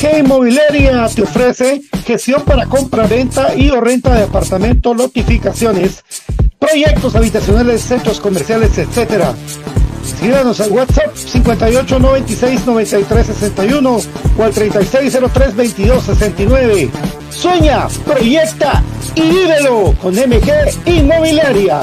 MG 0.00 0.18
Inmobiliaria 0.20 1.06
te 1.14 1.22
ofrece 1.22 1.82
gestión 2.06 2.42
para 2.42 2.64
compra, 2.64 3.06
venta 3.06 3.54
y 3.54 3.68
o 3.68 3.82
renta 3.82 4.14
de 4.14 4.22
apartamento, 4.22 4.94
notificaciones, 4.94 6.02
proyectos 6.58 7.16
habitacionales, 7.16 7.82
centros 7.82 8.18
comerciales, 8.18 8.78
etcétera. 8.78 9.34
Síganos 10.18 10.58
al 10.60 10.70
WhatsApp 10.70 11.14
58 11.14 11.98
96 11.98 12.66
93 12.66 13.26
61 13.26 14.00
o 14.38 14.42
al 14.42 14.52
3603 14.52 15.56
22 15.56 16.04
69. 16.04 16.90
Sueña, 17.28 17.86
proyecta 18.06 18.82
y 19.14 19.20
vívelo 19.20 19.94
con 20.00 20.14
MG 20.14 20.86
Inmobiliaria. 20.86 21.82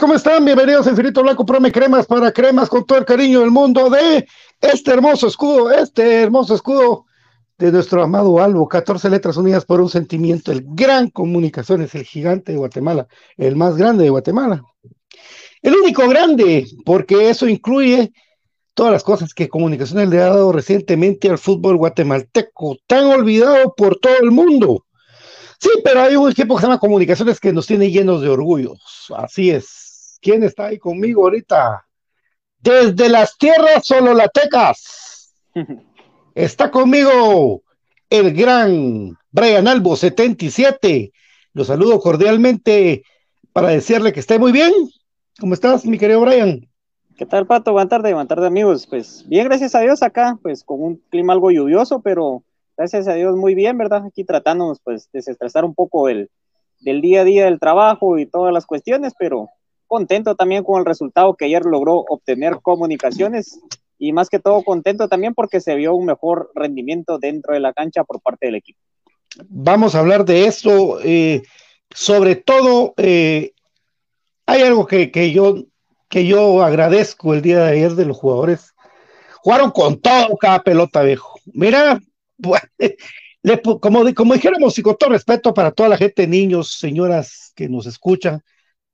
¿Cómo 0.00 0.14
están? 0.14 0.46
Bienvenidos 0.46 0.86
a 0.86 0.90
Infinito 0.92 1.22
Blanco 1.22 1.44
Prome 1.44 1.70
Cremas 1.70 2.06
para 2.06 2.32
cremas 2.32 2.70
con 2.70 2.86
todo 2.86 2.96
el 2.96 3.04
cariño 3.04 3.40
del 3.40 3.50
mundo 3.50 3.90
de 3.90 4.26
este 4.58 4.92
hermoso 4.92 5.26
escudo, 5.26 5.70
este 5.70 6.22
hermoso 6.22 6.54
escudo 6.54 7.04
de 7.58 7.70
nuestro 7.70 8.02
amado 8.02 8.40
Albo, 8.42 8.66
14 8.66 9.10
letras 9.10 9.36
unidas 9.36 9.66
por 9.66 9.78
un 9.78 9.90
sentimiento, 9.90 10.52
el 10.52 10.64
gran 10.68 11.10
comunicaciones, 11.10 11.94
el 11.94 12.04
gigante 12.04 12.52
de 12.52 12.58
Guatemala, 12.58 13.08
el 13.36 13.56
más 13.56 13.76
grande 13.76 14.04
de 14.04 14.10
Guatemala. 14.10 14.62
El 15.60 15.74
único 15.74 16.08
grande, 16.08 16.66
porque 16.86 17.28
eso 17.28 17.46
incluye 17.46 18.10
todas 18.72 18.92
las 18.92 19.04
cosas 19.04 19.34
que 19.34 19.50
Comunicaciones 19.50 20.08
le 20.08 20.22
ha 20.22 20.30
dado 20.30 20.50
recientemente 20.50 21.28
al 21.28 21.36
fútbol 21.36 21.76
guatemalteco, 21.76 22.78
tan 22.86 23.04
olvidado 23.04 23.74
por 23.74 23.98
todo 23.98 24.16
el 24.22 24.30
mundo 24.30 24.86
Sí, 25.60 25.68
pero 25.84 26.00
hay 26.00 26.16
un 26.16 26.30
equipo 26.30 26.54
que 26.56 26.62
se 26.62 26.66
llama 26.66 26.80
Comunicaciones 26.80 27.38
que 27.38 27.52
nos 27.52 27.66
tiene 27.66 27.90
llenos 27.90 28.22
de 28.22 28.30
orgullos. 28.30 28.80
Así 29.14 29.50
es. 29.50 29.79
¿Quién 30.20 30.42
está 30.42 30.66
ahí 30.66 30.78
conmigo 30.78 31.22
ahorita? 31.22 31.86
Desde 32.58 33.08
las 33.08 33.38
tierras 33.38 33.86
sololatecas. 33.86 35.34
Está 36.34 36.70
conmigo 36.70 37.62
el 38.08 38.32
gran 38.34 39.16
Brian 39.30 39.66
Albo 39.66 39.96
77. 39.96 41.12
Lo 41.54 41.64
saludo 41.64 42.00
cordialmente 42.00 43.02
para 43.52 43.68
decirle 43.68 44.12
que 44.12 44.20
esté 44.20 44.38
muy 44.38 44.52
bien. 44.52 44.72
¿Cómo 45.40 45.54
estás, 45.54 45.84
mi 45.84 45.98
querido 45.98 46.20
Brian? 46.20 46.68
¿Qué 47.16 47.26
tal, 47.26 47.46
Pato? 47.46 47.72
Buenas 47.72 47.90
tardes, 47.90 48.12
buenas 48.12 48.28
tardes, 48.28 48.46
amigos. 48.46 48.86
Pues 48.86 49.26
bien, 49.26 49.46
gracias 49.46 49.74
a 49.74 49.80
Dios 49.80 50.02
acá, 50.02 50.38
pues 50.42 50.64
con 50.64 50.82
un 50.82 50.96
clima 51.10 51.32
algo 51.32 51.50
lluvioso, 51.50 52.00
pero 52.00 52.44
gracias 52.76 53.08
a 53.08 53.14
Dios 53.14 53.36
muy 53.36 53.54
bien, 53.54 53.76
¿verdad? 53.76 54.06
Aquí 54.06 54.24
tratándonos 54.24 54.80
pues 54.80 55.08
desestresar 55.12 55.64
un 55.64 55.74
poco 55.74 56.08
el, 56.08 56.30
del 56.80 57.00
día 57.00 57.22
a 57.22 57.24
día 57.24 57.44
del 57.46 57.58
trabajo 57.58 58.18
y 58.18 58.26
todas 58.26 58.52
las 58.52 58.66
cuestiones, 58.66 59.14
pero 59.18 59.50
contento 59.90 60.36
también 60.36 60.62
con 60.62 60.78
el 60.78 60.86
resultado 60.86 61.34
que 61.34 61.46
ayer 61.46 61.64
logró 61.64 61.96
obtener 62.08 62.60
comunicaciones 62.62 63.58
y 63.98 64.12
más 64.12 64.28
que 64.28 64.38
todo 64.38 64.62
contento 64.62 65.08
también 65.08 65.34
porque 65.34 65.60
se 65.60 65.74
vio 65.74 65.94
un 65.94 66.06
mejor 66.06 66.52
rendimiento 66.54 67.18
dentro 67.18 67.54
de 67.54 67.60
la 67.60 67.72
cancha 67.72 68.04
por 68.04 68.20
parte 68.22 68.46
del 68.46 68.54
equipo. 68.54 68.78
Vamos 69.48 69.94
a 69.94 69.98
hablar 69.98 70.24
de 70.24 70.46
esto, 70.46 71.00
eh, 71.02 71.42
sobre 71.90 72.36
todo 72.36 72.94
eh, 72.96 73.52
hay 74.46 74.62
algo 74.62 74.86
que, 74.86 75.10
que, 75.10 75.32
yo, 75.32 75.56
que 76.08 76.24
yo 76.24 76.62
agradezco 76.62 77.34
el 77.34 77.42
día 77.42 77.64
de 77.64 77.72
ayer 77.72 77.92
de 77.92 78.06
los 78.06 78.16
jugadores. 78.16 78.72
Jugaron 79.42 79.72
con 79.72 80.00
todo 80.00 80.36
cada 80.38 80.62
pelota, 80.62 81.02
viejo. 81.02 81.38
Mira, 81.46 82.00
como, 83.80 84.14
como 84.14 84.34
dijéramos 84.34 84.78
y 84.78 84.82
con 84.82 84.96
todo 84.96 85.10
respeto 85.10 85.52
para 85.52 85.72
toda 85.72 85.88
la 85.88 85.96
gente, 85.96 86.28
niños, 86.28 86.74
señoras 86.78 87.52
que 87.56 87.68
nos 87.68 87.86
escuchan, 87.86 88.40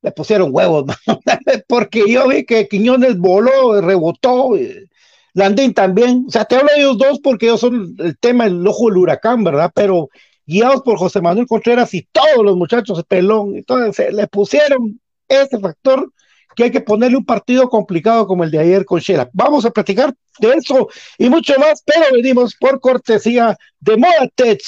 le 0.07 0.13
pusieron 0.13 0.51
huevos, 0.53 0.85
porque 1.69 2.05
yo 2.07 2.29
vi 2.29 2.45
que 2.45 2.69
Quiñones 2.69 3.19
voló, 3.19 3.81
rebotó, 3.81 4.57
eh, 4.57 4.87
Landín 5.35 5.75
también, 5.75 6.27
o 6.29 6.31
sea, 6.31 6.45
te 6.45 6.55
hablo 6.55 6.71
de 6.73 6.81
ellos 6.81 6.97
dos 6.97 7.19
porque 7.19 7.47
ellos 7.47 7.59
son 7.59 7.97
el 7.99 8.17
tema, 8.17 8.47
el 8.47 8.65
ojo 8.65 8.89
del 8.89 8.99
huracán, 8.99 9.43
¿verdad? 9.43 9.73
Pero 9.75 10.09
guiados 10.47 10.83
por 10.83 10.97
José 10.97 11.21
Manuel 11.21 11.49
Contreras 11.49 11.93
y 11.93 12.07
todos 12.13 12.45
los 12.45 12.57
muchachos 12.57 13.03
pelón, 13.09 13.57
entonces 13.57 14.15
le 14.15 14.29
pusieron 14.29 15.01
ese 15.27 15.59
factor 15.59 16.09
que 16.55 16.63
hay 16.63 16.71
que 16.71 16.81
ponerle 16.81 17.17
un 17.17 17.25
partido 17.25 17.69
complicado 17.69 18.29
como 18.29 18.45
el 18.45 18.53
de 18.53 18.61
ayer 18.61 18.85
con 18.85 19.01
Shela. 19.01 19.29
Vamos 19.33 19.65
a 19.65 19.73
platicar 19.73 20.15
de 20.39 20.53
eso 20.53 20.89
y 21.19 21.29
mucho 21.29 21.59
más, 21.59 21.83
pero 21.85 22.07
venimos 22.13 22.55
por 22.55 22.79
cortesía 22.79 23.59
de 23.81 23.97
Modatech, 23.97 24.63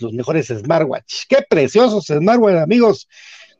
los 0.00 0.12
mejores 0.12 0.48
smartwatch. 0.48 1.22
Qué 1.28 1.38
preciosos 1.48 2.06
smartwatch, 2.06 2.56
amigos. 2.56 3.06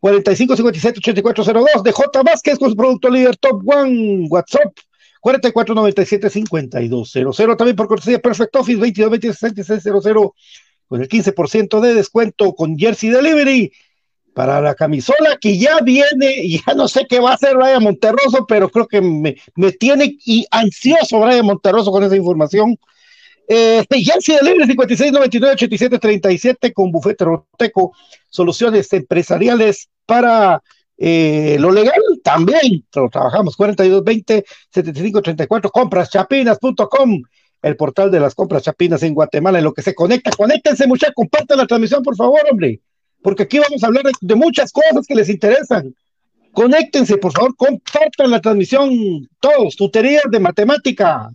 45 0.06 0.54
57 0.56 1.00
8402 1.00 1.82
de 1.82 1.90
J 1.90 2.22
Vázquez 2.22 2.58
con 2.60 2.70
su 2.70 2.76
producto 2.76 3.10
líder 3.10 3.36
Top 3.38 3.60
One. 3.66 4.28
WhatsApp 4.30 4.72
44 5.20 5.75
97 5.75 6.30
5200 6.30 7.56
también 7.56 7.75
por 7.75 7.88
cortesía 7.88 8.20
Perfect 8.20 8.54
Office 8.54 8.78
22 8.78 9.10
26 9.10 9.82
con 10.86 11.02
el 11.02 11.08
15% 11.08 11.80
de 11.80 11.94
descuento 11.94 12.54
con 12.54 12.78
Jersey 12.78 13.10
Delivery 13.10 13.72
para 14.32 14.60
la 14.60 14.76
camisola 14.76 15.38
que 15.40 15.58
ya 15.58 15.80
viene, 15.80 16.48
ya 16.48 16.75
no 16.75 16.86
sé 16.86 17.06
qué 17.08 17.18
va 17.18 17.32
a 17.32 17.34
hacer 17.34 17.56
Brian 17.56 17.82
Monterroso, 17.82 18.46
pero 18.46 18.68
creo 18.68 18.86
que 18.86 19.00
me, 19.00 19.34
tiene 19.72 20.16
y 20.25 20.46
ansioso 20.52 21.18
Brian 21.18 21.46
Monterroso 21.46 21.90
con 21.90 22.04
esa 22.04 22.14
información. 22.14 22.78
Eh, 23.48 23.84
de 23.88 24.42
Libre 24.42 24.66
56 24.66 25.12
99 25.12 25.54
87 25.54 25.98
37 25.98 26.72
con 26.72 26.90
Bufete 26.90 27.24
Roteco, 27.24 27.92
soluciones 28.28 28.92
empresariales 28.92 29.88
para 30.04 30.62
eh, 30.98 31.56
lo 31.60 31.70
legal 31.70 32.00
también, 32.22 32.84
lo 32.94 33.08
trabajamos 33.08 33.56
42 33.56 34.02
20 34.02 34.44
75 34.70 35.22
34 35.22 35.70
compraschapinas.com 35.70 37.22
el 37.62 37.76
portal 37.76 38.10
de 38.10 38.20
las 38.20 38.34
compras 38.34 38.62
chapinas 38.62 39.02
en 39.02 39.14
Guatemala, 39.14 39.58
en 39.58 39.64
lo 39.64 39.74
que 39.74 39.82
se 39.82 39.94
conecta, 39.94 40.30
conéctense 40.30 40.86
muchachos, 40.86 41.14
compartan 41.16 41.58
la 41.58 41.66
transmisión 41.66 42.02
por 42.02 42.16
favor, 42.16 42.40
hombre 42.50 42.80
porque 43.26 43.42
aquí 43.42 43.58
vamos 43.58 43.82
a 43.82 43.88
hablar 43.88 44.04
de, 44.20 44.34
muchas 44.36 44.70
cosas 44.70 45.04
que 45.04 45.16
les 45.16 45.28
interesan. 45.28 45.92
Conéctense, 46.52 47.16
por 47.18 47.32
favor, 47.32 47.56
compartan 47.56 48.30
la 48.30 48.40
transmisión 48.40 49.28
todos, 49.40 49.74
tuterías 49.74 50.22
de 50.30 50.38
matemática, 50.38 51.28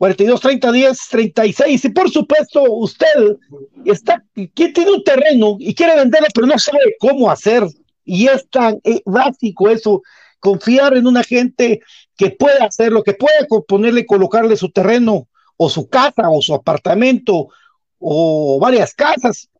42, 0.00 0.40
30, 0.40 0.72
10, 0.72 0.98
36. 1.10 1.84
Y 1.84 1.88
por 1.90 2.10
supuesto, 2.10 2.62
usted 2.62 3.36
está, 3.84 4.24
que 4.34 4.70
tiene 4.70 4.92
un 4.92 5.04
terreno 5.04 5.56
y 5.58 5.74
quiere 5.74 5.94
venderlo, 5.94 6.26
pero 6.34 6.46
no 6.46 6.58
sabe 6.58 6.96
cómo 6.98 7.30
hacer. 7.30 7.66
Y 8.02 8.26
es 8.26 8.48
tan 8.48 8.80
eh, 8.82 9.02
básico 9.04 9.68
eso, 9.68 10.00
confiar 10.38 10.96
en 10.96 11.06
una 11.06 11.22
gente 11.22 11.80
que 12.16 12.30
pueda 12.30 12.64
hacerlo, 12.64 13.02
que 13.02 13.12
pueda 13.12 13.46
ponerle, 13.68 14.06
colocarle 14.06 14.56
su 14.56 14.70
terreno 14.70 15.28
o 15.58 15.68
su 15.68 15.86
casa 15.90 16.30
o 16.30 16.40
su 16.40 16.54
apartamento 16.54 17.48
o 17.98 18.58
varias 18.58 18.94
casas 18.94 19.50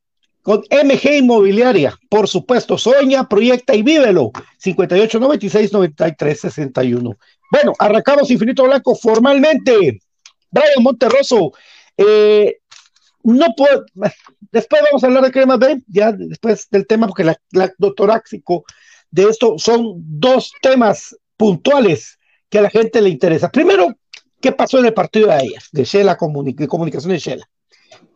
con 0.41 0.65
MG 0.71 1.19
Inmobiliaria, 1.19 1.99
por 2.09 2.29
supuesto, 2.29 2.79
sueña, 2.79 3.29
proyecta 3.29 3.75
y 3.75 3.83
vívelo. 3.83 4.33
58 4.57 5.21
96 5.21 5.71
93 5.71 6.41
61. 6.41 7.19
Bueno, 7.53 7.75
arrancamos 7.79 8.31
Infinito 8.31 8.65
Blanco 8.65 8.95
formalmente. 8.95 10.01
Brian 10.51 10.83
Monterroso, 10.83 11.53
eh, 11.97 12.59
no 13.23 13.47
puedo, 13.57 13.85
después 14.53 14.83
vamos 14.83 15.03
a 15.03 15.07
hablar 15.07 15.25
de 15.25 15.33
crema 15.33 15.57
B, 15.57 15.83
ya 15.87 16.13
después 16.13 16.69
del 16.71 16.87
tema, 16.87 17.07
porque 17.07 17.25
la, 17.25 17.39
doctoráxico 17.79 18.65
de 19.11 19.25
esto 19.25 19.59
son 19.59 19.95
dos 19.97 20.53
temas 20.63 21.17
puntuales 21.37 22.19
que 22.49 22.59
a 22.59 22.63
la 22.63 22.71
gente 22.71 23.01
le 23.01 23.11
interesa. 23.11 23.51
Primero, 23.51 23.95
¿qué 24.41 24.53
pasó 24.53 24.79
en 24.79 24.87
el 24.87 24.95
partido 24.95 25.29
de 25.29 25.35
ayer, 25.35 25.63
de 25.73 25.85
Shela, 25.85 26.17
de 26.21 26.69
comunicación 26.69 27.13
de 27.13 27.19
Shela? 27.19 27.49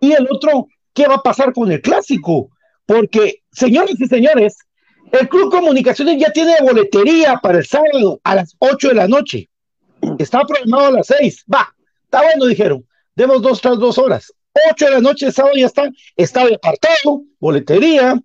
Y 0.01 0.13
el 0.13 0.29
otro, 0.31 0.69
qué 0.93 1.07
va 1.07 1.17
a 1.17 1.23
pasar 1.23 1.53
con 1.53 1.71
el 1.71 1.81
clásico, 1.81 2.51
porque, 2.87 3.43
señores 3.53 4.01
y 4.01 4.07
señores, 4.07 4.57
el 5.13 5.29
Club 5.29 5.51
Comunicaciones 5.51 6.19
ya 6.19 6.33
tiene 6.33 6.57
boletería 6.61 7.39
para 7.43 7.59
el 7.59 7.67
sábado 7.67 8.21
a 8.25 8.35
las 8.35 8.55
8 8.59 8.89
de 8.89 8.95
la 8.95 9.09
noche. 9.09 9.49
Está 10.19 10.43
programado 10.43 10.87
a 10.87 10.91
las 10.91 11.07
6. 11.07 11.45
Va, 11.53 11.74
está 12.15 12.23
bueno, 12.23 12.47
dijeron. 12.47 12.87
Demos 13.17 13.43
dos 13.43 13.61
tras 13.61 13.79
dos 13.79 13.99
horas. 13.99 14.33
8 14.71 14.85
de 14.85 14.91
la 14.93 15.01
noche, 15.01 15.33
sábado 15.33 15.57
ya 15.57 15.67
está. 15.67 15.91
Está 16.17 16.43
apartado, 16.43 17.23
boletería. 17.41 18.21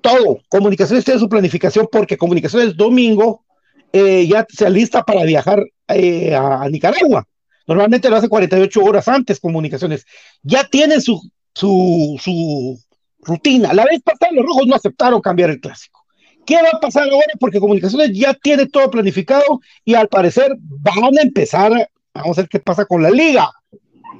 todo. 0.00 0.40
Comunicaciones 0.48 1.04
tiene 1.04 1.20
su 1.20 1.28
planificación 1.28 1.88
porque 1.90 2.16
Comunicaciones 2.16 2.76
domingo 2.76 3.44
eh, 3.92 4.26
ya 4.26 4.46
se 4.48 4.66
alista 4.66 5.04
para 5.04 5.24
viajar 5.24 5.64
eh, 5.88 6.34
a, 6.34 6.68
Nicaragua. 6.68 7.26
Normalmente 7.66 8.08
lo 8.10 8.16
hace 8.16 8.28
48 8.28 8.82
horas 8.82 9.06
antes 9.08 9.38
Comunicaciones. 9.38 10.06
Ya 10.42 10.64
tienen 10.64 11.00
su, 11.00 11.20
su, 11.54 12.18
su 12.20 12.78
rutina. 13.20 13.72
La 13.72 13.84
vez 13.84 14.00
pasada 14.02 14.32
los 14.32 14.44
rojos 14.44 14.66
no 14.66 14.74
aceptaron 14.74 15.20
cambiar 15.20 15.50
el 15.50 15.60
clásico. 15.60 16.00
¿Qué 16.46 16.56
va 16.56 16.70
a 16.72 16.80
pasar 16.80 17.04
ahora? 17.04 17.34
Porque 17.38 17.60
Comunicaciones 17.60 18.10
ya 18.12 18.34
tiene 18.34 18.66
todo 18.66 18.90
planificado 18.90 19.60
y 19.84 19.94
al 19.94 20.08
parecer 20.08 20.56
van 20.58 21.16
a 21.18 21.22
empezar, 21.22 21.90
vamos 22.20 22.38
a 22.38 22.42
ver 22.42 22.48
qué 22.48 22.60
pasa 22.60 22.84
con 22.84 23.02
la 23.02 23.10
liga. 23.10 23.50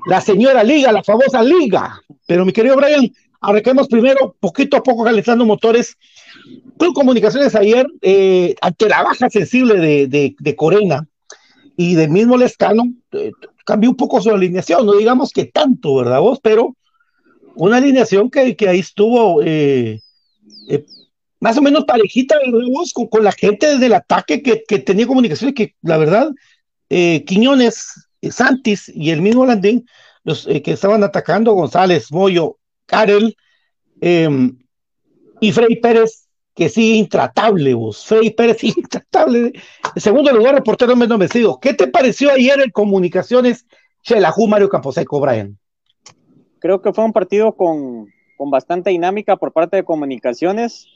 La 0.07 0.21
señora 0.21 0.64
liga, 0.64 0.92
la 0.92 1.02
famosa 1.02 1.42
liga. 1.42 2.00
Pero 2.26 2.45
mi 2.45 2.52
querido 2.52 2.76
Brian, 2.76 3.11
arranquemos 3.40 3.88
primero, 3.88 4.37
poquito 4.40 4.76
a 4.76 4.83
poco 4.83 5.04
calentando 5.04 5.45
motores. 5.45 5.97
Club 6.78 6.95
Comunicaciones 6.95 7.54
ayer, 7.54 7.87
eh, 8.02 8.54
ante 8.61 8.88
la 8.88 9.02
baja 9.02 9.28
sensible 9.28 9.75
de, 9.76 10.35
de, 10.38 10.57
Corena 10.57 11.07
y 11.76 11.95
del 11.95 12.11
mismo 12.11 12.37
Lescano, 12.37 12.85
eh, 13.12 13.33
cambió 13.64 13.90
un 13.90 13.97
poco 13.97 14.21
su 14.21 14.30
alineación, 14.30 14.87
no 14.87 14.95
digamos 14.95 15.33
que 15.33 15.45
tanto, 15.45 15.97
¿verdad 15.97 16.21
vos? 16.21 16.38
Pero 16.42 16.76
una 17.54 17.76
alineación 17.76 18.30
que, 18.30 18.57
que 18.57 18.69
ahí 18.69 18.78
estuvo 18.78 19.42
eh, 19.45 20.00
más 21.40 21.57
o 21.57 21.62
menos 21.62 21.85
parejita, 21.85 22.38
¿verdad 22.38 22.69
vos? 22.71 22.92
Con, 22.92 23.25
la 23.25 23.33
gente 23.33 23.78
del 23.78 23.95
ataque 23.95 24.42
que, 24.42 24.62
que, 24.66 24.78
tenía 24.78 25.07
comunicaciones, 25.07 25.54
que 25.54 25.75
la 25.83 25.97
verdad, 25.97 26.30
Quiñones, 26.90 28.09
Santis 28.30 28.88
y 28.88 29.11
el 29.11 29.23
mismo 29.23 29.47
Landín, 29.47 29.87
los 30.25 30.47
que 30.47 30.73
estaban 30.73 31.02
atacando, 31.02 31.52
González, 31.52 32.12
Moyo, 32.12 32.59
Karel 32.87 33.37
em, 34.00 34.59
y 35.40 35.52
Frey 35.52 35.76
Pérez, 35.76 36.28
que 36.54 36.68
sí, 36.68 36.99
intratable, 36.99 37.73
vos. 37.75 38.04
Frey 38.04 38.30
Pérez, 38.30 38.62
intratable. 38.64 39.52
En 39.94 40.02
segundo 40.02 40.32
lugar, 40.32 40.54
reportero 40.54 40.97
menos 40.97 41.18
vencido. 41.18 41.59
¿Qué 41.61 41.73
te 41.75 41.87
pareció 41.87 42.30
ayer 42.30 42.61
en 42.61 42.70
Comunicaciones 42.70 43.66
Chelajú 44.02 44.47
Mario 44.47 44.68
Camposeco, 44.68 45.20
Brian? 45.20 45.59
Creo 46.59 46.82
que 46.82 46.92
fue 46.92 47.04
un 47.04 47.12
partido 47.12 47.52
con, 47.56 48.09
con 48.37 48.50
bastante 48.50 48.90
dinámica 48.90 49.37
por 49.37 49.52
parte 49.52 49.76
de 49.76 49.85
Comunicaciones. 49.85 50.88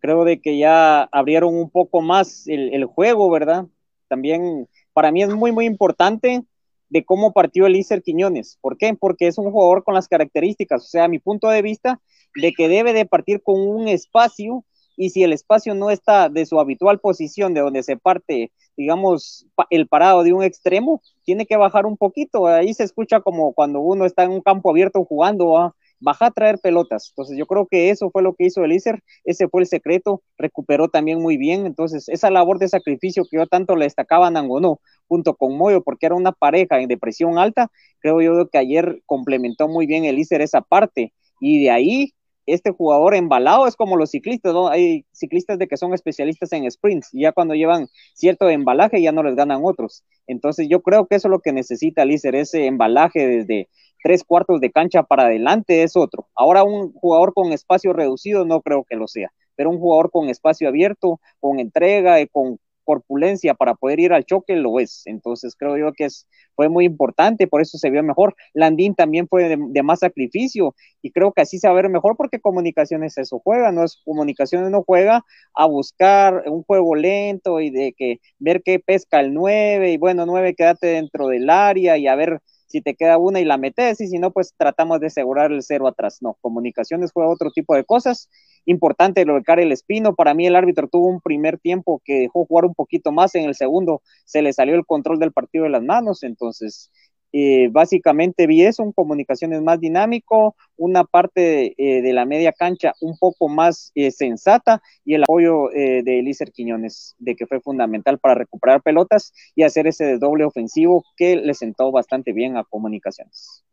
Creo 0.00 0.24
de 0.24 0.40
que 0.40 0.58
ya 0.58 1.04
abrieron 1.04 1.54
un 1.54 1.70
poco 1.70 2.02
más 2.02 2.46
el, 2.46 2.74
el 2.74 2.84
juego, 2.84 3.30
¿verdad? 3.30 3.66
También 4.08 4.68
para 4.96 5.12
mí 5.12 5.22
es 5.22 5.28
muy, 5.28 5.52
muy 5.52 5.66
importante 5.66 6.42
de 6.88 7.04
cómo 7.04 7.34
partió 7.34 7.66
Elícer 7.66 8.02
Quiñones. 8.02 8.56
¿Por 8.62 8.78
qué? 8.78 8.96
Porque 8.98 9.26
es 9.26 9.36
un 9.36 9.50
jugador 9.50 9.84
con 9.84 9.92
las 9.92 10.08
características, 10.08 10.84
o 10.84 10.88
sea, 10.88 11.06
mi 11.06 11.18
punto 11.18 11.50
de 11.50 11.60
vista, 11.60 12.00
de 12.34 12.54
que 12.54 12.66
debe 12.66 12.94
de 12.94 13.04
partir 13.04 13.42
con 13.42 13.60
un 13.60 13.88
espacio 13.88 14.64
y 14.96 15.10
si 15.10 15.22
el 15.22 15.34
espacio 15.34 15.74
no 15.74 15.90
está 15.90 16.30
de 16.30 16.46
su 16.46 16.58
habitual 16.58 16.98
posición, 16.98 17.52
de 17.52 17.60
donde 17.60 17.82
se 17.82 17.98
parte, 17.98 18.52
digamos, 18.74 19.46
el 19.68 19.86
parado 19.86 20.22
de 20.22 20.32
un 20.32 20.42
extremo, 20.42 21.02
tiene 21.24 21.44
que 21.44 21.58
bajar 21.58 21.84
un 21.84 21.98
poquito. 21.98 22.46
Ahí 22.46 22.72
se 22.72 22.84
escucha 22.84 23.20
como 23.20 23.52
cuando 23.52 23.80
uno 23.80 24.06
está 24.06 24.24
en 24.24 24.30
un 24.30 24.40
campo 24.40 24.70
abierto 24.70 25.04
jugando, 25.04 25.74
baja 26.00 26.26
a 26.26 26.30
traer 26.30 26.58
pelotas. 26.58 27.10
Entonces 27.10 27.36
yo 27.38 27.46
creo 27.46 27.66
que 27.66 27.90
eso 27.90 28.10
fue 28.10 28.22
lo 28.22 28.34
que 28.34 28.46
hizo 28.46 28.64
Elícer, 28.64 29.02
ese 29.24 29.48
fue 29.48 29.62
el 29.62 29.66
secreto, 29.66 30.22
recuperó 30.38 30.88
también 30.88 31.20
muy 31.20 31.36
bien. 31.36 31.66
Entonces 31.66 32.08
esa 32.08 32.30
labor 32.30 32.58
de 32.58 32.68
sacrificio 32.68 33.24
que 33.30 33.38
yo 33.38 33.46
tanto 33.46 33.76
le 33.76 33.84
destacaba 33.84 34.28
a 34.28 34.30
Nangonó, 34.30 34.80
junto 35.08 35.34
con 35.34 35.56
Moyo, 35.56 35.82
porque 35.82 36.06
era 36.06 36.14
una 36.14 36.32
pareja 36.32 36.80
en 36.80 36.88
depresión 36.88 37.38
alta, 37.38 37.70
creo 38.00 38.20
yo 38.20 38.48
que 38.48 38.58
ayer 38.58 39.02
complementó 39.06 39.68
muy 39.68 39.86
bien 39.86 40.04
el 40.04 40.18
Iser 40.18 40.40
esa 40.40 40.60
parte. 40.60 41.12
Y 41.40 41.62
de 41.62 41.70
ahí, 41.70 42.12
este 42.46 42.70
jugador 42.70 43.14
embalado 43.14 43.66
es 43.66 43.74
como 43.74 43.96
los 43.96 44.10
ciclistas, 44.10 44.52
¿no? 44.52 44.68
Hay 44.68 45.04
ciclistas 45.12 45.58
de 45.58 45.66
que 45.66 45.76
son 45.76 45.92
especialistas 45.94 46.52
en 46.52 46.70
sprints, 46.70 47.12
y 47.12 47.22
ya 47.22 47.32
cuando 47.32 47.54
llevan 47.54 47.88
cierto 48.14 48.48
embalaje 48.48 49.02
ya 49.02 49.12
no 49.12 49.22
les 49.22 49.34
ganan 49.34 49.62
otros. 49.64 50.04
Entonces 50.26 50.68
yo 50.68 50.80
creo 50.82 51.06
que 51.06 51.16
eso 51.16 51.28
es 51.28 51.30
lo 51.30 51.40
que 51.40 51.52
necesita 51.52 52.02
el 52.02 52.12
Iser, 52.12 52.36
ese 52.36 52.66
embalaje 52.66 53.26
desde 53.26 53.68
tres 54.02 54.24
cuartos 54.24 54.60
de 54.60 54.70
cancha 54.70 55.02
para 55.02 55.24
adelante 55.24 55.82
es 55.82 55.96
otro. 55.96 56.28
Ahora 56.34 56.64
un 56.64 56.92
jugador 56.92 57.32
con 57.34 57.52
espacio 57.52 57.92
reducido 57.92 58.44
no 58.44 58.62
creo 58.62 58.84
que 58.88 58.96
lo 58.96 59.08
sea, 59.08 59.32
pero 59.56 59.70
un 59.70 59.78
jugador 59.78 60.10
con 60.10 60.28
espacio 60.28 60.68
abierto, 60.68 61.20
con 61.40 61.60
entrega, 61.60 62.20
y 62.20 62.28
con 62.28 62.58
corpulencia 62.86 63.54
para 63.54 63.74
poder 63.74 64.00
ir 64.00 64.12
al 64.14 64.24
choque 64.24 64.56
lo 64.56 64.80
es. 64.80 65.02
Entonces 65.06 65.54
creo 65.58 65.76
yo 65.76 65.92
que 65.92 66.06
es, 66.06 66.26
fue 66.54 66.70
muy 66.70 66.86
importante, 66.86 67.46
por 67.48 67.60
eso 67.60 67.76
se 67.76 67.90
vio 67.90 68.02
mejor. 68.02 68.34
Landín 68.54 68.94
también 68.94 69.28
fue 69.28 69.56
de, 69.56 69.82
más 69.82 69.98
sacrificio 70.00 70.74
y 71.02 71.10
creo 71.10 71.32
que 71.32 71.42
así 71.42 71.58
se 71.58 71.68
va 71.68 71.72
a 71.72 71.76
ver 71.76 71.90
mejor 71.90 72.16
porque 72.16 72.40
comunicaciones 72.40 73.18
eso 73.18 73.40
juega, 73.44 73.72
no 73.72 73.84
es 73.84 74.00
comunicaciones 74.04 74.70
no 74.70 74.82
juega 74.84 75.22
a 75.54 75.66
buscar 75.66 76.44
un 76.46 76.62
juego 76.62 76.94
lento 76.94 77.60
y 77.60 77.70
de 77.70 77.92
que 77.92 78.20
ver 78.38 78.62
qué 78.62 78.78
pesca 78.78 79.20
el 79.20 79.34
9 79.34 79.92
y 79.92 79.98
bueno, 79.98 80.24
9 80.24 80.54
quédate 80.54 80.86
dentro 80.86 81.28
del 81.28 81.50
área 81.50 81.98
y 81.98 82.06
a 82.06 82.14
ver 82.14 82.40
si 82.76 82.82
te 82.82 82.94
queda 82.94 83.16
una 83.16 83.40
y 83.40 83.44
la 83.44 83.56
metes, 83.56 84.00
y 84.02 84.06
si 84.06 84.18
no, 84.18 84.30
pues 84.30 84.52
tratamos 84.54 85.00
de 85.00 85.06
asegurar 85.06 85.50
el 85.50 85.62
cero 85.62 85.88
atrás. 85.88 86.18
No, 86.20 86.36
comunicaciones 86.42 87.10
fue 87.10 87.26
otro 87.26 87.50
tipo 87.50 87.74
de 87.74 87.84
cosas. 87.84 88.28
Importante 88.66 89.24
lo 89.24 89.36
de 89.36 89.42
Karel 89.42 89.72
Espino, 89.72 90.14
para 90.14 90.34
mí 90.34 90.46
el 90.46 90.56
árbitro 90.56 90.86
tuvo 90.86 91.08
un 91.08 91.22
primer 91.22 91.58
tiempo 91.58 92.02
que 92.04 92.20
dejó 92.20 92.44
jugar 92.44 92.66
un 92.66 92.74
poquito 92.74 93.12
más, 93.12 93.34
en 93.34 93.44
el 93.44 93.54
segundo 93.54 94.02
se 94.26 94.42
le 94.42 94.52
salió 94.52 94.74
el 94.74 94.84
control 94.84 95.18
del 95.18 95.32
partido 95.32 95.64
de 95.64 95.70
las 95.70 95.82
manos, 95.82 96.22
entonces 96.22 96.90
eh, 97.32 97.68
básicamente 97.70 98.46
vi 98.46 98.62
eso, 98.62 98.82
un 98.82 98.92
comunicaciones 98.92 99.62
más 99.62 99.80
dinámico, 99.80 100.56
una 100.76 101.04
parte 101.04 101.74
eh, 101.76 102.02
de 102.02 102.12
la 102.12 102.24
media 102.24 102.52
cancha 102.52 102.94
un 103.00 103.18
poco 103.18 103.48
más 103.48 103.92
eh, 103.94 104.10
sensata 104.10 104.80
y 105.04 105.14
el 105.14 105.24
apoyo 105.24 105.68
de 105.68 106.18
Elícer 106.18 106.52
Quiñones, 106.52 107.14
de 107.18 107.36
que 107.36 107.46
fue 107.46 107.60
fundamental 107.60 108.18
para 108.18 108.34
recuperar 108.34 108.82
pelotas 108.82 109.32
y 109.54 109.62
hacer 109.62 109.86
ese 109.86 110.18
doble 110.18 110.44
ofensivo 110.44 111.04
que 111.16 111.36
le 111.36 111.54
sentó 111.54 111.90
bastante 111.92 112.32
bien 112.32 112.56
a 112.56 112.64
comunicaciones. 112.64 113.64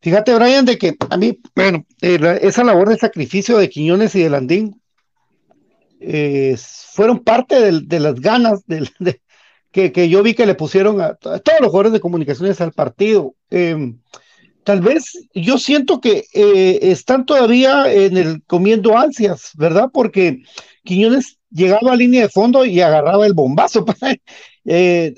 Fíjate, 0.00 0.34
Brian, 0.34 0.64
de 0.64 0.78
que 0.78 0.96
a 1.10 1.16
mí, 1.16 1.40
bueno, 1.54 1.84
esa 2.00 2.64
labor 2.64 2.88
de 2.88 2.96
sacrificio 2.96 3.58
de 3.58 3.68
Quiñones 3.68 4.14
y 4.14 4.22
de 4.22 4.30
Landín 4.30 4.80
fueron 6.92 7.20
parte 7.20 7.72
de, 7.72 8.00
las 8.00 8.20
ganas 8.20 8.64
de, 8.66 9.20
que, 9.92 10.08
yo 10.08 10.22
vi 10.22 10.34
que 10.34 10.46
le 10.46 10.54
pusieron 10.54 11.00
a, 11.00 11.14
todos 11.14 11.60
los 11.60 11.68
jugadores 11.68 11.92
de 11.92 12.00
comunicaciones 12.00 12.60
al 12.60 12.72
partido. 12.72 13.34
Em, 13.50 14.00
tal 14.64 14.80
vez 14.80 15.28
yo 15.34 15.58
siento 15.58 16.00
que 16.00 16.24
eh, 16.34 16.78
están 16.82 17.26
todavía 17.26 17.92
en 17.92 18.16
el 18.16 18.42
comiendo 18.44 18.98
ansias, 18.98 19.52
¿verdad? 19.54 19.90
Porque 19.92 20.42
Quiñones 20.84 21.38
llegaba 21.50 21.92
a 21.92 21.96
línea 21.96 22.22
de 22.22 22.28
fondo 22.28 22.64
y 22.64 22.80
agarraba 22.80 23.26
el 23.26 23.34
bombazo. 23.34 23.84
eh, 24.64 25.14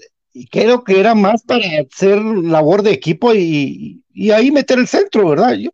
creo 0.50 0.84
que 0.84 1.00
era 1.00 1.14
más 1.14 1.42
para 1.42 1.64
hacer 1.80 2.18
labor 2.18 2.82
de 2.82 2.92
equipo 2.92 3.34
y, 3.34 4.02
ahí 4.32 4.50
meter 4.50 4.78
el 4.78 4.86
centro, 4.86 5.28
¿verdad? 5.28 5.54
Yo, 5.54 5.70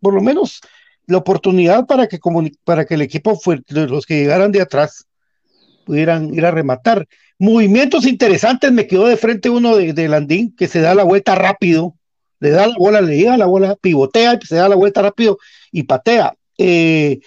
por 0.00 0.14
lo 0.14 0.20
menos 0.20 0.60
la 1.06 1.18
oportunidad 1.18 1.86
para 1.86 2.06
que, 2.06 2.18
para 2.64 2.84
que 2.84 2.94
el 2.94 3.02
equipo, 3.02 3.36
fue, 3.36 3.60
los 3.68 4.06
que 4.06 4.16
llegaran 4.16 4.52
de 4.52 4.62
atrás, 4.62 5.06
pudieran 5.84 6.32
ir 6.34 6.46
a 6.46 6.50
rematar. 6.50 7.06
Movimientos 7.40 8.06
interesantes, 8.06 8.70
me 8.70 8.86
quedó 8.86 9.06
de 9.06 9.16
frente 9.16 9.48
uno 9.48 9.74
de, 9.74 10.08
Landín 10.08 10.54
que 10.54 10.68
se 10.68 10.82
da 10.82 10.94
la 10.94 11.04
vuelta 11.04 11.34
rápido, 11.34 11.96
le 12.38 12.50
da 12.50 12.66
la 12.66 12.74
bola, 12.76 13.00
le 13.00 13.16
llega 13.16 13.38
la 13.38 13.46
bola, 13.46 13.76
pivotea, 13.76 14.38
se 14.46 14.56
da 14.56 14.68
la 14.68 14.76
vuelta 14.76 15.00
rápido 15.00 15.38
y 15.72 15.84
patea. 15.84 16.34
Eh, 16.58 17.20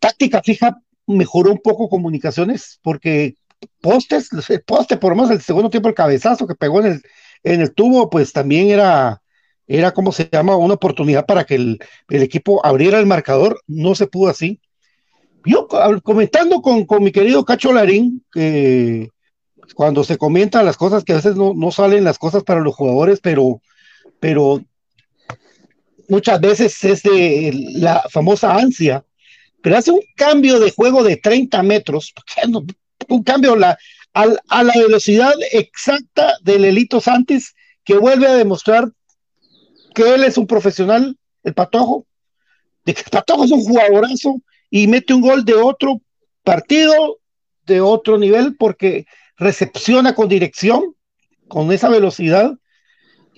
táctica 0.00 0.42
fija 0.42 0.78
mejoró 1.06 1.52
un 1.52 1.58
poco 1.58 1.90
comunicaciones 1.90 2.80
porque 2.80 3.34
postes, 3.82 4.30
el 4.48 4.62
poste, 4.62 4.96
por 4.96 5.14
más 5.14 5.30
el 5.30 5.42
segundo 5.42 5.68
tiempo, 5.68 5.90
el 5.90 5.94
cabezazo 5.94 6.46
que 6.46 6.54
pegó 6.54 6.80
en 6.80 6.86
el, 6.86 7.02
en 7.42 7.60
el 7.60 7.74
tubo, 7.74 8.08
pues 8.08 8.32
también 8.32 8.70
era, 8.70 9.20
era 9.66 9.92
como 9.92 10.12
se 10.12 10.30
llama, 10.32 10.56
una 10.56 10.74
oportunidad 10.74 11.26
para 11.26 11.44
que 11.44 11.56
el, 11.56 11.78
el 12.08 12.22
equipo 12.22 12.64
abriera 12.64 12.98
el 12.98 13.04
marcador, 13.04 13.60
no 13.66 13.94
se 13.94 14.06
pudo 14.06 14.30
así. 14.30 14.62
Yo 15.44 15.68
comentando 16.02 16.62
con, 16.62 16.86
con 16.86 17.04
mi 17.04 17.12
querido 17.12 17.44
Cacho 17.44 17.70
Larín, 17.70 18.24
que 18.32 19.10
cuando 19.74 20.04
se 20.04 20.18
comentan 20.18 20.64
las 20.64 20.76
cosas 20.76 21.04
que 21.04 21.12
a 21.12 21.16
veces 21.16 21.36
no, 21.36 21.54
no 21.54 21.70
salen 21.70 22.04
las 22.04 22.18
cosas 22.18 22.44
para 22.44 22.60
los 22.60 22.74
jugadores, 22.74 23.20
pero, 23.20 23.60
pero 24.20 24.62
muchas 26.08 26.40
veces 26.40 26.82
es 26.84 27.02
de 27.02 27.52
la 27.74 28.02
famosa 28.10 28.54
ansia, 28.54 29.04
pero 29.62 29.76
hace 29.76 29.90
un 29.90 30.00
cambio 30.14 30.60
de 30.60 30.70
juego 30.70 31.02
de 31.02 31.16
30 31.16 31.62
metros, 31.62 32.14
un 33.08 33.22
cambio 33.22 33.56
la, 33.56 33.78
a, 34.14 34.62
la 34.62 34.72
velocidad 34.74 35.32
exacta 35.52 36.34
del 36.42 36.64
Elito 36.64 37.00
Santis, 37.00 37.54
que 37.84 37.96
vuelve 37.96 38.26
a 38.26 38.34
demostrar 38.34 38.90
que 39.94 40.14
él 40.14 40.24
es 40.24 40.38
un 40.38 40.46
profesional, 40.46 41.16
el 41.44 41.54
Patojo, 41.54 42.06
de 42.84 42.94
que 42.94 43.02
el 43.02 43.10
Patojo 43.10 43.44
es 43.44 43.50
un 43.50 43.62
jugadorazo 43.62 44.40
y 44.70 44.86
mete 44.86 45.14
un 45.14 45.20
gol 45.20 45.44
de 45.44 45.54
otro 45.54 46.00
partido, 46.42 47.18
de 47.66 47.80
otro 47.80 48.18
nivel, 48.18 48.56
porque 48.56 49.06
recepciona 49.36 50.14
con 50.14 50.28
dirección, 50.28 50.94
con 51.48 51.72
esa 51.72 51.88
velocidad, 51.88 52.52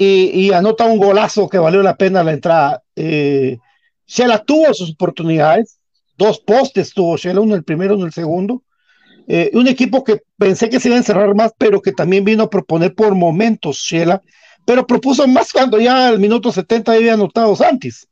y, 0.01 0.53
anota 0.53 0.85
un 0.85 0.99
golazo 0.99 1.49
que 1.49 1.59
valió 1.59 1.83
la 1.83 1.97
pena 1.97 2.23
la 2.23 2.33
entrada. 2.33 2.83
Eh, 2.95 3.59
se 4.07 4.29
la 4.29 4.45
tuvo 4.45 4.73
sus 4.73 4.93
oportunidades, 4.93 5.81
dos 6.17 6.39
postes 6.39 6.95
tuvo 6.95 7.17
Shela, 7.17 7.41
uno 7.41 7.57
el 7.57 7.65
primero, 7.65 7.97
uno 7.97 8.07
el 8.07 8.13
segundo. 8.13 8.63
Eh, 9.27 9.51
un 9.55 9.67
equipo 9.67 10.05
que 10.05 10.23
pensé 10.39 10.71
que 10.71 10.79
se 10.79 10.89
iba 10.89 10.95
a 10.95 10.99
encerrar 10.99 11.35
más, 11.35 11.53
pero 11.59 11.83
que 11.83 11.93
también 11.93 12.25
vino 12.25 12.45
a 12.45 12.51
proponer 12.51 12.95
por 12.95 13.15
momentos 13.15 13.79
Shela, 13.79 14.23
pero 14.65 14.87
propuso 14.87 15.27
más 15.27 15.53
cuando 15.53 15.81
ya 15.81 16.09
al 16.09 16.19
minuto 16.19 16.53
70 16.53 16.93
había 16.93 17.15
anotado 17.15 17.57
Santis. 17.57 18.09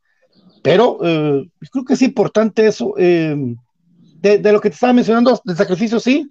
Pero 0.61 0.99
eh, 1.03 1.49
creo 1.71 1.85
que 1.85 1.93
es 1.93 2.01
importante 2.01 2.67
eso. 2.67 2.93
Eh, 2.97 3.55
de, 4.21 4.51
lo 4.51 4.59
que 4.59 4.69
te 4.69 4.73
estaba 4.73 4.93
mencionando, 4.93 5.41
el 5.45 5.55
sacrificio 5.55 5.99
sí, 5.99 6.29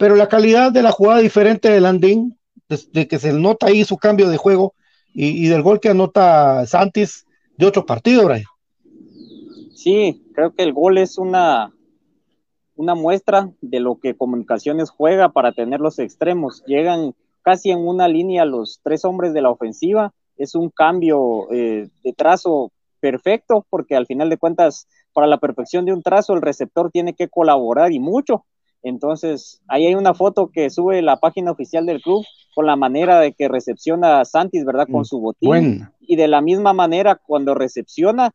pero 0.00 0.16
la 0.16 0.30
calidad 0.30 0.72
de 0.72 0.82
la 0.82 0.92
jugada 0.92 1.20
diferente 1.20 1.68
de 1.70 1.78
Landín, 1.78 2.38
de, 2.70 3.06
que 3.06 3.18
se 3.18 3.34
nota 3.34 3.66
ahí 3.66 3.84
su 3.84 3.98
cambio 3.98 4.30
de 4.30 4.38
juego 4.38 4.72
y, 5.12 5.46
del 5.48 5.60
gol 5.60 5.78
que 5.78 5.90
anota 5.90 6.64
Santis 6.66 7.26
de 7.58 7.66
otro 7.66 7.84
partido, 7.84 8.24
Brian. 8.24 8.44
Sí, 9.74 10.24
creo 10.34 10.54
que 10.54 10.62
el 10.62 10.72
gol 10.72 10.96
es 10.96 11.18
una, 11.18 11.74
una 12.76 12.94
muestra 12.94 13.50
de 13.60 13.80
lo 13.80 14.00
que 14.00 14.16
Comunicaciones 14.16 14.88
juega 14.88 15.28
para 15.28 15.52
tener 15.52 15.80
los 15.80 15.98
extremos. 15.98 16.64
Llegan 16.64 17.14
casi 17.42 17.70
en 17.70 17.86
una 17.86 18.08
línea 18.08 18.46
los 18.46 18.80
tres 18.82 19.04
hombres 19.04 19.34
de 19.34 19.42
la 19.42 19.50
ofensiva. 19.50 20.14
Es 20.38 20.54
un 20.54 20.70
cambio 20.70 21.52
eh, 21.52 21.90
de 22.02 22.12
trazo 22.14 22.72
perfecto 23.00 23.66
porque 23.68 23.96
al 23.96 24.06
final 24.06 24.30
de 24.30 24.38
cuentas, 24.38 24.88
para 25.12 25.26
la 25.26 25.36
perfección 25.36 25.84
de 25.84 25.92
un 25.92 26.02
trazo, 26.02 26.32
el 26.32 26.40
receptor 26.40 26.90
tiene 26.90 27.12
que 27.12 27.28
colaborar 27.28 27.92
y 27.92 28.00
mucho. 28.00 28.46
Entonces, 28.82 29.60
ahí 29.68 29.86
hay 29.86 29.94
una 29.94 30.14
foto 30.14 30.50
que 30.52 30.70
sube 30.70 31.02
la 31.02 31.18
página 31.18 31.50
oficial 31.50 31.86
del 31.86 32.00
club 32.00 32.24
con 32.54 32.66
la 32.66 32.76
manera 32.76 33.20
de 33.20 33.32
que 33.32 33.48
recepciona 33.48 34.20
a 34.20 34.24
Santis, 34.24 34.64
¿verdad? 34.64 34.86
Con 34.90 35.02
mm, 35.02 35.04
su 35.04 35.20
botín. 35.20 35.88
Y 36.00 36.16
de 36.16 36.28
la 36.28 36.40
misma 36.40 36.72
manera, 36.72 37.14
cuando 37.14 37.54
recepciona, 37.54 38.32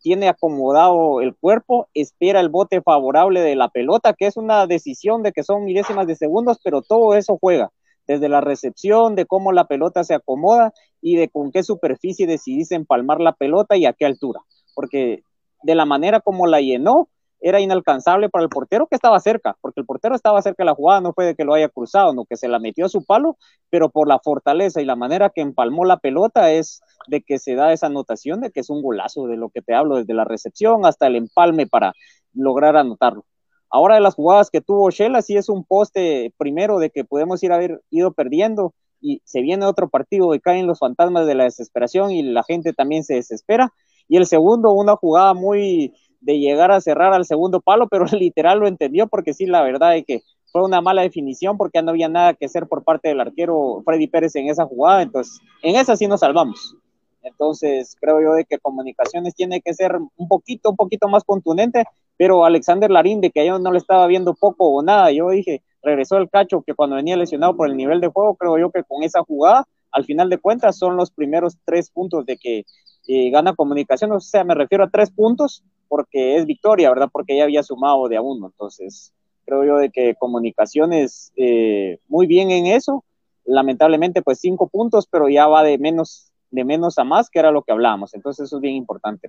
tiene 0.00 0.28
acomodado 0.28 1.20
el 1.20 1.34
cuerpo, 1.34 1.88
espera 1.94 2.40
el 2.40 2.48
bote 2.48 2.80
favorable 2.80 3.40
de 3.40 3.56
la 3.56 3.68
pelota, 3.68 4.14
que 4.14 4.26
es 4.26 4.36
una 4.36 4.66
decisión 4.66 5.22
de 5.22 5.32
que 5.32 5.42
son 5.42 5.64
milésimas 5.64 6.06
de 6.06 6.16
segundos, 6.16 6.58
pero 6.62 6.82
todo 6.82 7.14
eso 7.14 7.38
juega, 7.40 7.70
desde 8.06 8.28
la 8.28 8.40
recepción, 8.40 9.14
de 9.14 9.26
cómo 9.26 9.52
la 9.52 9.66
pelota 9.66 10.04
se 10.04 10.14
acomoda 10.14 10.72
y 11.02 11.16
de 11.16 11.28
con 11.28 11.50
qué 11.50 11.62
superficie 11.62 12.26
decidís 12.26 12.70
empalmar 12.72 13.20
la 13.20 13.32
pelota 13.32 13.76
y 13.76 13.86
a 13.86 13.92
qué 13.92 14.06
altura, 14.06 14.40
porque 14.74 15.22
de 15.62 15.74
la 15.74 15.84
manera 15.84 16.20
como 16.20 16.46
la 16.46 16.60
llenó, 16.60 17.08
era 17.40 17.60
inalcanzable 17.60 18.28
para 18.28 18.44
el 18.44 18.50
portero 18.50 18.86
que 18.86 18.94
estaba 18.94 19.18
cerca, 19.20 19.56
porque 19.60 19.80
el 19.80 19.86
portero 19.86 20.14
estaba 20.14 20.42
cerca 20.42 20.62
de 20.62 20.66
la 20.66 20.74
jugada, 20.74 21.00
no 21.00 21.12
fue 21.12 21.24
de 21.24 21.34
que 21.34 21.44
lo 21.44 21.54
haya 21.54 21.68
cruzado, 21.68 22.12
no 22.12 22.24
que 22.24 22.36
se 22.36 22.48
la 22.48 22.58
metió 22.58 22.86
a 22.86 22.88
su 22.88 23.04
palo, 23.04 23.36
pero 23.70 23.88
por 23.90 24.08
la 24.08 24.18
fortaleza 24.18 24.80
y 24.80 24.84
la 24.84 24.96
manera 24.96 25.30
que 25.30 25.40
empalmó 25.40 25.84
la 25.84 25.98
pelota 25.98 26.50
es 26.52 26.80
de 27.06 27.22
que 27.22 27.38
se 27.38 27.54
da 27.54 27.72
esa 27.72 27.86
anotación 27.86 28.40
de 28.40 28.50
que 28.50 28.60
es 28.60 28.70
un 28.70 28.82
golazo 28.82 29.26
de 29.26 29.36
lo 29.36 29.48
que 29.48 29.62
te 29.62 29.74
hablo, 29.74 29.96
desde 29.96 30.14
la 30.14 30.24
recepción 30.24 30.84
hasta 30.84 31.06
el 31.06 31.16
empalme 31.16 31.66
para 31.66 31.94
lograr 32.34 32.76
anotarlo. 32.76 33.24
Ahora 33.70 33.94
de 33.94 34.00
las 34.00 34.16
jugadas 34.16 34.50
que 34.50 34.60
tuvo 34.60 34.90
Shela, 34.90 35.22
sí 35.22 35.36
es 35.36 35.48
un 35.48 35.64
poste 35.64 36.34
primero 36.36 36.78
de 36.78 36.90
que 36.90 37.04
podemos 37.04 37.42
ir 37.42 37.52
a 37.52 37.54
haber 37.56 37.80
ido 37.90 38.12
perdiendo 38.12 38.74
y 39.00 39.22
se 39.24 39.40
viene 39.40 39.64
otro 39.64 39.88
partido 39.88 40.34
y 40.34 40.40
caen 40.40 40.66
los 40.66 40.80
fantasmas 40.80 41.26
de 41.26 41.34
la 41.34 41.44
desesperación 41.44 42.10
y 42.10 42.22
la 42.22 42.42
gente 42.42 42.72
también 42.72 43.04
se 43.04 43.14
desespera. 43.14 43.72
Y 44.08 44.16
el 44.16 44.26
segundo, 44.26 44.72
una 44.72 44.96
jugada 44.96 45.34
muy 45.34 45.94
de 46.20 46.38
llegar 46.38 46.70
a 46.70 46.80
cerrar 46.80 47.12
al 47.12 47.24
segundo 47.24 47.60
palo, 47.60 47.88
pero 47.88 48.04
literal 48.12 48.60
lo 48.60 48.68
entendió 48.68 49.06
porque 49.08 49.34
sí, 49.34 49.46
la 49.46 49.62
verdad 49.62 49.96
es 49.96 50.04
que 50.04 50.22
fue 50.52 50.64
una 50.64 50.80
mala 50.80 51.02
definición 51.02 51.56
porque 51.56 51.82
no 51.82 51.90
había 51.90 52.08
nada 52.08 52.34
que 52.34 52.46
hacer 52.46 52.66
por 52.66 52.82
parte 52.82 53.08
del 53.08 53.20
arquero 53.20 53.82
Freddy 53.84 54.08
Pérez 54.08 54.34
en 54.36 54.48
esa 54.48 54.66
jugada, 54.66 55.02
entonces 55.02 55.40
en 55.62 55.76
esa 55.76 55.96
sí 55.96 56.06
nos 56.06 56.20
salvamos. 56.20 56.76
Entonces 57.22 57.96
creo 58.00 58.20
yo 58.20 58.32
de 58.32 58.44
que 58.44 58.58
comunicaciones 58.58 59.34
tiene 59.34 59.60
que 59.60 59.74
ser 59.74 59.96
un 60.16 60.28
poquito, 60.28 60.70
un 60.70 60.76
poquito 60.76 61.06
más 61.08 61.22
contundente, 61.24 61.84
pero 62.16 62.44
Alexander 62.44 62.90
Larín 62.90 63.20
de 63.20 63.30
que 63.30 63.46
yo 63.46 63.58
no 63.58 63.72
le 63.72 63.78
estaba 63.78 64.06
viendo 64.06 64.34
poco 64.34 64.68
o 64.68 64.82
nada, 64.82 65.12
yo 65.12 65.28
dije, 65.30 65.62
regresó 65.82 66.16
el 66.16 66.30
cacho 66.30 66.62
que 66.62 66.74
cuando 66.74 66.96
venía 66.96 67.16
lesionado 67.16 67.56
por 67.56 67.68
el 67.68 67.76
nivel 67.76 68.00
de 68.00 68.08
juego, 68.08 68.34
creo 68.36 68.58
yo 68.58 68.70
que 68.70 68.82
con 68.84 69.02
esa 69.02 69.22
jugada, 69.22 69.66
al 69.92 70.04
final 70.04 70.30
de 70.30 70.38
cuentas, 70.38 70.78
son 70.78 70.96
los 70.96 71.10
primeros 71.10 71.58
tres 71.64 71.90
puntos 71.90 72.24
de 72.24 72.36
que 72.36 72.64
eh, 73.06 73.30
gana 73.30 73.54
comunicación, 73.54 74.12
o 74.12 74.20
sea, 74.20 74.44
me 74.44 74.54
refiero 74.54 74.84
a 74.84 74.90
tres 74.90 75.10
puntos 75.10 75.62
porque 75.90 76.36
es 76.36 76.46
victoria, 76.46 76.88
¿verdad? 76.88 77.08
Porque 77.12 77.36
ya 77.36 77.42
había 77.42 77.64
sumado 77.64 78.06
de 78.08 78.16
a 78.16 78.22
uno, 78.22 78.46
entonces 78.46 79.12
creo 79.44 79.64
yo 79.64 79.76
de 79.78 79.90
que 79.90 80.14
comunicaciones 80.14 81.32
eh, 81.36 81.98
muy 82.06 82.28
bien 82.28 82.52
en 82.52 82.66
eso, 82.66 83.04
lamentablemente 83.44 84.22
pues 84.22 84.38
cinco 84.38 84.68
puntos, 84.68 85.08
pero 85.10 85.28
ya 85.28 85.48
va 85.48 85.64
de 85.64 85.78
menos, 85.78 86.30
de 86.52 86.64
menos 86.64 86.96
a 86.98 87.02
más, 87.04 87.28
que 87.28 87.40
era 87.40 87.50
lo 87.50 87.62
que 87.62 87.72
hablábamos, 87.72 88.14
entonces 88.14 88.46
eso 88.46 88.58
es 88.58 88.62
bien 88.62 88.76
importante. 88.76 89.28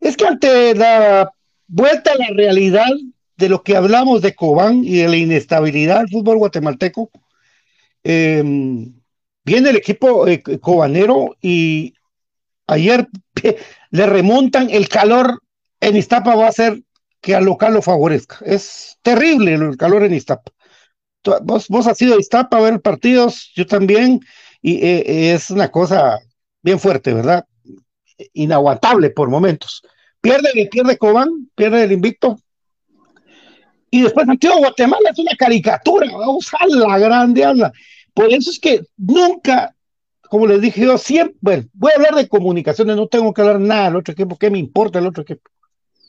Es 0.00 0.16
que 0.16 0.26
ante 0.26 0.74
la 0.74 1.30
vuelta 1.68 2.10
a 2.10 2.18
la 2.18 2.34
realidad 2.34 2.90
de 3.36 3.48
lo 3.48 3.62
que 3.62 3.76
hablamos 3.76 4.22
de 4.22 4.34
Cobán 4.34 4.82
y 4.82 4.96
de 4.96 5.08
la 5.08 5.16
inestabilidad 5.16 6.00
del 6.00 6.08
fútbol 6.08 6.38
guatemalteco, 6.38 7.08
em, 8.02 8.92
viene 9.44 9.70
el 9.70 9.76
equipo 9.76 10.26
eh, 10.26 10.42
cobanero 10.60 11.36
y 11.40 11.94
ayer 12.66 13.06
le 13.90 14.06
remontan 14.06 14.70
el 14.70 14.88
calor 14.88 15.40
en 15.80 15.96
Iztapa 15.96 16.34
va 16.34 16.48
a 16.48 16.52
ser 16.52 16.82
que 17.20 17.34
al 17.34 17.44
local 17.44 17.74
lo 17.74 17.82
favorezca. 17.82 18.38
Es 18.44 18.98
terrible 19.02 19.54
el 19.54 19.76
calor 19.76 20.04
en 20.04 20.14
Iztapa. 20.14 20.52
Vos, 21.42 21.68
vos 21.68 21.86
has 21.86 22.00
ido 22.00 22.14
a 22.14 22.20
Iztapa 22.20 22.58
a 22.58 22.60
ver 22.60 22.80
partidos, 22.80 23.52
yo 23.54 23.66
también, 23.66 24.20
y 24.62 24.76
eh, 24.76 25.04
eh, 25.06 25.34
es 25.34 25.50
una 25.50 25.70
cosa 25.70 26.18
bien 26.62 26.78
fuerte, 26.78 27.12
¿verdad? 27.12 27.44
Inaguantable 28.32 29.10
por 29.10 29.28
momentos. 29.28 29.82
Pierde, 30.20 30.68
pierde 30.70 30.96
Cobán, 30.98 31.50
pierde 31.54 31.84
el 31.84 31.92
invicto. 31.92 32.38
Y 33.90 34.02
después 34.02 34.26
Santiago 34.26 34.58
Guatemala 34.58 35.10
es 35.10 35.18
una 35.18 35.36
caricatura, 35.36 36.10
vamos 36.10 36.50
a 36.58 36.66
la 36.66 36.98
grande, 36.98 37.44
anda. 37.44 37.72
Por 38.14 38.32
eso 38.32 38.50
es 38.50 38.58
que 38.58 38.82
nunca 38.96 39.75
como 40.28 40.46
les 40.46 40.60
dije 40.60 40.82
yo, 40.82 40.98
siempre, 40.98 41.66
voy 41.72 41.92
a 41.92 41.96
hablar 41.96 42.14
de 42.14 42.28
comunicaciones, 42.28 42.96
no 42.96 43.08
tengo 43.08 43.32
que 43.32 43.42
hablar 43.42 43.60
nada 43.60 43.84
del 43.84 43.96
otro 43.96 44.12
equipo, 44.12 44.36
¿qué 44.36 44.50
me 44.50 44.58
importa 44.58 44.98
el 44.98 45.06
otro 45.06 45.22
equipo? 45.22 45.50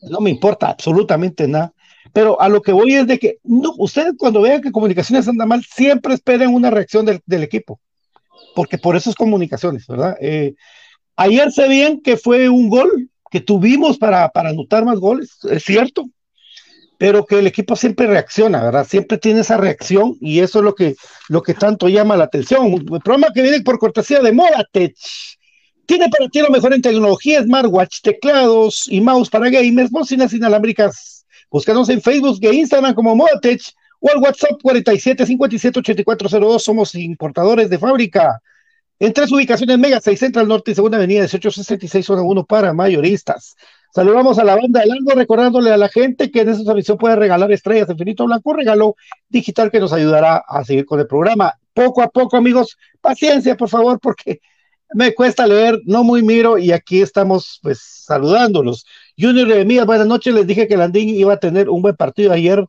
No 0.04 0.20
me 0.20 0.30
importa 0.30 0.70
absolutamente 0.70 1.48
nada. 1.48 1.74
Pero 2.14 2.40
a 2.40 2.50
lo 2.50 2.62
que 2.62 2.72
voy 2.72 2.94
es 2.94 3.08
de 3.08 3.20
que 3.20 3.38
no, 3.44 3.74
ustedes 3.78 4.14
cuando 4.18 4.42
vean 4.42 4.62
que 4.62 4.72
comunicaciones 4.72 5.28
anda 5.28 5.46
mal, 5.46 5.64
siempre 5.64 6.14
esperen 6.14 6.54
una 6.54 6.70
reacción 6.70 7.06
del, 7.06 7.22
del 7.26 7.44
equipo, 7.44 7.80
porque 8.56 8.78
por 8.78 8.96
eso 8.96 9.10
es 9.10 9.16
comunicaciones, 9.16 9.88
¿verdad? 9.88 10.16
Eh, 10.22 10.56
ayer 11.16 11.52
sé 11.52 11.68
bien 11.68 12.02
que 12.02 12.18
fue 12.18 12.50
un 12.50 12.70
gol 12.70 13.10
que 13.30 13.42
tuvimos 13.42 13.98
para, 13.98 14.30
para 14.30 14.50
anotar 14.50 14.86
más 14.86 15.00
goles, 15.00 15.38
es 15.50 15.64
cierto, 15.64 16.06
pero 16.98 17.26
que 17.26 17.40
el 17.40 17.48
equipo 17.48 17.76
siempre 17.76 18.08
reacciona, 18.08 18.64
¿verdad? 18.64 18.88
Siempre 18.88 19.18
tiene 19.18 19.42
esa 19.42 19.58
reacción 19.58 20.18
y 20.20 20.40
eso 20.40 20.60
es 20.60 20.66
lo 20.66 20.74
que, 20.74 20.96
lo 21.30 21.44
que 21.44 21.54
tanto 21.54 21.88
llama 21.90 22.18
la 22.18 22.26
atención. 22.26 22.74
El 22.74 23.02
programa 23.02 23.32
que 23.34 23.42
viene 23.42 23.62
por 23.62 23.78
cortesía 23.78 24.20
de 24.22 24.32
Modatech. 24.32 24.96
Tiene 25.86 26.10
para 26.10 26.28
ti 26.28 26.42
lo 26.42 26.50
mejor 26.50 26.74
en 26.74 26.82
tecnología, 26.82 27.42
smartwatch, 27.42 28.02
teclados 28.02 28.88
y 28.90 29.00
mouse 29.00 29.30
para 29.30 29.50
gamers, 29.50 29.90
bocinas 29.90 30.34
inalámbricas. 30.34 31.26
Búscanos 31.50 31.88
en 31.90 32.02
Facebook 32.02 32.40
e 32.42 32.54
Instagram 32.54 32.94
como 32.94 33.16
Modatech 33.16 33.62
o 34.00 34.12
al 34.12 34.18
WhatsApp 34.18 34.60
47 34.62 35.26
57 35.26 35.80
8402. 35.80 36.64
Somos 36.64 36.96
importadores 36.96 37.70
de 37.70 37.78
fábrica. 37.78 38.42
En 39.00 39.14
tres 39.14 39.32
ubicaciones 39.32 39.78
Mega 39.78 40.02
6 40.02 40.20
Central 40.20 40.48
Norte 40.48 40.72
y 40.72 40.76
Segunda 40.76 40.98
Avenida 40.98 41.22
1866 41.22 42.06
zona 42.06 42.24
1 42.24 42.46
para 42.46 42.74
mayoristas. 42.74 43.56
Saludamos 43.94 44.38
a 44.38 44.44
la 44.44 44.56
banda 44.56 44.82
del 44.82 44.92
algo, 44.92 45.12
recordándole 45.12 45.72
a 45.72 45.78
la 45.78 45.90
gente 45.90 46.30
que 46.30 46.42
en 46.42 46.50
esta 46.50 46.64
transmisión 46.64 46.98
puede 46.98 47.16
regalar 47.16 47.52
estrellas 47.52 47.90
infinito 47.90 48.26
blanco, 48.26 48.54
regalo 48.54 48.96
digital 49.30 49.72
que 49.72 49.80
nos 49.80 49.94
ayudará 49.94 50.44
a 50.48 50.64
seguir 50.64 50.86
con 50.86 51.00
el 51.00 51.08
programa. 51.08 51.54
Poco 51.74 52.02
a 52.02 52.10
poco, 52.10 52.38
amigos, 52.38 52.78
paciencia, 53.02 53.56
por 53.56 53.70
favor, 53.70 54.00
porque 54.00 54.40
me 54.94 55.14
cuesta 55.14 55.48
leer, 55.48 55.80
no 55.86 56.04
muy 56.04 56.22
miro, 56.22 56.58
y 56.58 56.72
aquí 56.72 57.02
estamos 57.02 57.60
pues 57.62 57.80
saludándolos. 57.82 58.86
Junior 59.18 59.48
de 59.48 59.66
Mías, 59.66 59.86
buenas 59.86 60.08
noches, 60.08 60.34
les 60.34 60.48
dije 60.48 60.68
que 60.68 60.78
Landín 60.78 61.10
iba 61.10 61.34
a 61.34 61.40
tener 61.40 61.70
un 61.70 61.82
buen 61.82 61.96
partido 61.96 62.32
ayer, 62.32 62.66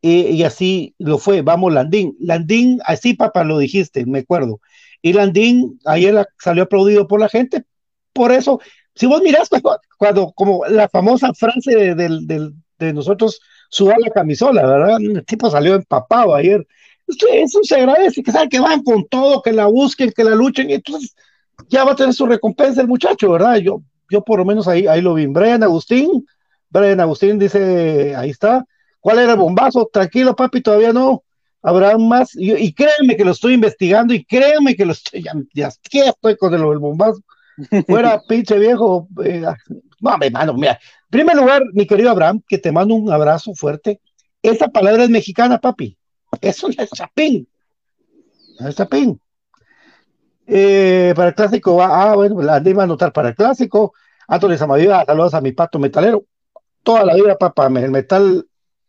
y 0.00 0.42
así 0.42 0.94
lo 0.98 1.18
fue, 1.18 1.42
vamos 1.42 1.72
Landín. 1.72 2.16
Landín, 2.18 2.80
así 2.84 3.14
papá 3.14 3.44
lo 3.44 3.58
dijiste, 3.58 4.04
me 4.04 4.20
acuerdo. 4.20 4.60
Y 5.00 5.12
Landín 5.12 5.78
ayer 5.84 6.26
salió 6.38 6.64
aplaudido 6.64 7.06
por 7.06 7.20
la 7.20 7.28
gente, 7.28 7.64
por 8.12 8.32
eso 8.32 8.60
si 8.94 9.06
vos 9.06 9.22
mirás 9.22 9.48
cuando, 9.96 10.32
como 10.32 10.64
la 10.66 10.88
famosa 10.88 11.32
frase 11.34 11.94
de, 11.94 12.52
de, 12.78 12.92
nosotros 12.92 13.40
sudar 13.70 13.96
la 14.00 14.10
camisola, 14.10 14.66
¿verdad? 14.66 15.00
El 15.00 15.24
tipo 15.24 15.48
salió 15.48 15.76
empapado 15.76 16.34
ayer. 16.34 16.66
Eso 17.06 17.60
se 17.62 17.76
agradece, 17.76 18.22
que 18.22 18.32
saben 18.32 18.48
que 18.48 18.60
van 18.60 18.82
con 18.82 19.06
todo, 19.06 19.40
que 19.40 19.52
la 19.52 19.66
busquen, 19.66 20.12
que 20.12 20.24
la 20.24 20.34
luchen, 20.34 20.70
y 20.70 20.74
entonces 20.74 21.14
ya 21.68 21.84
va 21.84 21.92
a 21.92 21.96
tener 21.96 22.12
su 22.12 22.26
recompensa 22.26 22.80
el 22.80 22.88
muchacho, 22.88 23.30
¿verdad? 23.30 23.56
Yo, 23.56 23.82
yo 24.10 24.22
por 24.22 24.38
lo 24.38 24.44
menos 24.44 24.66
ahí, 24.66 24.86
ahí 24.86 25.00
lo 25.00 25.14
vi. 25.14 25.26
Brian 25.26 25.62
Agustín, 25.62 26.26
Brian 26.70 27.00
Agustín 27.00 27.38
dice, 27.38 28.14
ahí 28.16 28.30
está. 28.30 28.64
¿Cuál 29.00 29.20
era 29.20 29.32
el 29.32 29.38
bombazo? 29.38 29.88
Tranquilo, 29.92 30.34
papi, 30.34 30.60
todavía 30.60 30.92
no. 30.92 31.22
Habrá 31.62 31.96
más. 31.98 32.30
Y, 32.34 32.72
créanme 32.72 33.16
que 33.16 33.24
lo 33.24 33.30
estoy 33.30 33.54
investigando 33.54 34.12
y 34.12 34.24
créanme 34.24 34.74
que 34.74 34.84
lo 34.84 34.92
estoy, 34.92 35.22
ya, 35.22 35.32
ya 35.54 35.68
estoy 35.68 36.36
con 36.36 36.52
el, 36.54 36.60
el 36.60 36.78
bombazo 36.78 37.20
Fuera, 37.86 38.20
pinche 38.28 38.58
viejo. 38.58 39.08
Eh, 39.24 39.44
no, 40.00 40.16
hermano, 40.20 40.54
mira. 40.54 40.72
En 40.72 41.10
primer 41.10 41.36
lugar, 41.36 41.62
mi 41.72 41.86
querido 41.86 42.10
Abraham, 42.10 42.42
que 42.46 42.58
te 42.58 42.72
mando 42.72 42.94
un 42.94 43.10
abrazo 43.10 43.54
fuerte. 43.54 44.00
Esa 44.42 44.68
palabra 44.68 45.04
es 45.04 45.10
mexicana, 45.10 45.58
papi. 45.58 45.96
Eso 46.40 46.68
no 46.68 46.82
es 46.82 46.90
chapín. 46.90 47.48
No 48.58 48.68
es 48.68 48.76
chapín. 48.76 49.20
Eh, 50.46 51.12
para 51.14 51.28
el 51.28 51.34
clásico, 51.34 51.80
ah, 51.82 52.14
bueno, 52.14 52.42
la 52.42 52.60
iba 52.64 52.82
a 52.82 52.84
anotar 52.84 53.12
para 53.12 53.30
el 53.30 53.34
clásico. 53.34 53.94
Antonio 54.26 54.58
Samadía, 54.58 55.04
saludos 55.04 55.34
a 55.34 55.40
mi 55.40 55.52
pato 55.52 55.78
metalero. 55.78 56.24
Toda 56.82 57.04
la 57.04 57.14
vida, 57.14 57.36
papá, 57.36 57.66
el 57.66 57.90
metal 57.90 58.46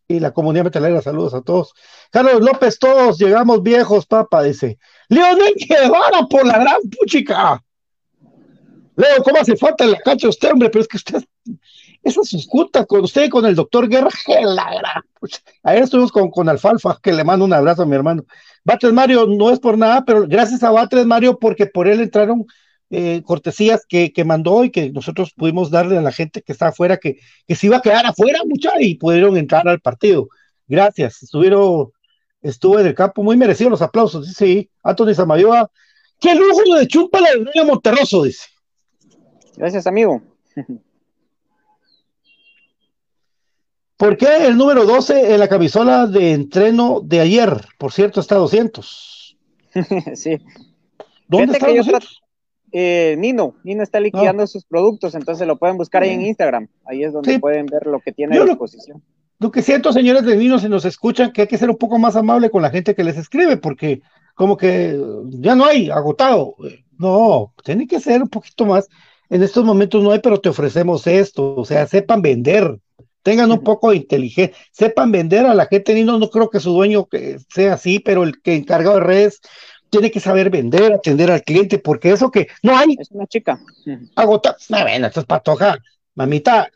y 0.08 0.20
la 0.20 0.32
comunidad 0.32 0.66
metalera, 0.66 1.02
saludos 1.02 1.34
a 1.34 1.42
todos. 1.42 1.74
Carlos 2.12 2.42
López, 2.42 2.80
todos 2.80 3.20
llegamos 3.20 3.62
viejos, 3.62 4.06
papá, 4.06 4.44
dice. 4.44 4.80
Leonel 5.10 5.54
Guevara 5.56 6.26
por 6.30 6.46
la 6.46 6.60
gran 6.60 6.82
puchica. 6.90 7.64
Leo, 8.96 9.24
¿cómo 9.24 9.40
hace 9.40 9.56
falta 9.56 9.84
en 9.84 9.92
la 9.92 10.00
cancha 10.00 10.30
usted, 10.30 10.52
hombre? 10.52 10.70
Pero 10.70 10.82
es 10.82 10.88
que 10.88 10.98
usted, 10.98 11.24
esas 12.04 12.28
sus 12.28 12.48
juntas 12.48 12.86
con 12.86 13.02
usted 13.02 13.26
y 13.26 13.30
con 13.30 13.46
el 13.46 13.56
doctor 13.56 13.88
Guerra, 13.88 14.10
la 14.28 14.70
gran 14.76 15.04
Ayer 15.64 15.84
estuvimos 15.84 16.12
con, 16.12 16.30
con 16.30 16.50
Alfalfa, 16.50 17.00
que 17.02 17.14
le 17.14 17.24
mando 17.24 17.46
un 17.46 17.54
abrazo 17.54 17.84
a 17.84 17.86
mi 17.86 17.96
hermano. 17.96 18.26
Batres 18.64 18.94
Mario, 18.94 19.26
no 19.28 19.52
es 19.52 19.60
por 19.60 19.78
nada, 19.78 20.04
pero 20.06 20.28
gracias 20.28 20.64
a 20.64 20.72
Batres 20.72 21.06
Mario, 21.06 21.40
porque 21.40 21.66
por 21.66 21.88
él 21.88 22.02
entraron 22.02 22.46
eh, 22.90 23.24
cortesías 23.26 23.86
que, 23.88 24.14
que, 24.14 24.24
mandó 24.26 24.64
y 24.64 24.70
que 24.70 24.92
nosotros 24.92 25.32
pudimos 25.36 25.72
darle 25.72 25.98
a 25.98 26.02
la 26.02 26.12
gente 26.12 26.42
que 26.42 26.52
está 26.52 26.68
afuera, 26.68 26.98
que, 26.98 27.18
que 27.48 27.56
se 27.56 27.68
iba 27.68 27.78
a 27.78 27.82
quedar 27.82 28.06
afuera, 28.06 28.40
mucha, 28.46 28.72
y 28.80 28.96
pudieron 28.96 29.36
entrar 29.38 29.68
al 29.68 29.80
partido. 29.80 30.28
Gracias, 30.68 31.24
estuvieron, 31.24 31.92
estuvo 32.42 32.80
en 32.80 32.88
el 32.88 32.96
campo, 32.96 33.24
muy 33.24 33.38
merecido 33.38 33.70
los 33.70 33.82
aplausos, 33.82 34.28
dice 34.28 34.46
sí, 34.46 34.70
Anthony 34.84 35.14
Samayoa. 35.16 35.72
¡Qué 36.20 36.36
lujo 36.36 36.76
de 36.76 36.88
chumpa 36.88 37.20
la 37.20 37.32
de 37.32 37.66
Monterroso! 37.66 38.24
Dice. 38.24 38.53
Gracias, 39.58 39.88
amigo. 39.88 40.22
¿Por 43.98 44.18
qué 44.18 44.48
el 44.48 44.58
número 44.58 44.86
12 44.86 45.34
en 45.34 45.40
la 45.40 45.48
camisola 45.48 46.08
de 46.08 46.34
entreno 46.34 47.00
de 47.02 47.22
ayer? 47.22 47.66
Por 47.78 47.94
cierto, 47.94 48.20
está 48.20 48.36
200. 48.36 49.38
sí. 50.16 50.40
¿Dónde 51.28 51.54
está 51.54 51.68
200? 51.68 52.22
Eh, 52.76 53.16
Nino, 53.20 53.56
Nino 53.64 53.84
está 53.84 54.00
liquidando 54.00 54.48
sus 54.48 54.66
productos, 54.66 55.14
entonces 55.14 55.48
lo 55.48 55.58
pueden 55.58 55.78
buscar 55.78 56.02
ahí 56.02 56.10
en 56.10 56.24
Instagram. 56.24 56.68
Ahí 56.86 57.04
es 57.04 57.14
donde 57.14 57.40
pueden 57.40 57.68
ver 57.68 57.86
lo 57.86 58.00
que 58.00 58.12
tiene 58.12 58.38
a 58.38 58.44
disposición. 58.44 59.04
Lo, 59.40 59.52
que 59.52 59.62
siento, 59.62 59.94
señores 59.94 60.26
de 60.26 60.36
Nino, 60.36 60.58
si 60.58 60.68
nos 60.68 60.84
escuchan, 60.84 61.32
que 61.32 61.44
hay 61.44 61.48
que 61.48 61.58
ser 61.58 61.70
un 61.70 61.78
poco 61.78 62.00
más 62.00 62.16
amable 62.16 62.50
con 62.50 62.64
la 62.64 62.72
gente 62.72 62.96
que 62.96 63.04
les 63.04 63.16
escribe, 63.18 63.58
porque 63.58 64.02
como 64.34 64.58
que 64.58 65.00
ya 65.30 65.56
no 65.56 65.66
hay, 65.66 65.92
agotado. 65.92 66.56
No, 66.98 67.54
tiene 67.64 67.88
que 67.88 68.00
ser 68.00 68.24
un 68.24 68.30
poquito 68.30 68.66
más. 68.66 68.90
En 69.34 69.42
estos 69.42 69.66
momentos 69.66 70.04
no 70.04 70.12
hay, 70.12 70.20
pero 70.20 70.40
te 70.40 70.50
ofrecemos 70.50 71.08
esto. 71.08 71.56
O 71.56 71.66
sea, 71.66 71.88
sepan 71.88 72.22
vender, 72.22 72.78
tengan 73.24 73.52
un 73.52 73.64
poco 73.64 73.90
de 73.90 73.96
inteligencia, 73.96 74.56
sepan 74.72 75.12
vender 75.12 75.48
a 75.48 75.56
la 75.56 75.66
gente. 75.66 75.96
Nino, 75.96 76.20
no 76.20 76.30
creo 76.30 76.52
que 76.52 76.60
su 76.60 76.72
dueño 76.72 77.08
sea 77.50 77.74
así, 77.74 77.98
pero 77.98 78.22
el 78.26 78.40
que 78.44 78.54
encargado 78.54 78.98
de 78.98 79.04
redes 79.04 79.42
tiene 79.90 80.12
que 80.12 80.20
saber 80.20 80.52
vender, 80.52 80.94
atender 80.94 81.32
al 81.32 81.42
cliente, 81.42 81.80
porque 81.80 82.12
eso 82.12 82.30
que 82.30 82.48
no 82.62 82.78
hay. 82.78 82.96
Es 83.00 83.10
una 83.10 83.26
chica. 83.26 83.60
Agotar. 84.16 84.56
No, 84.70 84.82
bueno, 84.84 85.08
esto 85.08 85.22
es 85.22 85.26
patoja. 85.26 85.80
Mamita, 86.14 86.70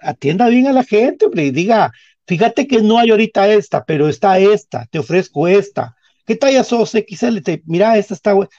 atienda 0.00 0.48
bien 0.48 0.66
a 0.66 0.72
la 0.72 0.84
gente, 0.84 1.26
hombre, 1.26 1.44
y 1.44 1.50
diga, 1.50 1.92
fíjate 2.26 2.66
que 2.66 2.80
no 2.80 2.98
hay 2.98 3.10
ahorita 3.10 3.52
esta, 3.52 3.84
pero 3.84 4.08
está 4.08 4.38
esta, 4.38 4.86
te 4.86 4.98
ofrezco 4.98 5.46
esta. 5.46 5.94
¿Qué 6.24 6.36
talla 6.36 6.64
sos 6.64 6.92
XL? 6.92 7.40
Te, 7.42 7.62
mira, 7.66 7.98
esta 7.98 8.14
está 8.14 8.32
buena. 8.32 8.50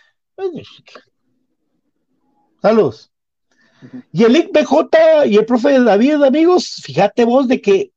Y 4.12 4.24
el 4.24 4.50
BJ 4.54 5.26
y 5.28 5.38
el 5.38 5.46
profe 5.46 5.80
David, 5.80 6.24
amigos, 6.24 6.82
fíjate 6.84 7.24
vos 7.26 7.48
de 7.48 7.62
que 7.62 7.92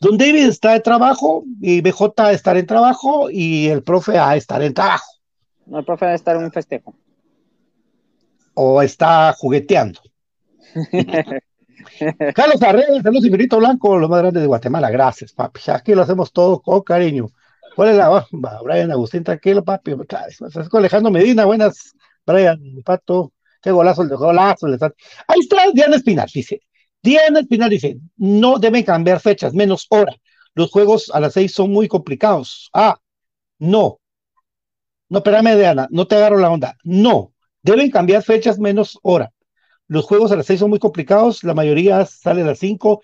Don 0.00 0.18
David 0.18 0.48
está 0.48 0.72
de 0.72 0.80
trabajo 0.80 1.44
y 1.60 1.80
BJ 1.80 2.30
estar 2.32 2.56
en 2.56 2.66
trabajo 2.66 3.30
y 3.30 3.68
el 3.68 3.82
profe 3.82 4.18
a 4.18 4.36
estar 4.36 4.62
en 4.62 4.74
trabajo. 4.74 5.06
No, 5.64 5.78
el 5.78 5.84
profe 5.84 6.04
debe 6.04 6.16
estar 6.16 6.36
en 6.36 6.44
un 6.44 6.52
festejo. 6.52 6.94
O 8.54 8.82
está 8.82 9.32
jugueteando. 9.32 10.00
Carlos 12.34 12.62
Arrey, 12.62 13.00
saludos 13.02 13.24
Infinito 13.24 13.58
Blanco, 13.58 13.98
lo 13.98 14.08
más 14.08 14.20
grande 14.20 14.40
de 14.40 14.46
Guatemala. 14.46 14.90
Gracias, 14.90 15.32
papi. 15.32 15.60
Aquí 15.68 15.94
lo 15.94 16.02
hacemos 16.02 16.32
todo 16.32 16.60
con 16.60 16.82
cariño. 16.82 17.28
¿Cuál 17.74 17.90
es 17.90 17.96
la? 17.96 18.26
Brian 18.62 18.90
Agustín, 18.90 19.24
tranquilo, 19.24 19.64
papi. 19.64 19.94
Francisco 20.38 20.78
Alejandro 20.78 21.10
Medina, 21.10 21.44
buenas. 21.44 21.94
Brian, 22.26 22.60
mi 22.62 22.82
pato. 22.82 23.32
Golazo 23.72 24.06
golazo. 24.08 24.66
Ahí 25.28 25.40
está 25.40 25.70
Diana 25.72 25.96
Espinal, 25.96 26.28
dice. 26.32 26.60
Diana 27.02 27.40
Espinal 27.40 27.70
dice, 27.70 27.98
no 28.16 28.58
deben 28.58 28.82
cambiar 28.84 29.20
fechas, 29.20 29.54
menos 29.54 29.86
hora. 29.90 30.14
Los 30.54 30.70
juegos 30.70 31.10
a 31.12 31.20
las 31.20 31.34
seis 31.34 31.52
son 31.52 31.70
muy 31.70 31.88
complicados. 31.88 32.70
Ah, 32.72 32.98
no, 33.58 34.00
no, 35.08 35.18
espérame, 35.18 35.56
Diana, 35.56 35.86
no 35.90 36.06
te 36.06 36.16
agarro 36.16 36.38
la 36.38 36.50
onda. 36.50 36.76
No, 36.82 37.32
deben 37.62 37.90
cambiar 37.90 38.22
fechas 38.22 38.58
menos 38.58 38.98
hora. 39.02 39.32
Los 39.88 40.04
juegos 40.04 40.32
a 40.32 40.36
las 40.36 40.46
seis 40.46 40.60
son 40.60 40.70
muy 40.70 40.80
complicados, 40.80 41.44
la 41.44 41.54
mayoría 41.54 42.04
sale 42.06 42.42
a 42.42 42.46
las 42.46 42.58
cinco. 42.58 43.02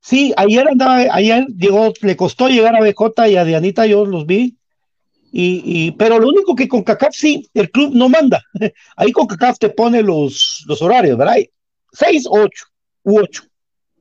Sí, 0.00 0.32
ayer 0.36 0.66
andaba, 0.68 0.96
ayer 1.14 1.46
llegó, 1.56 1.92
le 2.00 2.16
costó 2.16 2.48
llegar 2.48 2.74
a 2.74 2.80
BJ 2.80 3.28
y 3.28 3.36
a 3.36 3.44
Dianita, 3.44 3.86
yo 3.86 4.04
los 4.06 4.26
vi. 4.26 4.56
Y, 5.34 5.92
pero 5.92 6.18
lo 6.18 6.28
único 6.28 6.54
que 6.54 6.68
con 6.68 6.82
CACAF 6.82 7.14
sí, 7.14 7.48
el 7.54 7.70
club 7.70 7.92
no 7.94 8.08
manda. 8.08 8.42
Ahí 8.96 9.12
con 9.12 9.26
CACAF 9.26 9.58
te 9.58 9.70
pone 9.70 10.02
los, 10.02 10.62
los 10.68 10.82
horarios, 10.82 11.16
¿verdad? 11.16 11.36
Seis, 11.92 12.26
ocho, 12.28 12.66
u 13.02 13.18
ocho. 13.18 13.44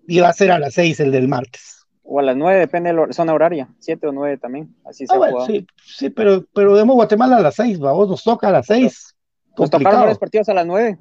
Y 0.07 0.19
va 0.19 0.29
a 0.29 0.33
ser 0.33 0.51
a 0.51 0.59
las 0.59 0.73
seis 0.73 0.99
el 0.99 1.11
del 1.11 1.29
martes 1.29 1.81
o 2.11 2.19
a 2.19 2.23
las 2.23 2.35
9, 2.35 2.59
depende 2.59 2.89
de 2.89 3.07
la 3.07 3.13
zona 3.13 3.33
horaria, 3.33 3.69
7 3.79 4.07
o 4.07 4.11
9 4.11 4.37
también, 4.37 4.75
así 4.83 5.07
se 5.07 5.15
ah, 5.15 5.45
sí, 5.47 5.65
sí, 5.81 6.09
pero, 6.09 6.45
pero 6.53 6.75
demos 6.75 6.95
Guatemala 6.95 7.37
a 7.37 7.41
las 7.41 7.55
6, 7.55 7.79
vamos, 7.79 8.09
nos 8.09 8.21
toca 8.21 8.49
a 8.49 8.51
las 8.51 8.65
6. 8.65 9.15
Nos 9.57 9.69
tocaron 9.69 10.01
varios 10.01 10.17
partidos 10.17 10.49
a 10.49 10.53
las 10.53 10.65
9. 10.65 10.97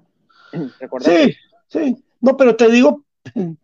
Sí, 1.00 1.36
sí, 1.68 2.04
no, 2.20 2.36
pero 2.36 2.54
te 2.54 2.68
digo, 2.70 3.04
en 3.34 3.58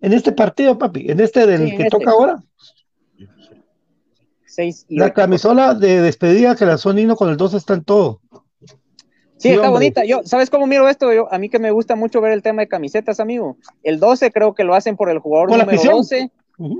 este 0.00 0.32
partido, 0.32 0.76
papi, 0.76 1.10
en 1.10 1.20
este 1.20 1.46
del 1.46 1.70
que 1.70 1.84
este. 1.84 1.90
toca 1.90 2.10
ahora. 2.10 2.42
6 4.50 4.86
y 4.88 4.96
la 4.98 5.12
camisola 5.12 5.74
de 5.74 6.00
despedida 6.00 6.56
que 6.56 6.66
lanzó 6.66 6.92
Nino 6.92 7.16
con 7.16 7.30
el 7.30 7.36
2 7.36 7.54
está 7.54 7.74
en 7.74 7.84
todo. 7.84 8.20
Sí, 9.36 9.48
está 9.48 9.70
bonita. 9.70 10.04
Yo, 10.04 10.20
¿sabes 10.24 10.50
cómo 10.50 10.66
miro 10.66 10.86
esto? 10.88 11.12
Yo, 11.14 11.32
a 11.32 11.38
mí 11.38 11.48
que 11.48 11.58
me 11.58 11.70
gusta 11.70 11.96
mucho 11.96 12.20
ver 12.20 12.32
el 12.32 12.42
tema 12.42 12.60
de 12.60 12.68
camisetas, 12.68 13.20
amigo. 13.20 13.56
El 13.82 13.98
12 13.98 14.30
creo 14.32 14.54
que 14.54 14.64
lo 14.64 14.74
hacen 14.74 14.96
por 14.96 15.08
el 15.08 15.18
jugador 15.18 15.50
número 15.50 15.82
12. 15.82 16.30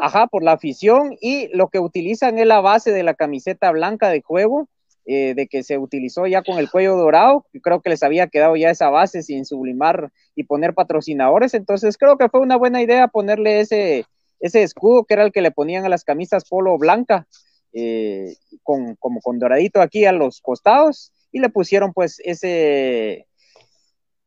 Ajá, 0.01 0.27
por 0.27 0.43
la 0.43 0.53
afición 0.53 1.17
y 1.23 1.49
lo 1.57 1.69
que 1.69 1.79
utilizan 1.79 2.39
es 2.39 2.47
la 2.47 2.61
base 2.61 2.93
de 2.93 3.03
la 3.03 3.15
camiseta 3.15 3.71
blanca 3.71 4.11
de 4.11 4.21
juego, 4.21 4.69
eh, 5.07 5.33
de 5.35 5.47
que 5.47 5.63
se 5.63 5.79
utilizó 5.79 6.27
ya 6.27 6.43
con 6.43 6.59
el 6.59 6.71
cuello 6.71 6.97
dorado, 6.97 7.47
creo 7.63 7.81
que 7.81 7.89
les 7.89 8.03
había 8.03 8.27
quedado 8.27 8.57
ya 8.57 8.69
esa 8.69 8.91
base 8.91 9.23
sin 9.23 9.47
sublimar 9.47 10.13
y 10.37 10.45
poner 10.45 10.75
patrocinadores, 10.75 11.55
entonces 11.55 11.97
creo 11.97 12.19
que 12.19 12.29
fue 12.29 12.41
una 12.41 12.57
buena 12.57 12.83
idea 12.83 13.09
ponerle 13.09 13.61
ese, 13.61 14.05
ese 14.39 14.63
escudo 14.63 15.05
que 15.05 15.15
era 15.15 15.25
el 15.25 15.33
que 15.33 15.41
le 15.41 15.51
ponían 15.51 15.87
a 15.87 15.89
las 15.89 16.05
camisas 16.05 16.45
polo 16.47 16.77
blanca, 16.77 17.27
eh, 17.73 18.35
con, 18.63 18.97
como 18.97 19.21
con 19.21 19.39
doradito 19.39 19.81
aquí 19.81 20.05
a 20.05 20.13
los 20.13 20.41
costados, 20.41 21.13
y 21.33 21.41
le 21.41 21.49
pusieron 21.49 21.93
pues 21.93 22.21
ese, 22.25 23.27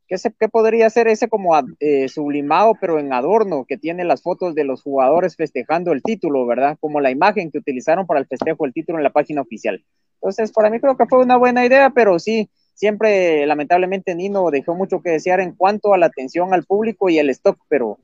¿Qué, 0.08 0.50
podría 0.50 0.90
ser 0.90 1.08
ese 1.08 1.28
como 1.28 1.56
eh, 1.80 2.08
sublimado, 2.10 2.74
pero 2.80 3.00
en 3.00 3.14
adorno, 3.14 3.66
que 3.66 3.78
tiene 3.78 4.04
las 4.04 4.22
fotos 4.22 4.54
de 4.54 4.64
los 4.64 4.82
jugadores 4.82 5.36
festejando 5.36 5.92
el 5.92 6.04
título, 6.04 6.46
¿verdad? 6.46 6.78
Como 6.80 7.00
la 7.00 7.10
imagen 7.10 7.50
que 7.50 7.58
utilizaron 7.58 8.06
para 8.06 8.20
el 8.20 8.28
festejo 8.28 8.64
del 8.64 8.74
título 8.74 9.00
en 9.00 9.04
la 9.04 9.12
página 9.12 9.42
oficial. 9.42 9.84
Entonces, 10.16 10.52
para 10.52 10.70
mí 10.70 10.80
creo 10.80 10.98
que 10.98 11.08
fue 11.08 11.20
una 11.20 11.38
buena 11.38 11.66
idea, 11.66 11.90
pero 11.90 12.20
sí, 12.20 12.50
siempre 12.74 13.46
lamentablemente 13.48 14.14
Nino 14.14 14.52
dejó 14.52 14.76
mucho 14.76 15.02
que 15.02 15.12
desear 15.12 15.40
en 15.40 15.54
cuanto 15.54 15.94
a 15.94 15.98
la 15.98 16.08
atención 16.08 16.54
al 16.54 16.66
público 16.66 17.10
y 17.10 17.18
el 17.18 17.30
stock, 17.30 17.58
pero 17.68 17.98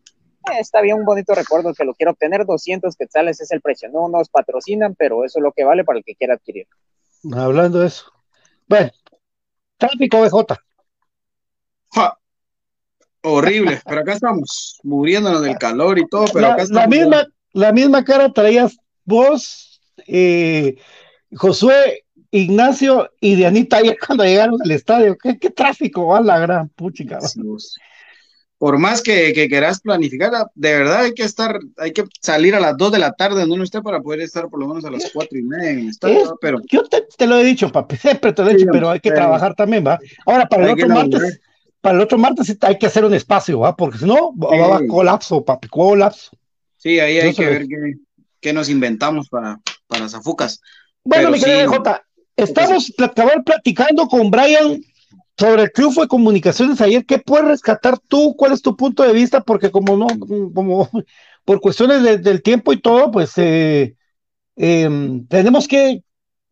eh, 0.48 0.60
está 0.60 0.82
bien 0.82 0.98
un 0.98 1.06
bonito 1.06 1.34
recuerdo 1.34 1.74
que 1.74 1.86
lo 1.86 1.94
quiero 1.94 2.12
obtener, 2.12 2.46
200 2.46 2.96
quetzales 2.96 3.42
es 3.42 3.52
el 3.52 3.62
precio, 3.62 3.90
no 3.90 4.08
nos 4.10 4.30
patrocinan, 4.30 4.96
pero 4.96 5.24
eso 5.26 5.40
es 5.40 5.44
lo 5.44 5.52
que 5.52 5.64
vale 5.64 5.84
para 5.84 6.00
el 6.00 6.06
que 6.06 6.16
quiera 6.16 6.36
adquirir. 6.36 6.68
Hablando 7.34 7.80
de 7.80 7.88
eso. 7.88 8.06
Bueno, 8.68 8.92
tráfico 9.78 10.22
BJ 10.22 10.58
horrible, 13.22 13.82
pero 13.86 14.02
acá 14.02 14.14
estamos, 14.14 14.80
muriéndonos 14.84 15.42
del 15.42 15.58
calor 15.58 16.00
y 16.00 16.08
todo, 16.08 16.26
pero 16.32 16.48
la, 16.48 16.54
acá 16.54 16.64
estamos. 16.64 16.82
La 16.82 16.88
misma, 16.88 17.28
la 17.54 17.72
misma 17.72 18.04
cara 18.04 18.32
traías 18.32 18.78
vos, 19.06 19.82
eh, 20.08 20.76
Josué, 21.36 22.06
Ignacio 22.32 23.10
y 23.20 23.36
Dianita 23.36 23.78
ayer 23.78 23.98
cuando 24.06 24.24
llegaron 24.24 24.62
al 24.64 24.72
estadio. 24.72 25.18
¿Qué, 25.18 25.50
tráfico 25.50 26.08
va 26.08 26.22
la 26.22 26.40
gran 26.40 26.70
puchica? 26.70 27.20
Por 28.60 28.78
más 28.78 29.02
que, 29.02 29.32
que, 29.32 29.48
quieras 29.48 29.80
planificar, 29.80 30.32
de 30.54 30.78
verdad 30.78 31.04
hay 31.04 31.14
que 31.14 31.24
estar, 31.24 31.58
hay 31.78 31.94
que 31.94 32.04
salir 32.22 32.54
a 32.54 32.60
las 32.60 32.76
2 32.76 32.92
de 32.92 33.00
la 33.00 33.14
tarde 33.14 33.40
donde 33.40 33.56
uno 33.56 33.64
esté 33.64 33.82
para 33.82 34.02
poder 34.02 34.20
estar 34.20 34.50
por 34.50 34.60
lo 34.60 34.68
menos 34.68 34.84
a 34.84 34.92
las 34.92 35.10
4 35.14 35.40
y 35.40 35.44
media 35.44 35.72
en 35.72 35.80
el 35.80 35.90
estadio. 35.90 36.38
pero... 36.42 36.60
Yo 36.70 36.84
te, 36.84 37.26
lo 37.26 37.40
he 37.40 37.44
dicho, 37.46 37.72
papi, 37.72 37.96
siempre 37.98 38.34
te 38.34 38.44
lo 38.44 38.50
he 38.50 38.56
dicho, 38.56 38.68
pero 38.72 38.90
hay 38.90 39.00
que 39.00 39.12
trabajar 39.12 39.56
también, 39.56 39.88
¿va? 39.88 39.98
Ahora, 40.26 40.46
para 40.46 40.66
el 40.66 40.72
otro 40.72 40.90
martes, 40.90 41.40
para 41.80 41.96
el 41.96 42.02
otro 42.02 42.18
martes 42.18 42.58
hay 42.62 42.78
que 42.78 42.86
hacer 42.86 43.06
un 43.06 43.14
espacio, 43.14 43.60
¿va? 43.60 43.76
Porque 43.76 43.98
si 43.98 44.06
no, 44.06 44.36
va 44.36 44.78
a 44.78 44.88
colapso, 44.88 45.44
papi, 45.44 45.70
colapso. 45.70 46.32
Sí, 46.76 47.00
ahí 47.00 47.18
hay 47.18 47.34
que 47.34 47.46
ver 47.46 47.66
qué, 48.42 48.52
nos 48.52 48.70
inventamos 48.70 49.30
para, 49.30 49.60
para 49.88 50.10
Zafucas. 50.10 50.62
Bueno, 51.04 51.32
mi 51.32 51.40
querido 51.40 51.70
J, 51.70 52.04
estamos 52.36 52.94
platicando 53.46 54.08
con 54.08 54.30
Brian 54.30 54.82
sobre 55.40 55.64
el 55.64 55.72
triunfo 55.72 56.02
de 56.02 56.10
comunicaciones 56.10 56.82
ayer. 56.82 57.06
¿Qué 57.06 57.18
puedes 57.18 57.48
rescatar 57.48 57.98
tú? 57.98 58.36
¿Cuál 58.38 58.52
es 58.52 58.62
tu 58.62 58.76
punto 58.76 59.04
de 59.04 59.14
vista? 59.14 59.40
Porque 59.42 59.72
como 59.72 59.96
no, 59.96 60.08
como 60.54 60.90
por 61.46 61.62
cuestiones 61.62 62.22
del 62.22 62.44
tiempo 62.44 62.74
y 62.74 62.82
todo, 62.82 63.10
pues 63.10 63.32
eh, 63.38 63.96
em, 64.58 65.26
tenemos 65.28 65.66
que, 65.68 66.04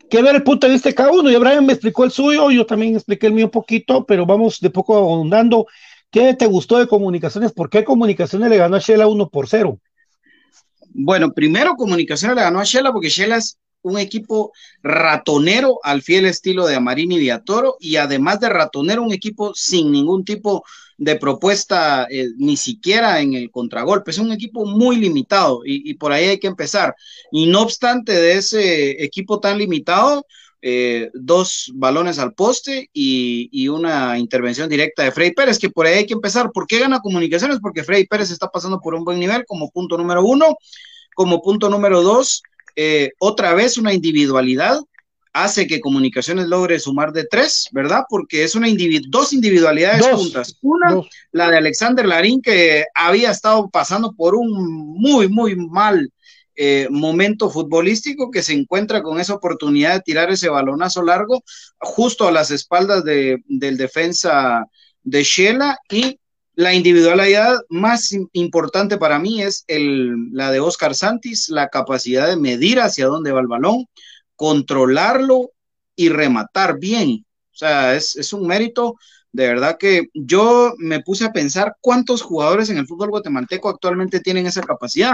que, 0.09 0.21
ver 0.21 0.35
el 0.35 0.43
punto 0.43 0.67
de 0.67 0.73
vista 0.73 0.87
de 0.87 0.95
cada 0.95 1.11
uno. 1.11 1.29
Y 1.29 1.35
Brian 1.35 1.65
me 1.65 1.73
explicó 1.73 2.05
el 2.05 2.11
suyo, 2.11 2.49
yo 2.49 2.65
también 2.65 2.95
expliqué 2.95 3.27
el 3.27 3.33
mío 3.33 3.45
un 3.45 3.51
poquito, 3.51 4.05
pero 4.05 4.25
vamos 4.25 4.61
de 4.61 4.69
poco 4.69 4.95
ahondando. 4.95 5.67
¿Qué 6.09 6.33
te 6.35 6.45
gustó 6.45 6.77
de 6.79 6.87
comunicaciones? 6.87 7.51
¿Por 7.51 7.69
qué 7.69 7.83
comunicaciones 7.83 8.49
le 8.49 8.55
ganó 8.55 8.77
a 8.77 8.79
Shela 8.79 9.07
1 9.07 9.29
por 9.29 9.49
0? 9.49 9.81
Bueno, 10.93 11.33
primero 11.33 11.75
comunicaciones 11.75 12.37
le 12.37 12.43
ganó 12.43 12.61
a 12.61 12.63
Shela 12.63 12.93
porque 12.93 13.09
Shela 13.09 13.35
es 13.35 13.59
un 13.87 13.97
equipo 13.99 14.51
ratonero 14.83 15.79
al 15.83 16.01
fiel 16.01 16.25
estilo 16.25 16.65
de 16.67 16.75
Amarini 16.75 17.15
y 17.17 17.27
de 17.27 17.39
y 17.79 17.95
además 17.95 18.39
de 18.39 18.49
ratonero, 18.49 19.03
un 19.03 19.13
equipo 19.13 19.53
sin 19.55 19.91
ningún 19.91 20.23
tipo 20.25 20.63
de 20.97 21.15
propuesta, 21.15 22.07
eh, 22.09 22.29
ni 22.37 22.57
siquiera 22.57 23.21
en 23.21 23.33
el 23.33 23.51
contragolpe. 23.51 24.11
Es 24.11 24.17
un 24.17 24.31
equipo 24.31 24.65
muy 24.65 24.97
limitado 24.97 25.61
y, 25.63 25.93
por 25.95 26.11
ahí 26.11 26.25
hay 26.25 26.39
que 26.39 26.47
empezar. 26.47 26.95
Y 27.31 27.45
no 27.47 27.61
obstante 27.61 28.13
de 28.13 28.33
ese 28.33 29.03
equipo 29.03 29.39
tan 29.39 29.57
limitado, 29.57 30.25
eh, 30.61 31.11
dos 31.13 31.71
balones 31.75 32.17
al 32.17 32.33
poste 32.33 32.89
y, 32.91 33.47
y, 33.51 33.67
una 33.67 34.17
intervención 34.17 34.67
directa 34.67 35.03
de 35.03 35.11
Freddy 35.11 35.33
Pérez, 35.33 35.59
que 35.59 35.69
por 35.69 35.85
ahí 35.85 35.99
hay 35.99 36.05
que 36.07 36.15
empezar. 36.15 36.51
¿Por 36.51 36.65
qué 36.65 36.79
gana 36.79 36.99
comunicaciones? 36.99 37.59
Porque 37.61 37.83
Freddy 37.83 38.07
Pérez 38.07 38.31
está 38.31 38.49
pasando 38.49 38.79
por 38.79 38.95
un 38.95 39.05
buen 39.05 39.19
nivel 39.19 39.45
como 39.45 39.69
punto 39.69 39.97
número 39.97 40.23
uno. 40.25 40.57
Como 41.15 41.41
punto 41.41 41.69
número 41.69 42.03
dos, 42.03 42.43
eh, 42.79 43.11
otra 43.17 43.55
vez 43.55 43.77
una 43.79 43.91
individualidad 43.91 44.79
hace 45.33 45.65
que 45.65 45.81
Comunicaciones 45.81 46.47
logre 46.47 46.79
sumar 46.79 47.11
de 47.11 47.25
tres, 47.25 47.67
¿verdad? 47.71 48.03
Porque 48.07 48.43
es 48.43 48.53
una 48.53 48.67
dos 49.07 49.33
individualidades 49.33 50.05
juntas. 50.07 50.57
Una, 50.61 51.01
la 51.31 51.49
de 51.49 51.57
Alexander 51.57 52.05
Larín, 52.05 52.41
que 52.41 52.85
había 52.93 53.31
estado 53.31 53.67
pasando 53.69 54.13
por 54.13 54.35
un 54.35 54.51
muy, 54.95 55.27
muy 55.27 55.55
mal 55.55 56.11
eh, 56.55 56.87
momento 56.91 57.49
futbolístico, 57.49 58.29
que 58.29 58.43
se 58.43 58.53
encuentra 58.53 59.01
con 59.01 59.19
esa 59.19 59.33
oportunidad 59.33 59.95
de 59.95 60.01
tirar 60.01 60.31
ese 60.31 60.49
balonazo 60.49 61.01
largo 61.01 61.43
justo 61.79 62.27
a 62.27 62.31
las 62.31 62.51
espaldas 62.51 63.03
de, 63.03 63.43
del 63.47 63.77
defensa 63.77 64.65
de 65.03 65.23
Shela 65.23 65.79
y 65.89 66.19
la 66.57 66.73
individualidad 66.73 67.59
más 67.69 68.17
importante 68.33 68.97
para 68.97 69.19
mí 69.19 69.43
es 69.43 69.63
el, 69.67 70.31
la 70.31 70.51
de 70.51 70.59
Oscar 70.59 70.95
Santis, 70.95 71.49
la 71.49 71.67
capacidad 71.67 72.27
de 72.27 72.35
medir 72.35 72.79
hacia 72.79 73.05
dónde 73.05 73.31
va 73.31 73.41
el 73.41 73.47
balón, 73.47 73.85
controlarlo 74.35 75.51
y 75.95 76.09
rematar 76.09 76.79
bien. 76.79 77.23
O 77.53 77.55
sea, 77.55 77.93
es, 77.93 78.33
un 78.33 78.47
mérito. 78.47 78.95
De 79.31 79.47
verdad 79.47 79.77
que 79.77 80.07
yo 80.15 80.73
me 80.79 81.03
puse 81.03 81.25
a 81.25 81.31
pensar 81.31 81.75
cuántos 81.79 82.23
jugadores 82.23 82.71
en 82.71 82.79
el 82.79 82.87
fútbol 82.87 83.11
guatemalteco 83.11 83.69
actualmente 83.69 84.19
tienen 84.19 84.47
esa 84.47 84.63
capacidad. 84.63 85.13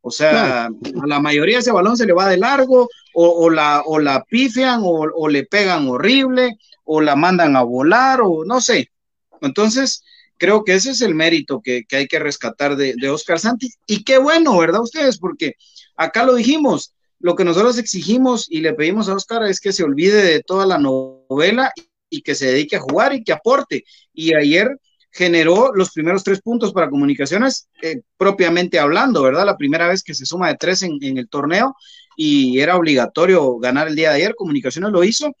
O 0.00 0.12
sea, 0.12 0.66
a 0.66 1.06
la 1.08 1.18
mayoría 1.18 1.58
ese 1.58 1.72
balón 1.72 1.96
se 1.96 2.06
le 2.06 2.12
va 2.12 2.28
de 2.28 2.36
largo, 2.36 2.88
o, 3.14 3.50
la, 3.50 3.82
o 3.84 3.98
la 3.98 4.22
pifian, 4.22 4.82
o, 4.84 5.08
o, 5.12 5.28
le 5.28 5.44
pegan 5.44 5.88
horrible, 5.88 6.56
o 6.84 7.00
la 7.00 7.16
mandan 7.16 7.56
a 7.56 7.62
volar, 7.64 8.20
o 8.22 8.44
no 8.44 8.60
sé. 8.60 8.92
Entonces, 9.40 10.04
Creo 10.44 10.62
que 10.62 10.74
ese 10.74 10.90
es 10.90 11.00
el 11.00 11.14
mérito 11.14 11.62
que, 11.62 11.86
hay 11.90 12.06
que 12.06 12.18
rescatar 12.18 12.76
de, 12.76 13.08
Oscar 13.08 13.40
Santis. 13.40 13.78
Y 13.86 14.04
qué 14.04 14.18
bueno, 14.18 14.58
¿verdad 14.58 14.82
ustedes? 14.82 15.16
Porque 15.16 15.54
acá 15.96 16.22
lo 16.22 16.34
dijimos, 16.34 16.92
lo 17.18 17.34
que 17.34 17.46
nosotros 17.46 17.78
exigimos 17.78 18.44
y 18.50 18.60
le 18.60 18.74
pedimos 18.74 19.08
a 19.08 19.14
Oscar 19.14 19.44
es 19.44 19.58
que 19.58 19.72
se 19.72 19.84
olvide 19.84 20.22
de 20.22 20.42
toda 20.42 20.66
la 20.66 20.76
novela 20.76 21.72
y 22.10 22.20
que 22.20 22.34
se 22.34 22.48
dedique 22.48 22.76
a 22.76 22.80
jugar 22.80 23.14
y 23.14 23.24
que 23.24 23.32
aporte. 23.32 23.84
Y 24.12 24.34
ayer 24.34 24.68
generó 25.10 25.72
los 25.74 25.92
primeros 25.92 26.22
tres 26.22 26.42
puntos 26.42 26.74
para 26.74 26.90
comunicaciones, 26.90 27.68
eh, 27.80 28.02
propiamente 28.18 28.78
hablando, 28.78 29.22
¿verdad? 29.22 29.46
La 29.46 29.56
primera 29.56 29.88
vez 29.88 30.02
que 30.02 30.12
se 30.12 30.26
suma 30.26 30.48
de 30.48 30.56
tres 30.56 30.82
en, 30.82 30.98
en 31.00 31.16
el 31.16 31.30
torneo 31.30 31.74
y 32.18 32.60
era 32.60 32.76
obligatorio 32.76 33.56
ganar 33.56 33.88
el 33.88 33.96
día 33.96 34.10
de 34.10 34.16
ayer, 34.16 34.34
comunicaciones 34.34 34.92
lo 34.92 35.04
hizo 35.04 35.32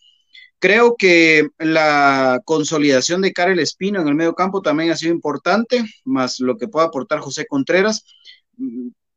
Creo 0.64 0.96
que 0.96 1.50
la 1.58 2.40
consolidación 2.46 3.20
de 3.20 3.34
Karel 3.34 3.58
Espino 3.58 4.00
en 4.00 4.08
el 4.08 4.14
medio 4.14 4.34
campo 4.34 4.62
también 4.62 4.90
ha 4.90 4.96
sido 4.96 5.12
importante, 5.12 5.84
más 6.06 6.40
lo 6.40 6.56
que 6.56 6.68
pueda 6.68 6.86
aportar 6.86 7.18
José 7.18 7.44
Contreras. 7.46 8.06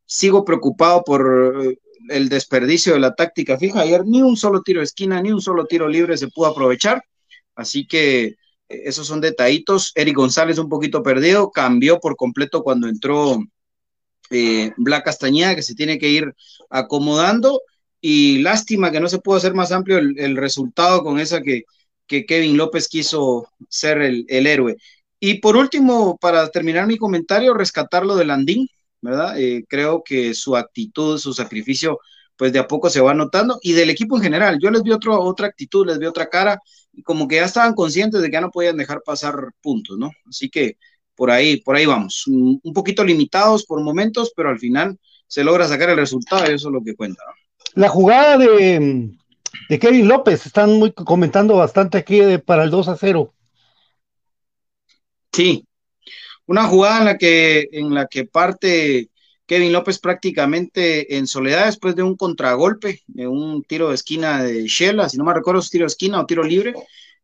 Sigo 0.04 0.44
preocupado 0.44 1.02
por 1.04 1.64
eh, 1.64 1.78
el 2.10 2.28
desperdicio 2.28 2.92
de 2.92 3.00
la 3.00 3.14
táctica 3.14 3.56
fija. 3.56 3.80
Ayer 3.80 4.04
ni 4.04 4.20
un 4.20 4.36
solo 4.36 4.60
tiro 4.60 4.80
de 4.80 4.84
esquina, 4.84 5.22
ni 5.22 5.32
un 5.32 5.40
solo 5.40 5.64
tiro 5.64 5.88
libre 5.88 6.18
se 6.18 6.28
pudo 6.28 6.48
aprovechar. 6.48 7.02
Así 7.54 7.86
que 7.86 8.24
eh, 8.24 8.36
esos 8.68 9.06
son 9.06 9.22
detallitos. 9.22 9.92
Eric 9.94 10.16
González 10.16 10.58
un 10.58 10.68
poquito 10.68 11.02
perdido, 11.02 11.50
cambió 11.50 11.98
por 11.98 12.16
completo 12.16 12.62
cuando 12.62 12.88
entró 12.88 13.38
eh, 14.28 14.72
Black 14.76 15.06
Castañeda, 15.06 15.54
que 15.54 15.62
se 15.62 15.74
tiene 15.74 15.98
que 15.98 16.10
ir 16.10 16.34
acomodando 16.68 17.62
y 18.00 18.38
lástima 18.38 18.90
que 18.90 19.00
no 19.00 19.08
se 19.08 19.18
pudo 19.18 19.36
hacer 19.36 19.54
más 19.54 19.72
amplio 19.72 19.98
el, 19.98 20.36
resultado 20.36 21.02
con 21.02 21.18
esa 21.20 21.40
que, 21.42 21.64
Kevin 22.06 22.56
López 22.56 22.88
quiso 22.88 23.48
ser 23.68 24.00
el, 24.02 24.26
héroe. 24.28 24.76
Y 25.20 25.40
por 25.40 25.56
último, 25.56 26.16
para 26.18 26.48
terminar 26.50 26.86
mi 26.86 26.96
comentario, 26.96 27.54
rescatarlo 27.54 28.16
de 28.16 28.24
Landín, 28.24 28.68
¿verdad? 29.00 29.38
Eh, 29.38 29.64
creo 29.68 30.02
que 30.04 30.34
su 30.34 30.56
actitud, 30.56 31.18
su 31.18 31.34
sacrificio, 31.34 31.98
pues 32.36 32.52
de 32.52 32.60
a 32.60 32.68
poco 32.68 32.88
se 32.88 33.00
va 33.00 33.14
notando, 33.14 33.58
y 33.62 33.72
del 33.72 33.90
equipo 33.90 34.16
en 34.16 34.22
general, 34.22 34.58
yo 34.62 34.70
les 34.70 34.82
vi 34.82 34.92
otro, 34.92 35.20
otra 35.20 35.48
actitud, 35.48 35.86
les 35.86 35.98
vi 35.98 36.06
otra 36.06 36.28
cara, 36.28 36.60
y 36.92 37.02
como 37.02 37.28
que 37.28 37.36
ya 37.36 37.44
estaban 37.44 37.74
conscientes 37.74 38.20
de 38.22 38.28
que 38.28 38.34
ya 38.34 38.40
no 38.40 38.50
podían 38.50 38.76
dejar 38.76 39.02
pasar 39.04 39.34
puntos, 39.60 39.98
¿no? 39.98 40.10
Así 40.26 40.48
que 40.48 40.78
por 41.18 41.30
ahí, 41.32 41.58
por 41.58 41.74
ahí 41.76 41.84
vamos, 41.84 42.26
un, 42.28 42.60
poquito 42.72 43.04
limitados 43.04 43.64
por 43.66 43.82
momentos, 43.82 44.32
pero 44.36 44.50
al 44.50 44.58
final 44.60 44.98
se 45.26 45.42
logra 45.44 45.66
sacar 45.66 45.90
el 45.90 45.96
resultado 45.96 46.48
y 46.50 46.54
eso 46.54 46.68
es 46.68 46.72
lo 46.72 46.82
que 46.82 46.94
cuenta, 46.94 47.22
¿no? 47.26 47.47
La 47.74 47.88
jugada 47.88 48.38
de, 48.38 49.10
Kevin 49.80 50.08
López, 50.08 50.46
están 50.46 50.78
muy 50.78 50.92
comentando 50.92 51.56
bastante 51.56 51.98
aquí 51.98 52.20
para 52.38 52.64
el 52.64 52.70
2 52.70 52.88
a 52.88 52.96
0. 52.96 53.32
Sí, 55.32 55.66
una 56.46 56.64
jugada 56.64 56.98
en 56.98 57.04
la 57.04 57.18
que, 57.18 57.68
en 57.72 57.94
la 57.94 58.06
que 58.06 58.24
parte 58.24 59.10
Kevin 59.46 59.72
López 59.72 59.98
prácticamente 59.98 61.16
en 61.16 61.26
soledad 61.26 61.66
después 61.66 61.94
de 61.94 62.02
un 62.02 62.16
contragolpe, 62.16 63.02
de 63.06 63.26
un 63.26 63.62
tiro 63.62 63.88
de 63.88 63.94
esquina 63.94 64.42
de 64.42 64.66
Shela, 64.66 65.08
si 65.08 65.16
no 65.16 65.24
me 65.24 65.34
recuerdo 65.34 65.62
si 65.62 65.70
tiro 65.70 65.84
de 65.84 65.88
esquina 65.88 66.20
o 66.20 66.26
tiro 66.26 66.42
libre, 66.42 66.74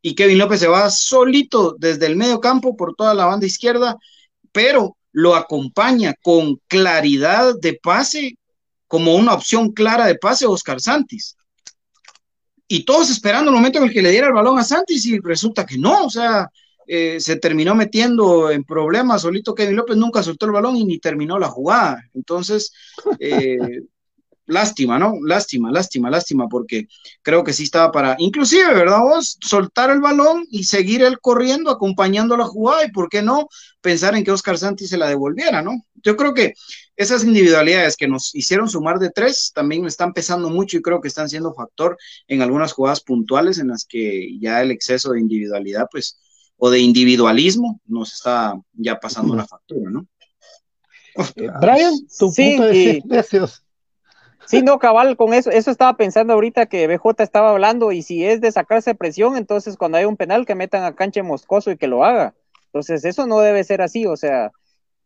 y 0.01 0.15
Kevin 0.15 0.39
López 0.39 0.61
se 0.61 0.69
va 0.69 0.91
solito 0.91 1.77
desde 1.79 2.07
el 2.07 2.17
medio 2.17 2.41
campo 2.41 2.77
por 2.77 2.95
toda 2.95 3.15
la 3.15 3.27
banda 3.27 3.47
izquierda, 3.47 3.97
pero 4.53 4.97
lo 5.13 5.35
acompaña 5.35 6.15
con 6.23 6.61
claridad 6.67 7.55
de 7.61 7.75
pase 7.83 8.37
como 8.95 9.17
una 9.17 9.35
opción 9.35 9.73
clara 9.73 10.07
de 10.07 10.15
pase 10.15 10.45
a 10.45 10.51
Oscar 10.51 10.81
Santis. 10.81 11.37
Y 12.69 12.85
todos 12.85 13.11
esperando 13.11 13.51
el 13.51 13.57
momento 13.57 13.79
en 13.79 13.87
el 13.87 13.93
que 13.93 14.01
le 14.01 14.13
diera 14.13 14.29
el 14.29 14.33
balón 14.33 14.57
a 14.57 14.63
Santis 14.63 15.05
y 15.07 15.19
resulta 15.19 15.67
que 15.67 15.77
no, 15.77 16.05
o 16.05 16.11
sea, 16.11 16.49
eh, 16.87 17.19
se 17.19 17.35
terminó 17.35 17.75
metiendo 17.75 18.53
en 18.53 18.63
problemas 18.63 19.23
solito 19.23 19.53
Kevin 19.53 19.75
López, 19.75 19.97
nunca 19.97 20.23
soltó 20.23 20.47
el 20.47 20.53
balón 20.53 20.77
y 20.77 20.85
ni 20.85 21.01
terminó 21.01 21.41
la 21.41 21.49
jugada. 21.49 22.05
Entonces, 22.15 22.73
eh, 23.19 23.59
lástima, 24.47 24.97
¿no? 24.97 25.15
Lástima, 25.25 25.73
lástima, 25.73 26.09
lástima, 26.09 26.47
porque 26.49 26.87
creo 27.23 27.43
que 27.43 27.53
sí 27.53 27.65
estaba 27.65 27.91
para, 27.91 28.15
inclusive, 28.19 28.75
¿verdad? 28.75 29.01
Vos 29.01 29.39
soltar 29.41 29.91
el 29.91 30.01
balón 30.01 30.47
y 30.53 30.63
seguir 30.63 31.03
él 31.03 31.19
corriendo, 31.19 31.69
acompañando 31.69 32.37
la 32.37 32.45
jugada 32.45 32.85
y, 32.85 32.93
¿por 32.93 33.09
qué 33.09 33.23
no? 33.23 33.49
Pensar 33.81 34.15
en 34.15 34.23
que 34.23 34.31
Oscar 34.31 34.57
Santis 34.57 34.91
se 34.91 34.99
la 34.99 35.09
devolviera, 35.09 35.63
¿no? 35.63 35.85
Yo 36.01 36.17
creo 36.17 36.33
que 36.33 36.55
esas 36.97 37.25
individualidades 37.25 37.97
que 37.97 38.09
nos 38.09 38.35
hicieron 38.35 38.69
sumar 38.69 38.99
de 38.99 39.11
tres 39.11 39.53
también 39.55 39.85
están 39.87 40.13
pesando 40.13 40.49
mucho 40.49 40.77
y 40.77 40.83
creo 40.83 41.01
que 41.01 41.09
están 41.09 41.29
siendo 41.29 41.55
factor 41.55 41.99
en 42.29 42.43
algunas 42.43 42.73
jugadas 42.73 43.01
puntuales 43.01 43.59
en 43.59 43.69
las 43.69 43.85
que 43.85 44.39
ya 44.39 44.63
el 44.63 44.71
exceso 44.71 45.13
de 45.13 45.21
individualidad, 45.21 45.89
pues, 45.91 46.21
o 46.57 46.71
de 46.71 46.79
individualismo 46.79 47.81
nos 47.87 48.13
está 48.13 48.55
ya 48.73 48.99
pasando 49.01 49.35
la 49.35 49.47
factura, 49.47 49.91
¿no? 49.91 50.07
Eh, 51.37 51.49
Brian, 51.61 51.95
tu 52.19 52.33
punto 52.33 52.65
de 52.65 53.03
Sí, 54.47 54.61
no, 54.63 54.79
cabal, 54.79 55.17
con 55.17 55.33
eso, 55.33 55.51
eso 55.51 55.71
estaba 55.71 55.97
pensando 55.97 56.35
ahorita 56.35 56.67
que 56.67 56.87
BJ 56.87 57.23
estaba 57.23 57.51
hablando 57.51 57.93
y 57.93 58.03
si 58.03 58.25
es 58.25 58.43
de 58.43 58.53
sacarse 58.53 58.95
presión, 58.95 59.37
entonces 59.37 59.77
cuando 59.77 59.97
hay 59.97 60.05
un 60.05 60.19
penal 60.19 60.45
que 60.45 60.55
metan 60.55 60.85
a 60.85 60.95
canche 60.95 61.23
Moscoso 61.23 61.71
y 61.71 61.79
que 61.79 61.87
lo 61.87 62.05
haga. 62.05 62.35
Entonces 62.67 63.05
eso 63.05 63.27
no 63.27 63.41
debe 63.41 63.65
ser 63.65 63.81
así, 63.81 64.05
o 64.05 64.17
sea, 64.17 64.53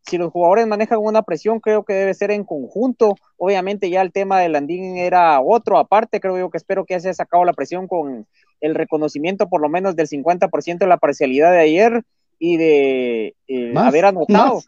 si 0.09 0.19
los 0.19 0.33
jugadores 0.33 0.67
manejan 0.67 0.99
una 1.01 1.23
presión, 1.23 1.61
creo 1.61 1.85
que 1.85 1.93
debe 1.93 2.15
ser 2.15 2.31
en 2.31 2.45
conjunto. 2.45 3.17
Obviamente 3.37 3.91
ya 3.91 4.03
el 4.03 4.13
tema 4.13 4.41
de 4.41 4.49
Landín 4.49 4.97
era 4.97 5.41
otro 5.41 5.79
aparte, 5.79 6.21
creo 6.21 6.39
yo 6.39 6.51
que 6.51 6.57
espero 6.57 6.85
que 6.85 6.99
se 6.99 7.09
haya 7.09 7.15
sacado 7.15 7.45
la 7.45 7.53
presión 7.53 7.87
con 7.87 8.27
el 8.61 8.75
reconocimiento 8.75 9.49
por 9.49 9.61
lo 9.61 9.69
menos 9.69 9.95
del 9.97 10.09
50% 10.09 10.79
de 10.79 10.87
la 10.87 10.97
parcialidad 10.97 11.53
de 11.53 11.61
ayer 11.61 12.03
y 12.39 12.57
de 12.57 13.35
eh, 13.47 13.73
haber 13.77 14.07
anotado. 14.07 14.63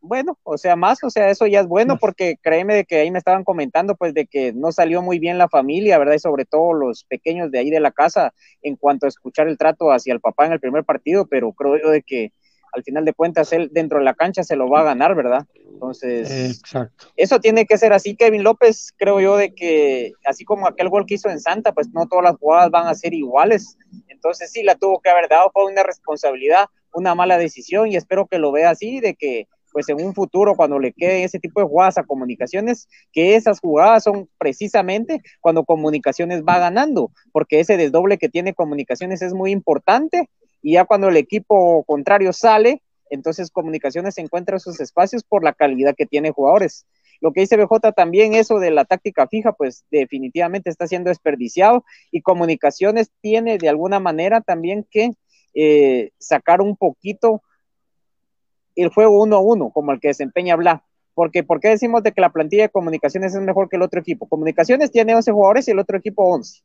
bueno, 0.00 0.38
o 0.42 0.58
sea, 0.58 0.76
más, 0.76 1.02
o 1.04 1.10
sea, 1.10 1.30
eso 1.30 1.46
ya 1.46 1.60
es 1.60 1.66
bueno 1.66 1.98
porque 1.98 2.36
créeme 2.40 2.74
de 2.74 2.84
que 2.84 2.96
ahí 2.96 3.10
me 3.10 3.18
estaban 3.18 3.44
comentando 3.44 3.94
pues 3.94 4.14
de 4.14 4.26
que 4.26 4.52
no 4.52 4.72
salió 4.72 5.02
muy 5.02 5.18
bien 5.18 5.38
la 5.38 5.48
familia, 5.48 5.98
¿verdad? 5.98 6.14
Y 6.14 6.18
sobre 6.18 6.44
todo 6.44 6.72
los 6.72 7.04
pequeños 7.04 7.50
de 7.50 7.58
ahí 7.58 7.70
de 7.70 7.80
la 7.80 7.90
casa 7.90 8.32
en 8.62 8.76
cuanto 8.76 9.06
a 9.06 9.08
escuchar 9.08 9.48
el 9.48 9.58
trato 9.58 9.92
hacia 9.92 10.12
el 10.12 10.20
papá 10.20 10.46
en 10.46 10.52
el 10.52 10.60
primer 10.60 10.84
partido, 10.84 11.26
pero 11.26 11.52
creo 11.52 11.78
yo 11.80 11.90
de 11.90 12.02
que 12.02 12.32
al 12.76 12.84
final 12.84 13.04
de 13.04 13.14
cuentas 13.14 13.52
él 13.52 13.70
dentro 13.72 13.98
de 13.98 14.04
la 14.04 14.14
cancha 14.14 14.44
se 14.44 14.54
lo 14.54 14.68
va 14.68 14.80
a 14.80 14.84
ganar, 14.84 15.14
¿verdad? 15.14 15.46
Entonces, 15.72 16.62
eso 17.16 17.40
tiene 17.40 17.66
que 17.66 17.78
ser 17.78 17.92
así. 17.92 18.16
Kevin 18.16 18.42
López, 18.42 18.92
creo 18.96 19.20
yo, 19.20 19.36
de 19.36 19.54
que 19.54 20.12
así 20.24 20.44
como 20.44 20.66
aquel 20.66 20.88
gol 20.88 21.06
que 21.06 21.14
hizo 21.14 21.28
en 21.28 21.40
Santa, 21.40 21.72
pues 21.72 21.88
no 21.92 22.06
todas 22.06 22.24
las 22.24 22.36
jugadas 22.36 22.70
van 22.70 22.86
a 22.86 22.94
ser 22.94 23.14
iguales. 23.14 23.76
Entonces, 24.08 24.50
sí, 24.52 24.62
la 24.62 24.74
tuvo 24.74 25.00
que 25.00 25.10
haber 25.10 25.28
dado, 25.28 25.50
fue 25.52 25.66
una 25.66 25.82
responsabilidad, 25.82 26.66
una 26.92 27.14
mala 27.14 27.38
decisión 27.38 27.90
y 27.90 27.96
espero 27.96 28.26
que 28.26 28.38
lo 28.38 28.52
vea 28.52 28.70
así, 28.70 29.00
de 29.00 29.14
que 29.14 29.48
pues 29.72 29.90
en 29.90 30.02
un 30.02 30.14
futuro 30.14 30.56
cuando 30.56 30.78
le 30.78 30.94
queden 30.94 31.22
ese 31.22 31.38
tipo 31.38 31.60
de 31.60 31.66
jugadas 31.66 31.98
a 31.98 32.04
comunicaciones, 32.04 32.88
que 33.12 33.36
esas 33.36 33.60
jugadas 33.60 34.04
son 34.04 34.26
precisamente 34.38 35.20
cuando 35.42 35.64
comunicaciones 35.64 36.42
va 36.42 36.58
ganando, 36.58 37.10
porque 37.30 37.60
ese 37.60 37.76
desdoble 37.76 38.16
que 38.16 38.30
tiene 38.30 38.54
comunicaciones 38.54 39.20
es 39.20 39.34
muy 39.34 39.50
importante 39.50 40.30
y 40.66 40.72
ya 40.72 40.84
cuando 40.84 41.10
el 41.10 41.16
equipo 41.16 41.84
contrario 41.84 42.32
sale, 42.32 42.82
entonces 43.08 43.52
comunicaciones 43.52 44.18
encuentra 44.18 44.56
esos 44.56 44.80
espacios 44.80 45.22
por 45.22 45.44
la 45.44 45.52
calidad 45.52 45.94
que 45.96 46.06
tiene 46.06 46.32
jugadores. 46.32 46.86
Lo 47.20 47.32
que 47.32 47.42
dice 47.42 47.56
BJ 47.56 47.92
también, 47.92 48.34
eso 48.34 48.58
de 48.58 48.72
la 48.72 48.84
táctica 48.84 49.28
fija, 49.28 49.52
pues 49.52 49.84
definitivamente 49.92 50.68
está 50.68 50.88
siendo 50.88 51.08
desperdiciado 51.08 51.84
y 52.10 52.20
comunicaciones 52.20 53.12
tiene 53.20 53.58
de 53.58 53.68
alguna 53.68 54.00
manera 54.00 54.40
también 54.40 54.84
que 54.90 55.12
eh, 55.54 56.10
sacar 56.18 56.60
un 56.60 56.76
poquito 56.76 57.44
el 58.74 58.88
juego 58.88 59.22
uno 59.22 59.36
a 59.36 59.40
uno, 59.40 59.70
como 59.70 59.92
el 59.92 60.00
que 60.00 60.08
desempeña 60.08 60.56
Bla. 60.56 60.84
Porque, 61.14 61.44
¿Por 61.44 61.60
qué 61.60 61.68
decimos 61.68 62.02
de 62.02 62.10
que 62.10 62.20
la 62.20 62.32
plantilla 62.32 62.64
de 62.64 62.70
comunicaciones 62.70 63.36
es 63.36 63.40
mejor 63.40 63.68
que 63.68 63.76
el 63.76 63.82
otro 63.82 64.00
equipo? 64.00 64.28
Comunicaciones 64.28 64.90
tiene 64.90 65.14
11 65.14 65.30
jugadores 65.30 65.68
y 65.68 65.70
el 65.70 65.78
otro 65.78 65.96
equipo 65.96 66.24
11 66.24 66.60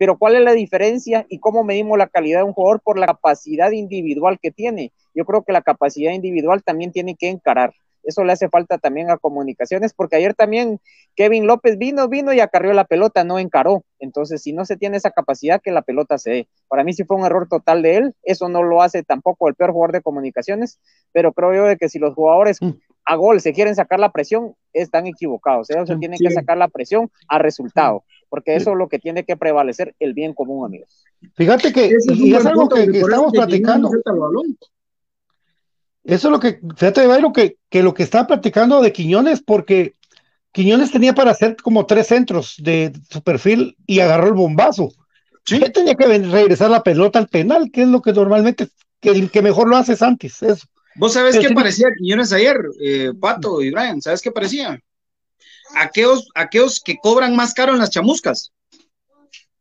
pero 0.00 0.16
¿cuál 0.16 0.34
es 0.34 0.40
la 0.40 0.52
diferencia 0.52 1.26
y 1.28 1.40
cómo 1.40 1.62
medimos 1.62 1.98
la 1.98 2.06
calidad 2.06 2.38
de 2.38 2.44
un 2.44 2.54
jugador 2.54 2.80
por 2.80 2.98
la 2.98 3.04
capacidad 3.04 3.70
individual 3.70 4.38
que 4.40 4.50
tiene? 4.50 4.94
Yo 5.14 5.26
creo 5.26 5.42
que 5.42 5.52
la 5.52 5.60
capacidad 5.60 6.12
individual 6.12 6.62
también 6.62 6.90
tiene 6.90 7.16
que 7.16 7.28
encarar. 7.28 7.74
Eso 8.02 8.24
le 8.24 8.32
hace 8.32 8.48
falta 8.48 8.78
también 8.78 9.10
a 9.10 9.18
comunicaciones, 9.18 9.92
porque 9.92 10.16
ayer 10.16 10.32
también 10.32 10.80
Kevin 11.16 11.46
López 11.46 11.76
vino, 11.76 12.08
vino 12.08 12.32
y 12.32 12.40
acarrió 12.40 12.72
la 12.72 12.84
pelota, 12.84 13.24
no 13.24 13.38
encaró. 13.38 13.84
Entonces, 13.98 14.40
si 14.40 14.54
no 14.54 14.64
se 14.64 14.78
tiene 14.78 14.96
esa 14.96 15.10
capacidad, 15.10 15.60
que 15.60 15.70
la 15.70 15.82
pelota 15.82 16.16
se 16.16 16.30
dé. 16.30 16.48
Para 16.66 16.82
mí 16.82 16.94
sí 16.94 17.04
fue 17.04 17.18
un 17.18 17.26
error 17.26 17.46
total 17.46 17.82
de 17.82 17.96
él. 17.96 18.14
Eso 18.22 18.48
no 18.48 18.62
lo 18.62 18.80
hace 18.80 19.02
tampoco 19.02 19.48
el 19.48 19.54
peor 19.54 19.72
jugador 19.72 19.92
de 19.92 20.00
comunicaciones, 20.00 20.80
pero 21.12 21.34
creo 21.34 21.52
yo 21.52 21.64
de 21.64 21.76
que 21.76 21.90
si 21.90 21.98
los 21.98 22.14
jugadores 22.14 22.56
mm. 22.62 22.70
a 23.04 23.16
gol 23.16 23.42
se 23.42 23.52
quieren 23.52 23.74
sacar 23.74 24.00
la 24.00 24.12
presión, 24.12 24.54
están 24.72 25.06
equivocados. 25.06 25.68
Ellos 25.68 25.90
se 25.90 25.96
tienen 25.96 26.18
que 26.18 26.30
sacar 26.30 26.56
la 26.56 26.68
presión 26.68 27.10
a 27.28 27.38
resultado 27.38 28.02
porque 28.30 28.54
eso 28.54 28.70
es 28.70 28.76
lo 28.78 28.88
que 28.88 28.98
tiene 28.98 29.24
que 29.24 29.36
prevalecer 29.36 29.94
el 29.98 30.14
bien 30.14 30.32
común, 30.32 30.64
amigos. 30.64 31.04
Fíjate 31.34 31.72
que 31.72 31.90
y 32.14 32.34
es 32.34 32.46
algo 32.46 32.68
que, 32.68 32.84
estamos 32.84 33.32
platicando. 33.32 33.90
Eso 36.04 36.28
es 36.28 36.32
lo 36.32 36.40
que, 36.40 36.60
fíjate, 36.76 37.06
Bayro, 37.06 37.32
que, 37.32 37.58
que 37.68 37.82
lo 37.82 37.92
que 37.92 38.04
está 38.04 38.26
platicando 38.26 38.80
de 38.80 38.92
Quiñones, 38.92 39.42
porque 39.42 39.94
Quiñones 40.52 40.90
tenía 40.90 41.14
para 41.14 41.32
hacer 41.32 41.56
como 41.56 41.84
tres 41.84 42.06
centros 42.06 42.54
de 42.58 42.92
su 43.10 43.20
perfil 43.22 43.76
y 43.86 44.00
agarró 44.00 44.28
el 44.28 44.34
bombazo. 44.34 44.90
¿Sí? 45.44 45.60
tenía 45.72 45.94
que 45.94 46.06
regresar 46.06 46.70
la 46.70 46.82
pelota 46.82 47.18
al 47.18 47.26
penal, 47.26 47.70
que 47.72 47.82
es 47.82 47.88
lo 47.88 48.00
que 48.00 48.12
normalmente, 48.12 48.68
que, 49.00 49.28
que 49.28 49.42
mejor 49.42 49.68
lo 49.68 49.76
haces 49.76 50.00
antes, 50.00 50.42
eso. 50.42 50.66
¿Vos 50.96 51.14
sabés 51.14 51.38
qué 51.38 51.50
parecía 51.50 51.88
Quiñones 51.96 52.32
ayer, 52.32 52.56
eh, 52.80 53.12
Pato 53.18 53.60
y 53.62 53.70
Brian? 53.70 54.00
¿Sabes 54.00 54.20
qué 54.20 54.30
parecía? 54.30 54.80
Aquellos, 55.74 56.28
aquellos 56.34 56.80
que 56.80 56.96
cobran 57.02 57.36
más 57.36 57.54
caro 57.54 57.72
en 57.72 57.78
las 57.78 57.90
chamuscas. 57.90 58.52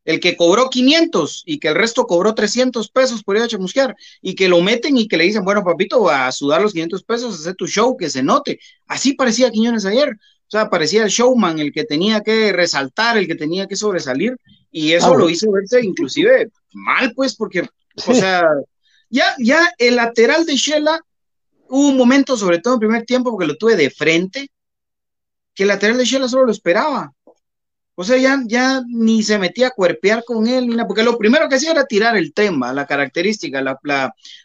El 0.06 0.20
que 0.20 0.36
cobró 0.36 0.70
500 0.70 1.44
y 1.46 1.60
que 1.60 1.68
el 1.68 1.76
resto 1.76 2.08
cobró 2.08 2.34
300 2.34 2.90
pesos 2.90 3.24
por 3.24 3.38
ir 3.38 3.44
a 3.44 3.48
chamusquear 3.48 3.96
y 4.22 4.34
que 4.34 4.48
lo 4.48 4.60
meten 4.62 4.98
y 4.98 5.08
que 5.08 5.18
le 5.18 5.26
dicen, 5.26 5.44
bueno, 5.44 5.64
papito, 5.64 6.10
a 6.10 6.32
sudar 6.32 6.62
los 6.62 6.74
500 6.74 7.04
pesos, 7.04 7.40
hacer 7.40 7.56
tu 7.56 7.68
show, 7.68 7.96
que 7.96 8.10
se 8.10 8.24
note. 8.24 8.60
Así 8.88 9.14
parecía 9.14 9.52
Quiñones 9.52 9.86
ayer. 9.86 10.10
O 10.12 10.52
sea, 10.52 10.70
parecía 10.70 11.04
el 11.04 11.10
showman, 11.10 11.60
el 11.60 11.72
que 11.72 11.84
tenía 11.84 12.22
que 12.22 12.52
resaltar, 12.52 13.18
el 13.18 13.28
que 13.28 13.36
tenía 13.36 13.68
que 13.68 13.76
sobresalir. 13.76 14.36
Y 14.72 14.94
eso 14.94 15.14
ah, 15.14 15.18
lo 15.18 15.30
hizo 15.30 15.52
verse 15.52 15.84
inclusive 15.84 16.50
mal, 16.74 17.14
pues, 17.14 17.36
porque, 17.36 17.62
o 18.08 18.14
sea, 18.14 18.48
ya, 19.10 19.36
ya 19.40 19.70
el 19.78 19.96
lateral 19.96 20.46
de 20.46 20.56
Shela 20.56 21.00
hubo 21.68 21.90
un 21.90 21.98
momento, 21.98 22.38
sobre 22.38 22.60
todo 22.60 22.76
en 22.76 22.80
primer 22.80 23.06
tiempo, 23.06 23.32
porque 23.32 23.48
lo 23.48 23.58
tuve 23.58 23.76
de 23.76 23.90
frente, 23.90 24.50
que 25.60 25.64
el 25.64 25.68
lateral 25.68 25.98
de 25.98 26.06
Shela 26.06 26.30
solo 26.30 26.46
lo 26.46 26.54
esperaba. 26.54 27.14
O 27.94 28.06
sea, 28.06 28.16
ya, 28.16 28.42
ya 28.46 28.82
ni 28.88 29.24
se 29.24 29.38
metía 29.38 29.68
a 29.68 29.72
cuerpear 29.72 30.24
con 30.24 30.48
él, 30.48 30.68
ni 30.68 30.74
nada, 30.74 30.88
porque 30.88 31.04
lo 31.04 31.18
primero 31.18 31.50
que 31.50 31.56
hacía 31.56 31.72
era 31.72 31.86
tirar 31.86 32.16
el 32.16 32.34
tema, 32.34 32.72
la 32.72 32.88
característica, 32.88 33.62
la, 33.62 33.78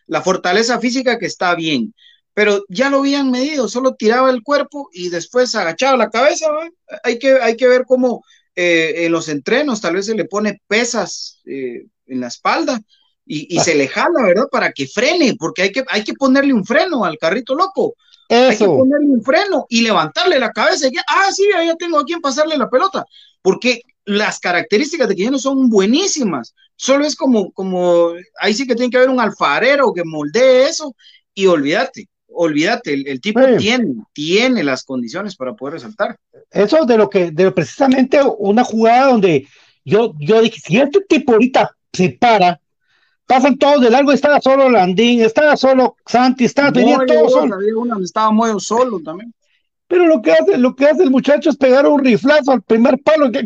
la, 0.09 0.23
fortaleza 0.23 0.81
física 0.81 1.17
que 1.17 1.27
está 1.27 1.55
bien. 1.55 1.95
Pero 2.33 2.65
ya 2.69 2.91
lo 2.91 2.99
habían 2.99 3.31
medido, 3.31 3.69
solo 3.69 3.95
tiraba 3.95 4.29
el 4.29 4.43
cuerpo 4.43 4.91
y 4.93 5.09
después 5.09 5.55
agachaba 5.55 5.97
la 5.97 6.11
cabeza. 6.11 6.49
Hay, 7.05 7.21
que, 7.21 7.35
hay 7.41 7.57
que 7.57 7.69
ver 7.69 7.85
cómo 7.87 8.25
eh, 8.57 9.05
en 9.07 9.13
los 9.13 9.29
entrenos 9.29 9.81
tal 9.81 9.95
vez 9.95 10.07
se 10.07 10.17
le 10.17 10.25
pone 10.25 10.63
pesas 10.67 11.41
eh, 11.47 11.87
en 12.07 12.21
la 12.23 12.27
espalda 12.27 12.81
y, 13.25 13.55
y, 13.57 13.61
se 13.61 13.77
le 13.77 13.87
jala, 13.87 14.21
¿verdad? 14.21 14.49
Para 14.51 14.73
que 14.73 14.89
frene, 14.89 15.37
porque 15.39 15.63
hay 15.63 15.71
que, 15.71 15.85
hay 15.91 16.03
que 16.03 16.15
ponerle 16.15 16.53
un 16.53 16.67
freno 16.67 17.05
al 17.05 17.19
carrito 17.19 17.55
loco. 17.55 17.95
Hay 18.29 18.57
que 18.57 18.65
ponerle 18.65 19.07
un 19.07 19.23
freno 19.23 19.67
y 19.69 19.83
levantarle 19.83 20.39
la 20.39 20.51
cabeza. 20.51 20.89
Y 20.89 20.97
ah, 20.97 21.31
sí, 21.33 21.45
ya 21.53 21.75
tengo 21.77 21.99
a 21.99 22.05
quien 22.05 22.21
pasarle 22.21 22.57
la 22.57 22.71
pelota. 22.71 23.05
Porque 23.43 23.83
las 24.05 24.39
características 24.39 25.09
de 25.09 25.17
Quijano 25.17 25.39
son 25.39 25.69
buenísimas. 25.69 26.55
Solo 26.77 27.05
es 27.05 27.17
como, 27.17 27.53
como, 27.53 28.13
ahí 28.41 28.55
sí 28.55 28.67
que 28.67 28.75
tiene 28.75 28.91
que 28.91 28.97
haber 28.97 29.11
un 29.11 29.21
alfarero 29.21 29.93
que 29.93 30.03
moldee 30.05 30.69
eso 30.69 30.95
y 31.35 31.47
olvídate, 31.47 32.09
olvídate, 32.29 32.95
el, 32.95 33.21
tipo 33.21 33.41
tiene, 33.59 33.95
tiene 34.13 34.65
las 34.65 34.85
condiciones 34.85 35.37
para 35.37 35.55
poder 35.55 35.75
resaltar. 35.75 36.19
Eso 36.51 36.85
de 36.85 36.97
lo 36.97 37.09
que, 37.09 37.31
de 37.31 37.51
precisamente 37.53 38.21
una 38.39 38.65
jugada 38.65 39.13
donde 39.13 39.47
yo, 39.85 40.15
yo 40.19 40.41
dije, 40.41 40.61
si 40.61 40.79
este 40.79 41.01
tipo 41.03 41.33
ahorita 41.33 41.77
se 41.93 42.11
para, 42.11 42.61
pasan 43.27 43.57
todos 43.57 43.81
de 43.81 43.91
largo, 43.91 44.13
estaba 44.13 44.41
solo 44.41 44.69
Landín, 44.69 45.23
estaba 45.23 45.57
solo 45.57 45.97
Santi, 46.07 46.45
estaba, 46.45 46.73
tenía 46.73 46.99
todos 47.07 47.33
solo. 47.33 47.57
Estaba 48.03 48.31
muy 48.31 48.61
solo 48.61 49.01
también. 49.01 49.33
Pero 49.87 50.07
lo 50.07 50.23
que 50.23 50.33
hace, 50.33 50.59
lo 50.59 50.75
que 50.75 50.87
hace 50.87 51.03
el 51.03 51.11
muchacho 51.11 51.51
es 51.51 51.57
pegar 51.57 51.87
un 51.87 52.03
riflazo 52.03 52.53
al 52.53 52.63
primer 52.63 52.99
palo 53.03 53.31
que 53.31 53.45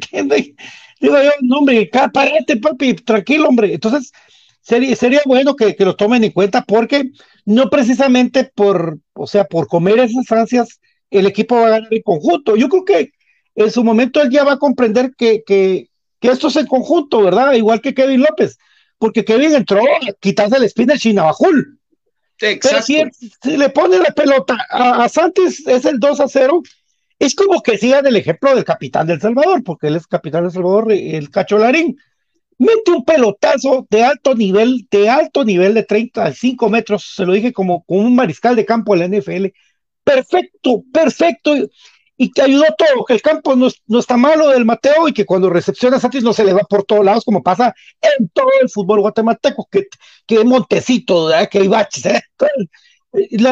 digo 1.01 1.17
yo, 1.23 1.31
no 1.43 1.59
hombre, 1.59 1.91
parate 1.93 2.57
papi, 2.57 2.95
tranquilo 2.95 3.49
hombre. 3.49 3.75
Entonces, 3.75 4.13
sería, 4.61 4.95
sería 4.97 5.21
bueno 5.27 5.55
que, 5.57 5.75
que 5.77 5.85
lo 5.85 5.97
tomen 5.97 6.25
en 6.25 6.33
cuenta 6.33 6.63
porque 6.63 7.11
no 7.45 7.71
precisamente 7.71 8.51
por, 8.55 8.99
o 9.15 9.27
sea, 9.27 9.45
por 9.45 9.69
comer 9.69 9.99
esas 10.01 10.31
ansias, 10.33 10.81
el 11.11 11.27
equipo 11.27 11.57
va 11.57 11.67
a 11.67 11.71
ganar 11.71 11.89
en 11.93 12.03
conjunto. 12.03 12.57
Yo 12.57 12.69
creo 12.69 12.85
que 12.85 13.13
en 13.55 13.71
su 13.71 13.83
momento 13.83 14.23
él 14.23 14.31
ya 14.31 14.45
va 14.45 14.53
a 14.53 14.59
comprender 14.59 15.15
que, 15.17 15.43
que, 15.45 15.89
que 16.21 16.29
esto 16.29 16.49
es 16.49 16.57
en 16.57 16.67
conjunto, 16.67 17.23
¿verdad? 17.23 17.55
Igual 17.55 17.81
que 17.81 17.95
Kevin 17.95 18.21
López 18.21 18.59
porque 18.99 19.25
Kevin 19.25 19.55
entró 19.55 19.83
a 19.83 20.13
quitarse 20.21 20.57
el 20.57 20.65
spin 20.65 20.87
del 20.87 20.99
Chinabajul. 20.99 21.79
Pero 22.39 22.83
si, 22.83 23.03
le 23.45 23.69
pone 23.71 23.99
la 23.99 24.11
pelota 24.11 24.57
a, 24.71 25.09
Santos, 25.09 25.67
es 25.67 25.85
el 25.85 25.99
2 25.99 26.21
a 26.21 26.29
0, 26.29 26.63
es 27.19 27.35
como 27.35 27.63
que 27.63 27.79
sigan 27.79 28.07
el 28.07 28.17
ejemplo 28.17 28.55
del 28.55 28.65
capitán 28.65 29.07
del 29.07 29.21
Salvador, 29.21 29.65
porque 29.65 29.89
él 29.89 29.97
es 29.97 30.07
capitán 30.07 30.45
del 30.45 30.53
Salvador, 30.53 30.93
el 30.93 31.31
Cacholarín. 31.31 31.99
Mete 32.59 32.91
un 32.91 33.05
pelotazo 33.05 33.87
de 33.89 34.05
alto 34.05 34.35
nivel, 34.35 34.87
de 34.91 35.09
alto 35.09 35.45
nivel 35.45 35.75
de 35.75 35.85
35 35.85 36.69
metros, 36.69 37.13
se 37.15 37.25
lo 37.25 37.33
dije 37.33 37.53
como, 37.53 37.85
como 37.85 38.03
un 38.03 38.15
mariscal 38.15 38.57
de 38.57 38.65
campo 38.65 38.97
de 38.97 39.09
la 39.09 39.19
NFL. 39.19 39.47
Perfecto, 40.05 40.85
perfecto 40.93 41.55
y 42.21 42.33
te 42.33 42.43
ayudó 42.43 42.65
todo, 42.77 43.05
que 43.07 43.15
el 43.15 43.23
campo 43.23 43.55
no, 43.55 43.69
no, 43.87 43.99
está 44.01 44.17
malo 44.17 44.49
del 44.49 44.65
Mateo 44.65 45.09
y 45.09 45.13
que 45.13 45.25
cuando 45.25 45.49
recepciona 45.49 46.01
Santos 46.01 46.25
no 46.25 46.33
se 46.33 46.45
le 46.45 46.53
va 46.53 46.63
por 46.63 46.83
todos 46.83 47.05
lados 47.05 47.25
como 47.25 47.43
pasa 47.43 47.75
en 48.03 48.29
todo 48.31 48.49
el 48.61 48.69
fútbol 48.69 49.01
guatemalteco, 49.01 49.69
que, 49.71 49.87
que 50.27 50.45
Montecito, 50.45 51.31
que 51.51 51.59
hay 51.61 51.69
baches, 51.69 52.07
¿eh? 52.07 52.21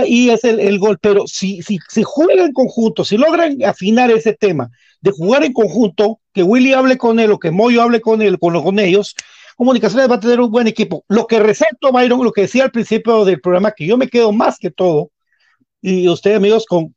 y 0.06 0.30
es 0.30 0.44
el, 0.44 0.60
el, 0.60 0.78
gol, 0.78 0.98
pero 1.00 1.26
si, 1.26 1.62
si, 1.62 1.78
si 1.88 2.02
juegan 2.02 2.46
en 2.46 2.52
conjunto, 2.52 3.04
si 3.04 3.16
logran 3.16 3.62
afinar 3.64 4.10
ese 4.10 4.34
tema 4.34 4.68
de 5.00 5.12
jugar 5.12 5.44
en 5.44 5.52
conjunto, 5.52 6.20
que 6.34 6.42
Willy 6.42 6.72
hable 6.72 6.98
con 6.98 7.20
él 7.20 7.30
o 7.30 7.38
que 7.38 7.52
Moyo 7.52 7.82
hable 7.82 8.00
con 8.00 8.20
él, 8.20 8.38
con, 8.38 8.60
con 8.62 8.78
ellos, 8.80 9.14
Comunicaciones 9.56 10.10
va 10.10 10.16
a 10.16 10.20
tener 10.20 10.38
un 10.38 10.50
buen 10.50 10.66
equipo. 10.66 11.04
Lo 11.08 11.26
que 11.26 11.38
resalto, 11.38 11.90
Byron, 11.90 12.22
lo 12.22 12.32
que 12.32 12.42
decía 12.42 12.64
al 12.64 12.70
principio 12.70 13.24
del 13.24 13.40
programa, 13.40 13.72
que 13.72 13.86
yo 13.86 13.96
me 13.96 14.08
quedo 14.08 14.30
más 14.30 14.58
que 14.58 14.70
todo, 14.70 15.10
y 15.80 16.08
ustedes 16.08 16.36
amigos, 16.36 16.66
con, 16.66 16.95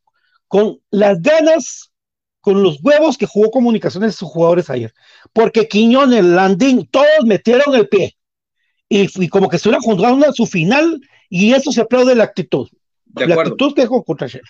con 0.49 0.81
las 0.91 1.21
ganas, 1.21 1.91
con 2.41 2.61
los 2.61 2.79
huevos 2.83 3.17
que 3.17 3.25
jugó 3.25 3.49
Comunicaciones 3.51 4.15
sus 4.15 4.27
jugadores 4.29 4.69
ayer. 4.69 4.93
Porque 5.31 5.67
Quiñones, 5.69 6.25
Landín, 6.25 6.85
todos 6.91 7.23
metieron 7.25 7.73
el 7.75 7.87
pie. 7.87 8.17
Y, 8.89 9.29
como 9.29 9.47
que 9.47 9.55
estuvieran 9.57 9.81
jugando 9.83 10.27
a 10.27 10.33
su 10.33 10.45
final 10.47 10.99
Y 11.29 11.53
eso 11.53 11.71
se 11.71 11.81
aplaude 11.81 12.15
la 12.15 12.23
actitud. 12.25 12.67
De 13.05 13.27
la 13.27 13.35
acuerdo. 13.35 13.51
actitud 13.53 13.75
que 13.75 13.81
dejó 13.81 14.03
contra 14.03 14.27
Shela. 14.27 14.49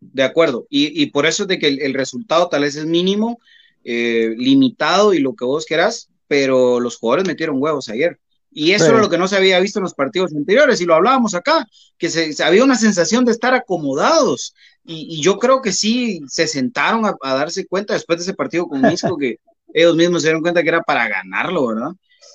De 0.00 0.22
acuerdo. 0.22 0.66
Y, 0.70 1.02
y 1.02 1.06
por 1.06 1.26
eso 1.26 1.42
es 1.42 1.48
de 1.48 1.58
que 1.58 1.66
el, 1.68 1.80
el 1.82 1.94
resultado 1.94 2.48
tal 2.48 2.62
vez 2.62 2.76
es 2.76 2.86
mínimo, 2.86 3.38
eh, 3.84 4.34
limitado 4.38 5.12
y 5.12 5.18
lo 5.18 5.34
que 5.34 5.44
vos 5.44 5.66
querás, 5.66 6.08
pero 6.28 6.78
los 6.80 6.96
jugadores 6.96 7.26
metieron 7.26 7.60
huevos 7.60 7.88
ayer. 7.88 8.18
Y 8.52 8.72
eso 8.72 8.84
Sí. 8.84 8.90
era 8.90 9.00
lo 9.00 9.08
que 9.10 9.18
no 9.18 9.28
se 9.28 9.36
había 9.36 9.60
visto 9.60 9.78
en 9.78 9.84
los 9.84 9.94
partidos 9.94 10.32
anteriores, 10.34 10.80
y 10.80 10.84
lo 10.84 10.94
hablábamos 10.94 11.34
acá, 11.34 11.66
que 11.98 12.08
se, 12.10 12.32
se- 12.32 12.42
había 12.44 12.64
una 12.64 12.76
sensación 12.76 13.24
de 13.24 13.32
estar 13.32 13.54
acomodados. 13.54 14.54
Y, 14.90 15.18
y 15.18 15.22
yo 15.22 15.38
creo 15.38 15.62
que 15.62 15.72
sí 15.72 16.20
se 16.28 16.46
sentaron 16.46 17.06
a, 17.06 17.14
a 17.22 17.34
darse 17.34 17.66
cuenta 17.66 17.94
después 17.94 18.18
de 18.18 18.22
ese 18.24 18.34
partido 18.34 18.66
con 18.66 18.82
Misco 18.82 19.16
que 19.16 19.36
ellos 19.74 19.96
mismos 19.96 20.22
se 20.22 20.28
dieron 20.28 20.42
cuenta 20.42 20.62
que 20.62 20.68
era 20.68 20.82
para 20.82 21.08
ganarlo, 21.08 21.68
¿verdad? 21.68 21.90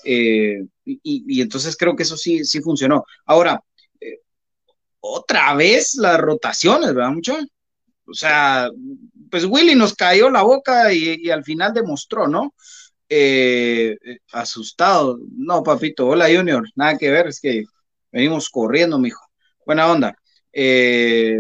Eh, 0.06 0.64
y, 0.86 1.00
y 1.04 1.42
entonces 1.42 1.76
creo 1.78 1.96
que 1.96 2.04
eso 2.04 2.16
sí, 2.18 2.46
sí 2.46 2.62
funcionó. 2.62 3.04
Ahora, 3.26 3.60
eh, 4.00 4.20
otra 5.02 5.54
vez 5.56 5.96
las 5.96 6.20
rotaciones, 6.20 6.94
¿verdad, 6.94 7.12
muchachos? 7.12 7.48
O 8.08 8.14
sea, 8.14 8.70
pues 9.32 9.46
Willy 9.46 9.76
nos 9.76 9.94
cayó 9.96 10.30
la 10.30 10.44
boca 10.44 10.94
y, 10.94 11.18
y 11.24 11.30
al 11.32 11.44
final 11.44 11.74
demostró, 11.74 12.28
¿no? 12.28 12.54
Eh, 13.10 13.98
eh, 14.04 14.18
asustado. 14.34 15.20
No, 15.38 15.64
papito, 15.64 16.08
hola 16.08 16.28
Junior, 16.34 16.64
nada 16.76 16.98
que 16.98 17.12
ver, 17.12 17.28
es 17.28 17.40
que 17.40 17.64
venimos 18.12 18.50
corriendo, 18.50 19.00
mijo. 19.00 19.22
Buena 19.66 19.92
onda. 19.92 20.16
Eh, 20.54 21.40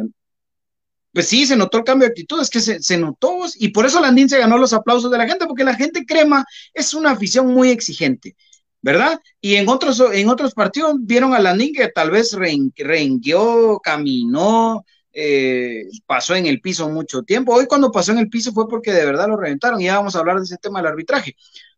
pues 1.15 1.29
sí, 1.29 1.47
se 1.47 1.55
notó 1.57 1.79
el 1.79 1.85
cambio 1.85 2.07
de 2.07 2.11
actitud, 2.11 2.41
es 2.41 2.51
que 2.51 2.59
se, 2.59 2.83
se 2.83 2.97
notó, 2.97 3.39
y 3.57 3.69
por 3.69 3.87
eso 3.87 4.01
Landín 4.01 4.29
se 4.29 4.37
ganó 4.37 4.57
los 4.59 4.73
aplausos 4.73 5.09
de 5.11 5.17
la 5.17 5.27
gente, 5.27 5.47
porque 5.47 5.63
la 5.63 5.75
gente 5.75 6.05
crema 6.05 6.45
es 6.73 6.93
una 6.93 7.11
afición 7.11 7.47
muy 7.47 7.71
exigente, 7.71 8.35
¿verdad? 8.81 9.19
Y 9.41 9.55
en 9.55 9.69
otros, 9.69 10.03
en 10.13 10.29
otros 10.29 10.53
partidos 10.53 10.95
vieron 10.99 11.33
a 11.33 11.39
Landín 11.39 11.73
que 11.73 11.87
tal 11.87 12.11
vez 12.11 12.33
ren- 12.33 12.73
rengueó, 12.75 13.79
caminó, 13.79 14.85
eh, 15.13 15.85
pasó 16.05 16.35
en 16.35 16.45
el 16.47 16.59
piso 16.61 16.89
mucho 16.89 17.23
tiempo. 17.23 17.53
Hoy 17.55 17.67
cuando 17.67 17.91
pasó 17.91 18.11
en 18.11 18.19
el 18.19 18.29
piso 18.29 18.51
fue 18.51 18.67
porque 18.67 18.91
de 18.91 19.05
verdad 19.05 19.29
lo 19.29 19.37
reventaron 19.37 19.81
y 19.81 19.85
ya 19.85 19.97
vamos 19.97 20.15
a 20.15 20.19
hablar 20.19 20.37
de 20.37 20.43
ese 20.43 20.57
tema 20.57 20.79
del 20.79 20.87
arbitraje. 20.91 21.35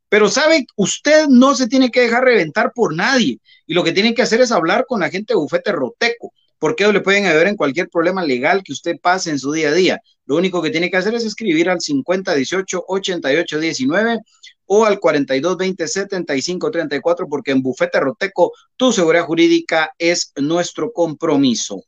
Pero 0.09 0.29
sabe, 0.29 0.65
usted 0.77 1.27
no 1.27 1.53
se 1.55 1.67
tiene 1.67 1.91
que 1.91 2.01
dejar 2.01 2.23
reventar 2.23 2.71
por 2.73 2.95
nadie 2.95 3.39
y 3.65 3.73
lo 3.73 3.83
que 3.83 3.91
tiene 3.91 4.13
que 4.13 4.21
hacer 4.21 4.41
es 4.41 4.51
hablar 4.51 4.85
con 4.87 5.01
la 5.01 5.09
gente 5.09 5.33
de 5.33 5.39
bufete 5.39 5.71
roteco, 5.71 6.33
porque 6.59 6.83
ellos 6.83 6.93
le 6.93 7.01
pueden 7.01 7.25
ayudar 7.25 7.47
en 7.47 7.55
cualquier 7.55 7.89
problema 7.89 8.23
legal 8.23 8.63
que 8.63 8.73
usted 8.73 8.95
pase 9.01 9.29
en 9.29 9.39
su 9.39 9.51
día 9.51 9.69
a 9.69 9.73
día. 9.73 10.01
Lo 10.25 10.35
único 10.35 10.61
que 10.61 10.69
tiene 10.69 10.89
que 10.89 10.97
hacer 10.97 11.13
es 11.15 11.25
escribir 11.25 11.69
al 11.69 11.81
5018 11.81 12.85
8819 12.87 14.19
o 14.65 14.85
al 14.85 14.99
4220 14.99 15.87
7534 15.87 17.27
porque 17.27 17.51
en 17.51 17.61
bufete 17.61 17.99
roteco 17.99 18.51
tu 18.75 18.91
seguridad 18.91 19.25
jurídica 19.25 19.91
es 19.97 20.33
nuestro 20.35 20.91
compromiso. 20.91 21.83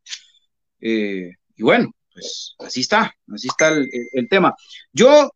Eh, 0.79 1.31
y 1.55 1.63
bueno, 1.63 1.91
pues 2.13 2.55
así 2.59 2.81
está, 2.81 3.13
así 3.33 3.47
está 3.47 3.69
el, 3.69 4.29
tema. 4.29 4.55
Yo, 4.93 5.31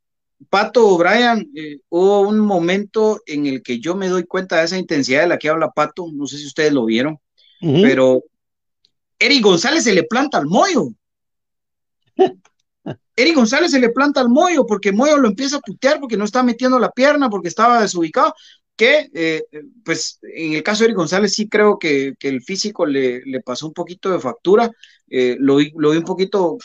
Pato 0.50 0.98
Brian, 0.98 1.46
eh, 1.56 1.80
hubo 1.90 2.22
un 2.22 2.40
momento 2.40 3.22
en 3.26 3.46
el 3.46 3.62
que 3.62 3.80
yo 3.80 3.96
me 3.96 4.08
doy 4.08 4.24
cuenta 4.24 4.60
de 4.60 4.66
esa 4.66 4.78
intensidad 4.78 5.22
de 5.22 5.28
la 5.28 5.38
que 5.38 5.50
habla 5.50 5.72
Pato, 5.72 6.08
no 6.14 6.28
sé 6.28 6.38
si 6.38 6.46
ustedes 6.46 6.72
lo 6.72 6.86
vieron, 6.86 7.18
pero 7.60 8.24
Eric 9.24 9.42
González 9.42 9.86
se 9.86 9.94
le 9.94 10.04
planta 10.04 10.38
al 10.38 10.48
Moyo. 10.48 10.90
Eric 13.16 13.36
González 13.36 13.72
se 13.72 13.80
le 13.80 13.90
planta 13.90 14.20
al 14.20 14.28
Moyo 14.28 14.66
porque 14.66 14.92
Moyo 14.92 15.18
lo 15.18 15.30
empieza 15.30 15.58
a 15.58 15.62
putear 15.62 16.02
porque 16.02 16.18
no 16.18 16.26
está 16.26 16.44
metiendo 16.44 16.78
la 16.78 16.92
pierna, 16.92 17.30
porque 17.30 17.48
estaba 17.48 17.82
desubicado. 17.82 18.34
Que, 18.76 19.10
eh, 19.14 19.44
pues, 19.86 20.20
en 20.24 20.54
el 20.54 20.64
caso 20.64 20.80
de 20.80 20.88
Eric 20.88 20.98
González, 20.98 21.34
sí 21.34 21.48
creo 21.48 21.80
que, 21.80 22.16
que 22.20 22.28
el 22.28 22.42
físico 22.42 22.86
le, 22.86 23.22
le 23.24 23.40
pasó 23.40 23.68
un 23.68 23.74
poquito 23.74 24.12
de 24.12 24.20
factura. 24.20 24.70
Eh, 25.08 25.38
lo, 25.40 25.58
vi, 25.58 25.72
lo 25.78 25.92
vi 25.92 25.98
un 25.98 26.04
poquito, 26.04 26.58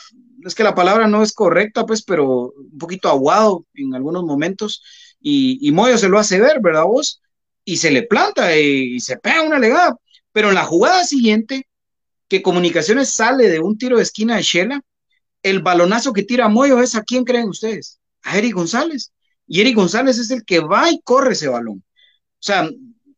es 0.45 0.55
que 0.55 0.65
la 0.65 0.75
palabra 0.75 1.07
no 1.07 1.23
es 1.23 1.33
correcta, 1.33 1.87
pues, 1.87 2.03
pero 2.03 2.55
un 2.57 2.79
poquito 2.79 3.09
aguado 3.09 3.67
en 3.75 3.95
algunos 3.95 4.25
momentos. 4.25 4.83
Y, 5.21 5.59
y 5.61 5.71
Moyo 5.71 5.97
se 5.97 6.09
lo 6.09 6.19
hace 6.19 6.41
ver, 6.41 6.61
¿verdad 6.61 6.85
vos? 6.85 7.23
Y 7.65 7.77
se 7.77 7.93
le 7.93 8.03
planta 8.03 8.59
y, 8.59 8.97
y 8.97 9.01
se 9.01 9.19
pega 9.19 9.43
una 9.43 9.61
legada. 9.61 9.97
Pero 10.33 10.49
en 10.49 10.57
la 10.57 10.65
jugada 10.65 11.05
siguiente, 11.05 11.68
que 12.29 12.43
Comunicaciones 12.43 13.11
sale 13.11 13.49
de 13.49 13.61
un 13.61 13.79
tiro 13.79 13.97
de 13.97 14.03
esquina 14.03 14.37
de 14.37 14.43
Shela, 14.43 14.81
el 15.43 15.63
balonazo 15.63 16.13
que 16.13 16.23
tira 16.23 16.49
Moyo 16.49 16.81
es 16.81 16.95
a 16.95 17.03
quién 17.03 17.25
creen 17.25 17.49
ustedes? 17.49 17.99
A 18.23 18.37
Eric 18.39 18.55
González. 18.55 19.13
Y 19.47 19.61
Eric 19.61 19.77
González 19.77 20.19
es 20.19 20.31
el 20.31 20.45
que 20.45 20.61
va 20.61 20.91
y 20.91 21.01
corre 21.03 21.33
ese 21.33 21.49
balón. 21.49 21.79
O 21.79 22.41
sea, 22.41 22.69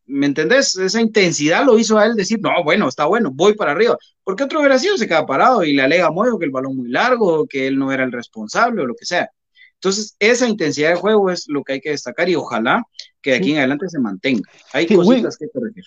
¿me 0.07 0.27
entendés? 0.27 0.77
Esa 0.77 1.01
intensidad 1.01 1.65
lo 1.65 1.79
hizo 1.79 1.99
a 1.99 2.07
él 2.07 2.15
decir, 2.15 2.39
no, 2.41 2.51
bueno, 2.63 2.89
está 2.89 3.07
bueno, 3.07 3.31
voy 3.33 3.55
para 3.55 3.73
arriba. 3.73 3.97
Porque 4.23 4.45
otro 4.45 4.61
hubiera 4.61 4.79
sido, 4.79 4.97
se 4.97 5.09
queda 5.09 5.27
parado 5.27 5.65
y 5.65 5.73
le 5.75 5.83
alega 5.83 6.07
a 6.07 6.11
Moyo 6.11 6.39
que 6.39 6.45
el 6.45 6.51
balón 6.51 6.77
muy 6.77 6.89
largo, 6.89 7.47
que 7.47 7.67
él 7.67 7.79
no 7.79 7.91
era 7.93 8.05
el 8.05 8.13
responsable 8.13 8.83
o 8.83 8.87
lo 8.87 8.95
que 8.95 9.07
sea. 9.07 9.29
Entonces, 9.75 10.15
esa 10.19 10.47
intensidad 10.47 10.91
de 10.91 10.97
juego 10.97 11.31
es 11.31 11.47
lo 11.49 11.65
que 11.65 11.75
hay 11.75 11.81
que 11.81 11.91
destacar 11.91 12.29
y 12.29 12.37
ojalá 12.37 12.83
que 13.23 13.31
de 13.31 13.37
aquí 13.39 13.53
en 13.53 13.59
adelante 13.59 13.89
se 13.89 13.99
mantenga. 13.99 14.43
Hay 14.73 14.87
Sí, 14.87 14.95
cositas 14.95 15.37
que 15.39 15.49
corregir. 15.53 15.85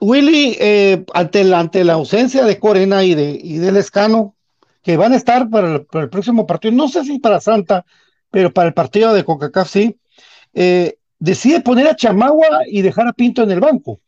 Willy, 0.00 0.56
eh, 0.60 1.04
ante, 1.12 1.44
la, 1.44 1.60
ante 1.60 1.84
la 1.84 1.94
ausencia 1.94 2.44
de 2.44 2.58
Corena 2.58 3.04
y, 3.04 3.14
de, 3.14 3.38
y 3.42 3.58
del 3.58 3.76
Escano, 3.76 4.36
que 4.82 4.96
van 4.96 5.12
a 5.12 5.16
estar 5.16 5.50
para 5.50 5.74
el, 5.74 5.86
para 5.86 6.04
el 6.04 6.10
próximo 6.10 6.46
partido, 6.46 6.72
no 6.74 6.88
sé 6.88 7.04
si 7.04 7.18
para 7.18 7.40
Santa, 7.40 7.84
pero 8.30 8.52
para 8.52 8.68
el 8.68 8.74
partido 8.74 9.12
de 9.12 9.24
CONCACAF 9.24 9.70
sí, 9.70 9.96
eh, 10.54 10.98
decide 11.18 11.60
poner 11.60 11.88
a 11.88 11.96
Chamagua 11.96 12.60
y 12.66 12.82
dejar 12.82 13.08
a 13.08 13.12
Pinto 13.12 13.42
en 13.42 13.50
el 13.50 13.60
banco. 13.60 14.00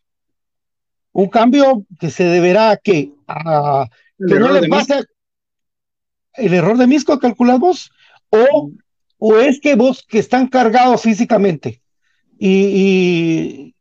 Un 1.12 1.28
cambio 1.28 1.84
que 1.98 2.10
se 2.10 2.24
deberá 2.24 2.70
a 2.70 2.76
que, 2.76 3.12
a, 3.26 3.88
que 4.16 4.34
no 4.38 4.52
le 4.52 4.68
pase 4.68 5.04
el 6.34 6.54
error 6.54 6.78
de 6.78 6.86
Misco, 6.86 7.18
calculamos, 7.18 7.90
o, 8.30 8.70
o 9.18 9.36
es 9.38 9.60
que 9.60 9.74
vos 9.74 10.04
que 10.08 10.20
están 10.20 10.46
cargados 10.46 11.02
físicamente 11.02 11.82
y, 12.38 12.50
y 12.50 13.74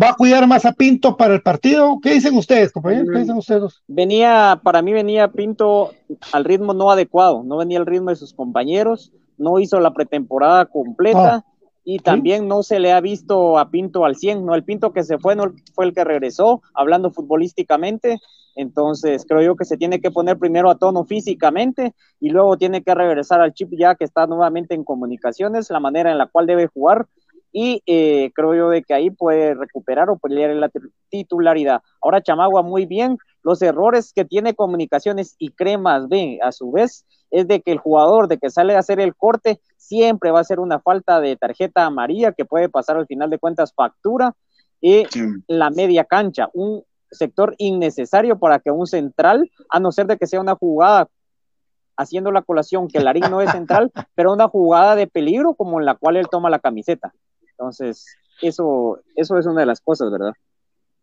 va 0.00 0.10
a 0.10 0.14
cuidar 0.14 0.46
más 0.46 0.64
a 0.64 0.72
Pinto 0.72 1.16
para 1.16 1.34
el 1.34 1.42
partido. 1.42 1.98
¿Qué 2.02 2.14
dicen 2.14 2.36
ustedes, 2.36 2.72
compañeros? 2.72 3.08
¿Qué 3.12 3.18
dicen 3.18 3.36
ustedes? 3.36 3.82
Venía, 3.88 4.60
para 4.62 4.82
mí 4.82 4.92
venía 4.92 5.28
Pinto 5.28 5.92
al 6.32 6.44
ritmo 6.44 6.74
no 6.74 6.90
adecuado, 6.90 7.42
no 7.44 7.56
venía 7.56 7.78
al 7.78 7.86
ritmo 7.86 8.10
de 8.10 8.16
sus 8.16 8.32
compañeros, 8.32 9.12
no 9.36 9.58
hizo 9.58 9.80
la 9.80 9.92
pretemporada 9.92 10.66
completa 10.66 11.36
Ah. 11.36 11.44
y 11.84 11.98
también 12.00 12.48
no 12.48 12.62
se 12.62 12.80
le 12.80 12.92
ha 12.92 13.00
visto 13.00 13.58
a 13.58 13.70
Pinto 13.70 14.04
al 14.04 14.16
100, 14.16 14.44
no 14.44 14.54
el 14.54 14.64
Pinto 14.64 14.92
que 14.92 15.04
se 15.04 15.18
fue 15.18 15.34
no 15.34 15.52
fue 15.74 15.86
el 15.86 15.94
que 15.94 16.04
regresó, 16.04 16.62
hablando 16.74 17.10
futbolísticamente, 17.10 18.18
entonces 18.54 19.24
creo 19.28 19.40
yo 19.40 19.56
que 19.56 19.64
se 19.64 19.76
tiene 19.76 20.00
que 20.00 20.10
poner 20.10 20.38
primero 20.38 20.68
a 20.68 20.74
tono 20.76 21.04
físicamente 21.04 21.94
y 22.20 22.30
luego 22.30 22.56
tiene 22.56 22.82
que 22.82 22.94
regresar 22.94 23.40
al 23.40 23.54
chip 23.54 23.70
ya 23.78 23.94
que 23.94 24.04
está 24.04 24.26
nuevamente 24.26 24.74
en 24.74 24.84
comunicaciones, 24.84 25.70
la 25.70 25.80
manera 25.80 26.10
en 26.10 26.18
la 26.18 26.26
cual 26.26 26.46
debe 26.46 26.66
jugar 26.66 27.06
y 27.52 27.82
eh, 27.86 28.30
creo 28.34 28.54
yo 28.54 28.68
de 28.70 28.82
que 28.82 28.94
ahí 28.94 29.10
puede 29.10 29.54
recuperar 29.54 30.10
o 30.10 30.18
pelear 30.18 30.50
en 30.50 30.60
la 30.60 30.70
titularidad. 31.08 31.82
Ahora 32.02 32.22
Chamagua 32.22 32.62
muy 32.62 32.86
bien, 32.86 33.18
los 33.42 33.62
errores 33.62 34.12
que 34.12 34.24
tiene 34.24 34.54
comunicaciones 34.54 35.34
y 35.38 35.50
cremas 35.50 36.08
ven 36.08 36.38
a 36.42 36.52
su 36.52 36.70
vez 36.70 37.06
es 37.30 37.48
de 37.48 37.60
que 37.60 37.72
el 37.72 37.78
jugador 37.78 38.28
de 38.28 38.38
que 38.38 38.50
sale 38.50 38.74
a 38.74 38.78
hacer 38.80 39.00
el 39.00 39.14
corte 39.14 39.60
siempre 39.76 40.30
va 40.30 40.40
a 40.40 40.44
ser 40.44 40.60
una 40.60 40.80
falta 40.80 41.20
de 41.20 41.36
tarjeta 41.36 41.86
amarilla 41.86 42.32
que 42.32 42.44
puede 42.44 42.68
pasar 42.68 42.96
al 42.96 43.06
final 43.06 43.30
de 43.30 43.38
cuentas 43.38 43.72
factura 43.74 44.34
y 44.80 45.04
Sí. 45.10 45.22
la 45.46 45.70
media 45.70 46.04
cancha, 46.04 46.48
un 46.52 46.82
sector 47.10 47.54
innecesario 47.58 48.38
para 48.38 48.58
que 48.58 48.70
un 48.70 48.86
central, 48.86 49.50
a 49.70 49.80
no 49.80 49.92
ser 49.92 50.06
de 50.06 50.18
que 50.18 50.26
sea 50.26 50.40
una 50.40 50.54
jugada 50.54 51.08
haciendo 51.96 52.30
la 52.30 52.42
colación 52.42 52.86
que 52.86 53.00
Larín 53.00 53.24
no 53.30 53.40
es 53.40 53.50
central, 53.50 53.90
pero 54.14 54.32
una 54.32 54.48
jugada 54.48 54.94
de 54.94 55.06
peligro 55.06 55.54
como 55.54 55.80
en 55.80 55.86
la 55.86 55.94
cual 55.94 56.16
él 56.16 56.28
toma 56.30 56.50
la 56.50 56.60
camiseta. 56.60 57.12
Entonces, 57.58 58.06
eso, 58.40 59.00
eso 59.16 59.36
es 59.38 59.46
una 59.46 59.60
de 59.60 59.66
las 59.66 59.80
cosas, 59.80 60.10
¿verdad? 60.12 60.32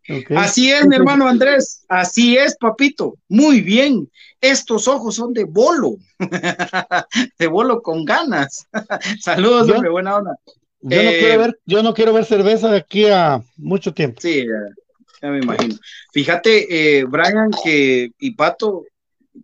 Okay. 0.08 0.36
Así 0.36 0.70
es, 0.70 0.86
mi 0.86 0.94
hermano 0.96 1.26
Andrés. 1.26 1.84
Así 1.88 2.36
es, 2.38 2.56
papito. 2.56 3.16
Muy 3.28 3.60
bien. 3.60 4.08
Estos 4.40 4.86
ojos 4.88 5.16
son 5.16 5.32
de 5.32 5.44
bolo. 5.44 5.96
de 7.38 7.46
bolo 7.48 7.82
con 7.82 8.04
ganas. 8.04 8.66
Saludos, 9.20 9.66
Yo- 9.66 9.74
hombre. 9.74 9.90
Buena 9.90 10.16
onda. 10.16 10.36
Yo 10.80 11.02
no 11.02 11.10
Eh, 11.10 11.18
quiero 11.18 11.38
ver, 11.40 11.60
yo 11.66 11.82
no 11.82 11.92
quiero 11.94 12.12
ver 12.12 12.24
cerveza 12.24 12.70
de 12.70 12.78
aquí 12.78 13.06
a 13.06 13.42
mucho 13.56 13.92
tiempo. 13.92 14.20
Sí, 14.20 14.46
ya, 14.46 14.74
ya 15.22 15.28
me 15.30 15.38
imagino. 15.40 15.74
Fíjate, 16.12 16.98
eh, 17.00 17.04
Brian, 17.04 17.50
que 17.64 18.12
y 18.18 18.30
Pato, 18.36 18.84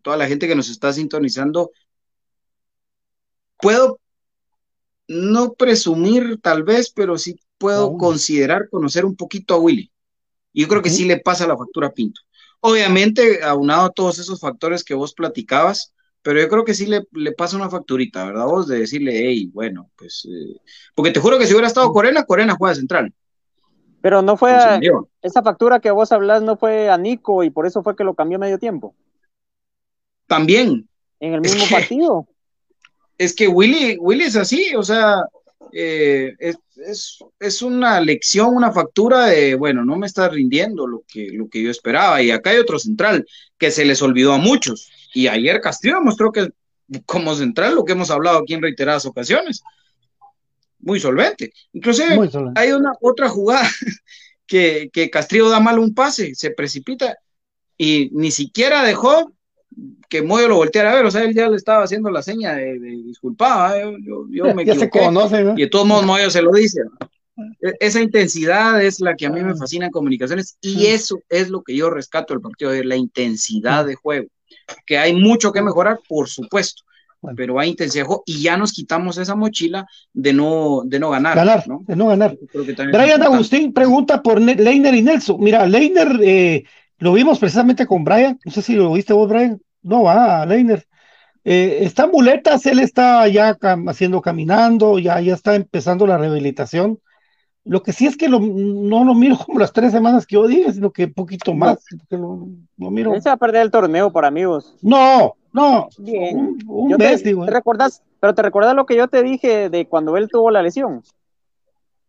toda 0.03 0.17
la 0.17 0.29
gente 0.29 0.47
que 0.47 0.55
nos 0.55 0.69
está 0.71 0.93
sintonizando, 0.93 1.73
puedo 3.61 3.99
no 5.09 5.53
presumir 5.55 6.39
tal 6.41 6.63
vez, 6.63 6.91
pero 6.91 7.19
sí 7.19 7.37
puedo 7.59 7.97
considerar 7.97 8.69
conocer 8.71 9.05
un 9.05 9.17
poquito 9.17 9.55
a 9.55 9.59
Willy. 9.59 9.91
Y 10.53 10.63
yo 10.63 10.69
creo 10.69 10.83
que 10.83 10.91
sí 10.91 11.05
le 11.05 11.19
pasa 11.21 11.47
la 11.47 11.57
factura 11.57 11.89
a 11.89 11.93
Pinto. 11.93 12.21
Obviamente, 12.61 13.43
aunado 13.43 13.87
a 13.87 13.91
todos 13.91 14.19
esos 14.19 14.41
factores 14.41 14.85
que 14.85 14.95
vos 14.95 15.15
platicabas, 15.15 15.93
pero 16.23 16.41
yo 16.41 16.49
creo 16.49 16.65
que 16.65 16.75
sí 16.75 16.87
le, 16.87 17.05
le 17.13 17.33
pasa 17.33 17.57
una 17.57 17.69
facturita, 17.69 18.25
¿verdad? 18.25 18.47
Vos 18.47 18.69
de 18.69 18.81
decirle, 18.81 19.13
hey, 19.15 19.51
bueno, 19.53 19.91
pues, 19.97 20.27
eh, 20.31 20.61
porque 20.95 21.11
te 21.11 21.21
juro 21.21 21.39
que 21.39 21.47
si 21.47 21.53
hubiera 21.53 21.67
estado 21.67 21.93
Corena, 21.93 22.25
Corena 22.25 22.55
juega 22.57 22.75
central. 22.75 23.13
Pero 24.01 24.23
no 24.23 24.37
fue 24.37 24.53
esa 25.23 25.43
factura 25.43 25.81
que 25.81 25.91
vos 25.91 26.11
hablas, 26.11 26.43
no 26.43 26.57
fue 26.57 26.91
a 26.91 26.99
Nico 26.99 27.45
y 27.45 27.51
por 27.51 27.67
eso 27.67 27.83
fue 27.83 27.95
que 27.95 28.05
lo 28.05 28.15
cambió 28.15 28.39
medio 28.39 28.59
tiempo. 28.59 28.95
También. 30.27 30.89
En 31.21 31.35
el 31.35 31.41
mismo 31.41 31.65
partido. 31.71 32.27
Es 33.23 33.35
que 33.35 33.47
Willy, 33.47 33.97
Willy 34.01 34.25
es 34.25 34.37
así, 34.37 34.75
o 34.75 34.83
sea, 34.83 35.23
eh, 35.73 36.35
es, 37.41 37.63
una 37.63 38.01
lección, 38.01 38.55
una 38.55 38.73
factura 38.73 39.27
de, 39.27 39.55
bueno, 39.55 39.85
no 39.85 39.97
me 39.97 40.09
está 40.09 40.29
rindiendo 40.29 40.89
lo 40.89 41.05
que, 41.07 41.29
lo 41.31 41.49
que 41.49 41.63
yo 41.63 41.71
esperaba. 41.71 42.21
Y 42.21 42.33
acá 42.33 42.51
hay 42.51 42.59
otro 42.59 42.81
central 42.81 43.25
que 43.59 43.71
se 43.71 43.85
les 43.85 44.03
olvidó 44.03 44.33
a 44.33 44.39
muchos. 44.39 44.91
Y 45.15 45.29
ayer 45.29 45.61
Castillo 45.61 46.01
mostró 46.01 46.33
que 46.33 46.49
como 47.07 47.35
central, 47.37 47.77
lo 47.77 47.85
que 47.85 47.93
hemos 47.93 48.11
hablado 48.11 48.39
aquí 48.39 48.55
en 48.55 48.63
reiteradas 48.63 49.07
ocasiones, 49.07 49.63
muy 50.81 50.99
solvente. 50.99 51.53
Inclusive 51.73 52.19
hay 52.57 52.73
una 52.73 52.93
otra 53.01 53.29
jugada 53.29 53.69
que, 54.47 54.91
que 54.93 55.11
Castrillo 55.11 55.49
da 55.49 55.61
mal 55.61 55.79
un 55.79 55.95
pase, 55.95 56.35
se 56.35 56.51
precipita 56.51 57.17
y 57.79 58.11
ni 58.13 58.33
siquiera 58.33 58.83
dejó 58.83 59.33
que 60.09 60.23
Moyo 60.23 60.49
lo 60.49 60.57
volteara 60.57 60.93
a 60.93 60.95
ver, 60.95 61.07
o 61.07 61.11
sea, 61.11 61.25
él 61.25 61.35
ya 61.35 61.49
le 61.49 61.57
estaba 61.57 61.85
haciendo 61.85 62.11
la 62.11 62.23
seña 62.23 62.55
de, 62.55 62.79
disculpaba, 62.79 63.79
¿eh? 63.79 63.97
yo, 64.03 64.55
me 64.55 64.63
equivoqué. 64.63 65.01
Y 65.57 65.63
de 65.63 65.69
todos 65.69 65.87
modos 65.87 66.05
Moyo 66.05 66.31
se 66.31 66.43
lo 66.43 66.53
dice. 66.53 66.83
E, 67.63 67.73
esa 67.81 68.01
intensidad 68.01 68.83
es 68.83 69.01
la 69.01 69.17
que 69.17 69.27
a 69.27 69.31
mí 69.31 69.43
me 69.43 69.57
fascina 69.57 69.87
en 69.87 69.93
comunicaciones 69.93 70.59
y 70.61 70.87
eso 70.87 71.21
es 71.29 71.49
lo 71.49 71.63
que 71.63 71.77
yo 71.77 71.91
rescato 71.91 72.35
del 72.35 72.43
partido 72.43 72.71
de 72.71 72.85
la 72.85 72.97
intensidad 72.97 73.87
de 73.87 73.95
juego. 73.95 74.29
Que 74.87 74.99
hay 74.99 75.15
mucho 75.15 75.53
que 75.53 75.63
mejorar, 75.63 75.99
por 76.09 76.29
supuesto, 76.29 76.83
pero 77.37 77.59
hay 77.59 77.71
intensidad 77.71 78.07
y 78.27 78.43
ya 78.43 78.57
nos 78.57 78.73
quitamos 78.73 79.17
esa 79.17 79.35
mochila 79.35 79.87
de 80.13 80.33
no, 80.33 80.83
de 80.85 80.99
no 80.99 81.11
ganar. 81.11 81.37
Ganar, 81.37 81.69
¿no? 81.69 81.85
de 81.87 81.97
no 81.97 82.09
ganar. 82.09 82.37
Brian 82.53 83.23
Agustín 83.23 83.73
pregunta 83.73 84.23
por 84.23 84.41
Leiner 84.41 84.95
y 84.95 85.03
Nelson. 85.03 85.37
Mira, 85.41 85.67
Leiner 85.67 86.21
eh, 86.23 86.65
lo 87.03 87.13
vimos 87.13 87.41
precisamente 87.41 87.85
con 87.85 88.05
Brian, 88.05 88.39
no 88.45 88.53
sé 88.53 88.63
si 88.63 88.77
lo 88.77 88.93
viste 88.93 89.13
vos, 89.13 89.29
Brian. 89.29 89.61
No 89.83 90.05
va, 90.05 90.47
Leiner. 90.47 90.87
Eh, 91.43 91.79
está 91.81 92.05
en 92.05 92.13
muletas, 92.13 92.65
él 92.67 92.79
está 92.79 93.27
ya 93.27 93.59
haciendo 93.89 94.23
caminando, 94.23 95.01
ya, 95.01 95.21
ya 95.21 95.35
está 95.35 95.57
empezando 95.57 96.07
la 96.07 96.17
rehabilitación. 96.17 97.01
Lo 97.65 97.83
que 97.83 97.93
sí 97.93 98.07
es 98.07 98.17
que 98.17 98.29
lo, 98.29 98.39
no 98.39 99.03
lo 99.05 99.15
miro 99.15 99.37
como 99.45 99.59
las 99.59 99.73
tres 99.73 99.91
semanas 99.91 100.27
que 100.27 100.37
yo 100.37 100.47
dije, 100.47 100.73
sino 100.73 100.93
que 100.93 101.07
un 101.07 101.13
poquito 101.13 101.53
más. 101.55 101.85
Lo, 102.09 102.47
lo, 102.79 102.91
miro. 102.93 103.15
Él 103.15 103.21
se 103.21 103.31
va 103.31 103.35
a 103.35 103.39
perder 103.39 103.63
el 103.63 103.73
torneo 103.73 104.13
para 104.13 104.29
amigos. 104.29 104.77
No, 104.81 105.35
no. 105.53 105.89
Bien. 105.99 106.57
Un, 106.69 106.95
mes, 106.97 107.25
digo. 107.25 107.45
¿te 107.47 107.51
recuerdas, 107.51 108.01
pero 108.21 108.33
te 108.33 108.43
recuerdas 108.43 108.77
lo 108.77 108.87
que 108.87 108.95
yo 108.95 109.09
te 109.09 109.25
dije 109.25 109.71
de 109.71 109.89
cuando 109.89 110.17
él 110.17 110.29
tuvo 110.31 110.53
la 110.53 110.63
lesión. 110.63 111.03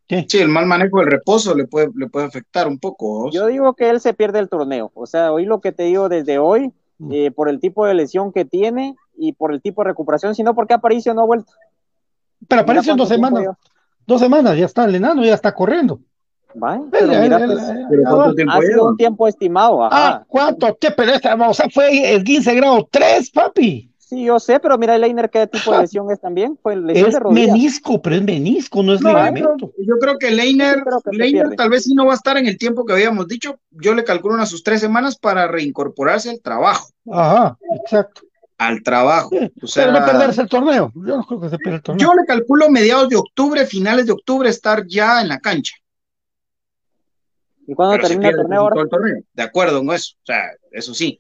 ¿Qué? 0.07 0.25
Sí, 0.27 0.39
el 0.39 0.49
mal 0.49 0.65
manejo 0.65 0.99
del 0.99 1.11
reposo 1.11 1.55
le 1.55 1.65
puede, 1.65 1.89
le 1.95 2.07
puede 2.07 2.25
afectar 2.25 2.67
un 2.67 2.77
poco. 2.79 3.29
Yo 3.31 3.47
digo 3.47 3.73
que 3.73 3.89
él 3.89 4.01
se 4.01 4.13
pierde 4.13 4.39
el 4.39 4.49
torneo. 4.49 4.91
O 4.93 5.05
sea, 5.05 5.31
hoy 5.31 5.45
lo 5.45 5.61
que 5.61 5.71
te 5.71 5.83
digo 5.83 6.09
desde 6.09 6.39
hoy, 6.39 6.71
mm. 6.97 7.11
eh, 7.11 7.31
por 7.31 7.49
el 7.49 7.59
tipo 7.59 7.85
de 7.85 7.93
lesión 7.93 8.33
que 8.33 8.45
tiene 8.45 8.95
y 9.15 9.33
por 9.33 9.53
el 9.53 9.61
tipo 9.61 9.81
de 9.81 9.89
recuperación, 9.89 10.35
sino 10.35 10.53
porque 10.55 10.73
Aparicio 10.73 11.13
no 11.13 11.21
ha 11.21 11.25
vuelto. 11.25 11.53
Pero 12.47 12.61
Aparicio 12.61 12.91
en 12.91 12.97
dos 12.97 13.09
semanas 13.09 13.55
dos 14.05 14.21
semanas, 14.21 14.57
ya 14.57 14.65
está 14.65 14.85
el 14.85 14.95
enano, 14.95 15.23
ya 15.23 15.33
está 15.33 15.53
corriendo. 15.53 15.99
pero 16.91 17.07
mira, 17.07 17.39
pues, 17.45 17.61
ha 18.49 18.61
sido 18.61 18.89
un 18.89 18.97
tiempo 18.97 19.27
estimado. 19.27 19.83
Ah, 19.83 20.23
¿cuánto 20.27 20.73
te 20.75 20.89
O 20.89 21.53
sea, 21.53 21.69
fue 21.69 22.13
el 22.13 22.23
15 22.23 22.55
grado 22.55 22.87
3, 22.91 23.31
papi. 23.31 23.89
Sí, 24.13 24.25
yo 24.25 24.39
sé, 24.39 24.59
pero 24.59 24.77
mira, 24.77 24.97
Leiner, 24.97 25.29
¿qué 25.29 25.47
tipo 25.47 25.71
de 25.71 25.81
lesión 25.81 26.11
es 26.11 26.21
también? 26.21 26.57
Fue 26.61 26.75
lesión 26.75 27.09
es 27.09 27.15
de 27.15 27.29
menisco, 27.31 28.01
pero 28.01 28.15
es 28.15 28.23
menisco, 28.23 28.83
no 28.83 28.93
es 28.93 29.01
ligamento. 29.01 29.71
Yo 29.77 29.97
creo 29.99 30.17
que 30.19 30.29
Leiner, 30.29 30.83
Leiner 31.11 31.55
tal 31.55 31.69
vez 31.69 31.85
sí 31.85 31.95
no 31.95 32.05
va 32.05 32.13
a 32.13 32.15
estar 32.15 32.37
en 32.37 32.47
el 32.47 32.57
tiempo 32.57 32.85
que 32.85 32.93
habíamos 32.93 33.27
dicho. 33.27 33.59
Yo 33.71 33.95
le 33.95 34.03
calculo 34.03 34.35
unas 34.35 34.49
sus 34.49 34.63
tres 34.63 34.81
semanas 34.81 35.17
para 35.17 35.47
reincorporarse 35.47 36.29
al 36.29 36.41
trabajo. 36.41 36.89
Ajá, 37.11 37.57
exacto 37.83 38.21
al 38.59 38.83
trabajo. 38.83 39.31
o 39.61 39.67
sea, 39.67 39.85
pero 39.87 39.99
no 39.99 40.05
perderse 40.05 40.41
el 40.41 40.47
torneo. 40.47 40.91
Yo 40.95 41.17
no 41.17 41.23
creo 41.25 41.41
que 41.41 41.49
se 41.49 41.57
pierda 41.57 41.77
el 41.77 41.83
torneo. 41.83 42.07
Yo 42.07 42.13
le 42.13 42.25
calculo 42.25 42.69
mediados 42.69 43.09
de 43.09 43.15
octubre, 43.15 43.65
finales 43.65 44.05
de 44.05 44.13
octubre, 44.13 44.47
estar 44.47 44.85
ya 44.87 45.21
en 45.21 45.27
la 45.27 45.39
cancha. 45.39 45.75
¿Y 47.67 47.73
cuándo 47.73 48.07
termina 48.07 48.29
el 48.29 48.35
torneo, 48.37 48.61
ahora? 48.61 48.83
De 49.33 49.43
acuerdo 49.43 49.79
con 49.79 49.95
eso. 49.95 50.15
O 50.21 50.25
sea, 50.25 50.43
eso 50.71 50.93
sí. 50.93 51.19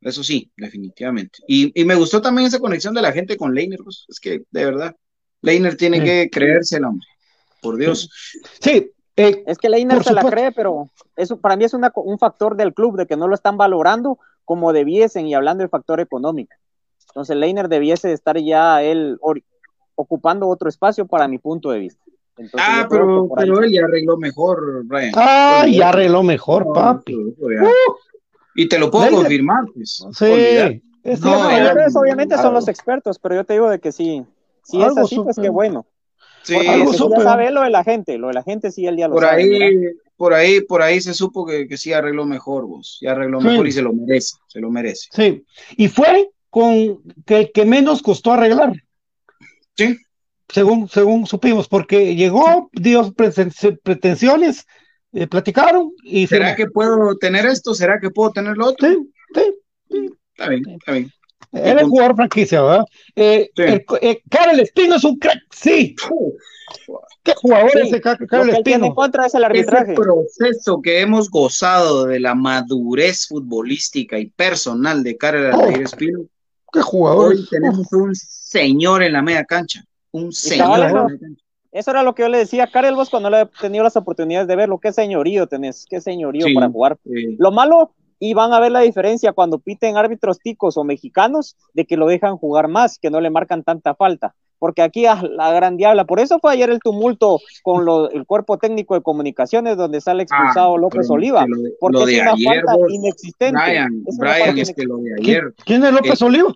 Eso 0.00 0.22
sí, 0.22 0.50
definitivamente. 0.56 1.40
Y, 1.46 1.72
me 1.84 1.94
gustó 1.94 2.22
también 2.22 2.46
esa 2.46 2.60
conexión 2.60 2.94
de 2.94 3.02
la 3.02 3.12
gente 3.12 3.36
con 3.36 3.54
Leiner. 3.54 3.80
Pues, 3.82 4.04
es 4.08 4.20
que, 4.20 4.42
de 4.50 4.64
verdad, 4.64 4.94
Leiner 5.42 5.76
tiene 5.76 6.02
que 6.02 6.28
creerse 6.30 6.76
el 6.76 6.84
hombre. 6.84 7.06
Por 7.60 7.76
Dios. 7.76 8.08
Sí. 8.60 8.92
Eh, 9.16 9.42
es 9.46 9.58
que 9.58 9.68
Leiner 9.68 10.04
se 10.04 10.12
la 10.12 10.22
cree, 10.22 10.52
pero 10.52 10.88
eso 11.16 11.40
para 11.40 11.56
mí 11.56 11.64
es 11.64 11.74
un 11.74 12.18
factor 12.18 12.56
del 12.56 12.72
club 12.72 12.96
de 12.96 13.06
que 13.06 13.16
no 13.16 13.26
lo 13.26 13.34
están 13.34 13.56
valorando 13.56 14.18
como 14.44 14.72
debiesen 14.72 15.26
y 15.26 15.34
hablando 15.34 15.62
de 15.62 15.68
factor 15.68 15.98
económico. 16.00 16.54
Entonces 17.08 17.36
Leiner 17.36 17.68
debiese 17.68 18.12
estar 18.12 18.38
ya 18.38 18.80
él 18.82 19.18
ocupando 19.96 20.46
otro 20.46 20.68
espacio 20.68 21.06
para 21.06 21.26
mi 21.26 21.38
punto 21.38 21.70
de 21.70 21.80
vista. 21.80 22.04
ah, 22.56 22.86
pero, 22.88 23.28
pero 23.34 23.60
él 23.60 23.72
ya 23.72 23.84
arregló 23.84 24.16
mejor, 24.16 24.84
Brian. 24.84 25.12
Ah, 25.16 25.66
ya 25.68 25.88
arregló 25.88 26.22
mejor, 26.22 26.72
papi. 26.72 27.16
Uh. 27.16 27.36
Y 28.58 28.68
te 28.68 28.76
lo 28.76 28.90
puedo 28.90 29.08
confirmar, 29.12 29.66
pues. 29.72 30.04
Sí. 30.18 30.82
no, 31.22 32.00
obviamente 32.00 32.36
son 32.36 32.52
los 32.52 32.66
expertos, 32.66 33.16
pero 33.20 33.36
yo 33.36 33.44
te 33.44 33.52
digo 33.52 33.70
de 33.70 33.78
que 33.78 33.92
sí. 33.92 34.24
Si 34.64 34.82
es 34.82 34.98
así, 34.98 35.16
pues 35.22 35.36
qué 35.40 35.48
bueno. 35.48 35.86
Sí, 36.42 36.56
ya 36.64 37.22
sabe 37.22 37.52
lo 37.52 37.62
de 37.62 37.70
la 37.70 37.84
gente, 37.84 38.18
lo 38.18 38.28
de 38.28 38.34
la 38.34 38.42
gente 38.42 38.72
sí 38.72 38.84
él 38.84 38.96
ya 38.96 39.06
lo 39.06 39.14
por 39.14 39.24
sabe. 39.24 39.42
Ahí, 39.42 39.80
por 40.16 40.34
ahí, 40.34 40.60
por 40.60 40.82
ahí 40.82 41.00
se 41.00 41.14
supo 41.14 41.46
que, 41.46 41.68
que 41.68 41.76
sí 41.76 41.92
arregló 41.92 42.26
mejor, 42.26 42.66
vos, 42.66 42.98
ya 43.00 43.12
arregló 43.12 43.40
mejor 43.40 43.68
y 43.68 43.72
se 43.72 43.82
lo 43.82 43.92
merece, 43.92 44.36
se 44.48 44.58
lo 44.58 44.70
merece. 44.70 45.08
Sí, 45.12 45.44
y 45.76 45.86
fue 45.86 46.30
con 46.50 47.00
que, 47.24 47.52
que 47.52 47.64
menos 47.64 48.02
costó 48.02 48.32
arreglar. 48.32 48.72
Sí. 49.76 49.96
Según, 50.48 50.88
según 50.88 51.26
supimos, 51.26 51.68
porque 51.68 52.16
llegó, 52.16 52.70
dio 52.72 53.12
pretensiones, 53.12 54.66
eh, 55.12 55.26
platicaron 55.26 55.92
y... 56.02 56.26
¿Será 56.26 56.54
que 56.54 56.66
puedo 56.66 57.16
tener 57.16 57.46
esto? 57.46 57.74
¿Será 57.74 57.98
que 58.00 58.10
puedo 58.10 58.32
tener 58.32 58.56
lo 58.56 58.66
otro? 58.66 58.88
Sí, 58.88 58.96
sí. 59.90 60.10
Está 60.32 60.48
bien, 60.48 60.62
está 60.68 60.92
bien. 60.92 61.12
Era 61.52 61.80
el 61.80 61.86
jugador 61.86 62.16
franquicia, 62.16 62.62
¿verdad? 62.62 62.84
Eh, 63.16 63.50
eh, 63.56 64.22
Karel 64.28 64.60
Espino 64.60 64.96
es 64.96 65.04
un 65.04 65.18
crack, 65.18 65.40
sí. 65.50 65.96
¿Qué 67.22 67.32
jugador 67.36 67.70
es 67.74 67.88
ese 67.88 68.00
Karel 68.00 68.50
Espino? 68.50 68.86
en 68.86 68.94
contra 68.94 69.26
es 69.26 69.34
el 69.34 69.44
arbitraje. 69.44 69.92
Ese 69.92 70.00
proceso 70.00 70.80
que 70.82 71.00
hemos 71.00 71.30
gozado 71.30 72.06
de 72.06 72.20
la 72.20 72.34
madurez 72.34 73.26
futbolística 73.26 74.18
y 74.18 74.26
personal 74.26 75.02
de 75.02 75.16
Karel 75.16 75.52
oh, 75.54 75.68
Espino. 75.68 76.20
¿Qué 76.72 76.80
jugador? 76.82 77.34
Hoy 77.34 77.46
tenemos 77.50 77.92
un 77.92 78.14
señor 78.14 79.02
en 79.02 79.12
la 79.14 79.22
media 79.22 79.44
cancha. 79.44 79.84
Un 80.10 80.32
señor 80.32 80.80
en 80.80 80.94
la 80.94 81.04
media 81.04 81.18
cancha. 81.18 81.47
Eso 81.70 81.90
era 81.90 82.02
lo 82.02 82.14
que 82.14 82.22
yo 82.22 82.28
le 82.28 82.38
decía 82.38 82.64
a 82.64 82.70
Karel 82.70 82.94
vos 82.94 83.10
cuando 83.10 83.28
le 83.28 83.42
he 83.42 83.46
tenido 83.60 83.84
las 83.84 83.96
oportunidades 83.96 84.48
de 84.48 84.56
verlo. 84.56 84.78
Qué 84.78 84.92
señorío 84.92 85.46
tenés, 85.46 85.86
qué 85.88 86.00
señorío 86.00 86.46
para 86.54 86.70
jugar. 86.70 86.98
Lo 87.38 87.52
malo 87.52 87.92
y 88.18 88.34
van 88.34 88.52
a 88.52 88.60
ver 88.60 88.72
la 88.72 88.80
diferencia 88.80 89.32
cuando 89.32 89.58
piten 89.58 89.96
árbitros 89.96 90.38
ticos 90.40 90.76
o 90.76 90.84
mexicanos 90.84 91.56
de 91.74 91.84
que 91.84 91.96
lo 91.96 92.06
dejan 92.06 92.36
jugar 92.36 92.68
más, 92.68 92.98
que 92.98 93.10
no 93.10 93.20
le 93.20 93.30
marcan 93.30 93.62
tanta 93.62 93.94
falta. 93.94 94.34
Porque 94.58 94.82
aquí 94.82 95.06
a 95.06 95.22
la 95.22 95.52
gran 95.52 95.76
diabla, 95.76 96.04
por 96.04 96.18
eso 96.18 96.40
fue 96.40 96.52
ayer 96.52 96.68
el 96.70 96.80
tumulto 96.80 97.38
con 97.62 97.86
el 98.12 98.26
cuerpo 98.26 98.58
técnico 98.58 98.94
de 98.94 99.02
comunicaciones 99.02 99.76
donde 99.76 100.00
sale 100.00 100.24
expulsado 100.24 100.74
ah, 100.74 100.78
López 100.78 101.08
Oliva, 101.10 101.46
porque 101.78 102.02
es 102.02 102.22
una 102.22 102.34
falta 102.44 102.76
inexistente. 102.88 103.60
Brian, 104.18 104.58
es, 104.58 104.74
que 104.74 104.82
lo 104.82 104.96
de 104.98 105.14
ayer. 105.20 105.54
¿Quién, 105.64 105.84
es 105.84 105.92
López 105.92 106.20
Oliva? 106.22 106.52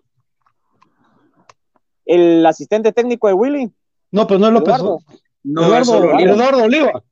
El 2.04 2.44
asistente 2.44 2.92
técnico 2.92 3.28
de 3.28 3.34
Willy. 3.34 3.72
No, 4.12 4.26
pues 4.26 4.38
no 4.38 4.46
es 4.46 4.52
López 4.52 4.74
Oliva. 4.80 4.98
No, 5.42 5.64
Eduardo, 5.64 6.18
Eduardo 6.18 6.64
Oliva. 6.64 7.02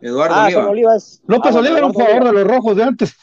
Eduardo 0.00 0.34
ah, 0.36 0.68
Oliva. 0.68 0.96
López 1.26 1.56
ah, 1.56 1.58
Oliva 1.58 1.78
era 1.78 1.86
un 1.86 1.92
jugador 1.92 2.24
de 2.24 2.32
los 2.32 2.44
rojos 2.44 2.76
de 2.76 2.82
antes. 2.84 3.16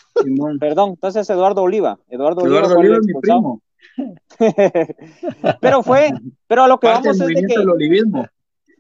Perdón, 0.59 0.89
entonces 0.89 1.29
Eduardo 1.29 1.61
Oliva. 1.61 1.99
Eduardo, 2.09 2.45
Eduardo 2.45 2.79
Oliva, 2.79 2.97
es 2.97 3.05
mi 3.05 3.13
primo. 3.13 3.61
pero 5.61 5.83
fue, 5.83 6.11
pero 6.47 6.63
a 6.63 6.67
lo 6.67 6.79
que 6.79 6.87
vamos 6.87 7.19
es 7.19 7.27
de 7.27 7.45
que. 7.45 7.55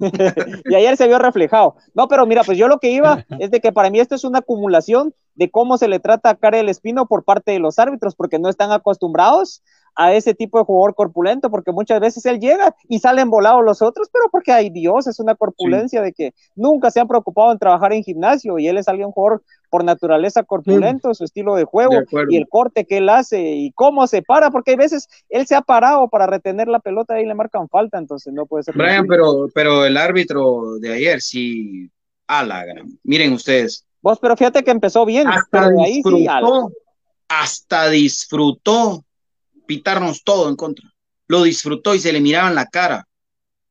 y 0.65 0.75
ayer 0.75 0.97
se 0.97 1.07
vio 1.07 1.19
reflejado. 1.19 1.75
No, 1.93 2.07
pero 2.07 2.25
mira, 2.25 2.43
pues 2.43 2.57
yo 2.57 2.67
lo 2.67 2.79
que 2.79 2.91
iba 2.91 3.23
es 3.39 3.51
de 3.51 3.59
que 3.59 3.71
para 3.71 3.89
mí 3.89 3.99
esto 3.99 4.15
es 4.15 4.23
una 4.23 4.39
acumulación 4.39 5.13
de 5.35 5.51
cómo 5.51 5.77
se 5.77 5.87
le 5.87 5.99
trata 5.99 6.31
a 6.31 6.35
Karel 6.35 6.69
Espino 6.69 7.07
por 7.07 7.23
parte 7.23 7.51
de 7.51 7.59
los 7.59 7.77
árbitros, 7.79 8.15
porque 8.15 8.39
no 8.39 8.49
están 8.49 8.71
acostumbrados 8.71 9.61
a 9.95 10.13
ese 10.13 10.33
tipo 10.33 10.57
de 10.57 10.65
jugador 10.65 10.95
corpulento, 10.95 11.49
porque 11.49 11.71
muchas 11.71 11.99
veces 11.99 12.25
él 12.25 12.39
llega 12.39 12.75
y 12.87 12.99
salen 12.99 13.29
volados 13.29 13.63
los 13.63 13.81
otros, 13.81 14.09
pero 14.11 14.25
porque 14.31 14.51
hay 14.51 14.69
Dios, 14.69 15.07
es 15.07 15.19
una 15.19 15.35
corpulencia 15.35 16.01
de 16.01 16.13
que 16.13 16.33
nunca 16.55 16.91
se 16.91 16.99
han 16.99 17.07
preocupado 17.07 17.51
en 17.51 17.59
trabajar 17.59 17.93
en 17.93 18.03
gimnasio 18.03 18.57
y 18.57 18.67
él 18.67 18.77
es 18.77 18.87
alguien 18.87 19.11
jugador 19.11 19.43
por 19.69 19.83
naturaleza 19.83 20.43
corpulento, 20.43 21.13
su 21.13 21.23
estilo 21.23 21.55
de 21.55 21.63
juego 21.63 21.93
y 22.29 22.35
el 22.35 22.47
corte 22.47 22.85
que 22.85 22.97
él 22.97 23.09
hace 23.09 23.41
y 23.41 23.71
cómo 23.71 24.05
se 24.07 24.21
para, 24.21 24.51
porque 24.51 24.71
hay 24.71 24.77
veces 24.77 25.07
él 25.29 25.47
se 25.47 25.55
ha 25.55 25.61
parado 25.61 26.09
para 26.09 26.27
retener 26.27 26.67
la 26.67 26.79
pelota 26.79 27.19
y 27.19 27.25
le 27.25 27.35
marcan 27.35 27.69
falta, 27.69 27.97
entonces 27.97 28.33
no 28.33 28.45
puede 28.45 28.63
ser. 28.63 28.75
Brian, 28.75 29.07
pero, 29.07 29.47
pero 29.53 29.85
el 29.85 29.97
árbitro 29.97 30.77
de 30.79 30.93
ayer 30.93 31.21
sí 31.21 31.89
A 32.27 32.43
la 32.43 32.65
gran. 32.65 32.87
Miren 33.03 33.33
ustedes. 33.33 33.85
Vos, 34.01 34.19
pero 34.19 34.35
fíjate 34.35 34.63
que 34.63 34.71
empezó 34.71 35.05
bien. 35.05 35.27
Hasta 35.27 35.69
disfrutó, 35.69 36.71
hasta 37.27 37.89
disfrutó 37.89 39.05
pitarnos 39.71 40.25
todo 40.25 40.49
en 40.49 40.57
contra. 40.57 40.91
Lo 41.27 41.43
disfrutó 41.43 41.95
y 41.95 41.99
se 41.99 42.11
le 42.11 42.19
miraba 42.19 42.49
en 42.49 42.55
la 42.55 42.65
cara 42.65 43.07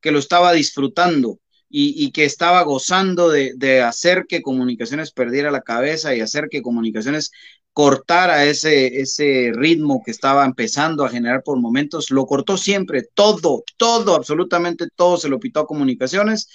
que 0.01 0.11
lo 0.11 0.19
estaba 0.19 0.55
disfrutando 0.55 1.41
y, 1.69 2.11
que 2.13 2.25
estaba 2.25 2.63
gozando 2.63 3.29
de, 3.29 3.83
hacer 3.83 4.25
que 4.27 4.41
Comunicaciones 4.41 5.13
perdiera 5.13 5.51
la 5.51 5.61
cabeza 5.61 6.15
y 6.15 6.23
hacer 6.23 6.49
que 6.51 6.63
Comunicaciones 6.63 7.33
cortara 7.75 8.47
ese, 8.47 9.03
ese 9.03 9.53
ritmo 9.55 10.03
que 10.03 10.11
estaba 10.11 10.47
empezando 10.47 11.05
a 11.05 11.11
generar 11.11 11.43
por 11.43 11.61
momentos, 11.61 12.11
lo 12.11 12.25
cortó 12.25 12.57
siempre, 12.57 13.03
todo, 13.13 13.63
todo, 13.77 14.15
absolutamente 14.15 14.87
todo 14.97 15.19
se 15.19 15.29
lo 15.29 15.39
pitó 15.39 15.61
a 15.61 15.67
Comunicaciones 15.67 16.49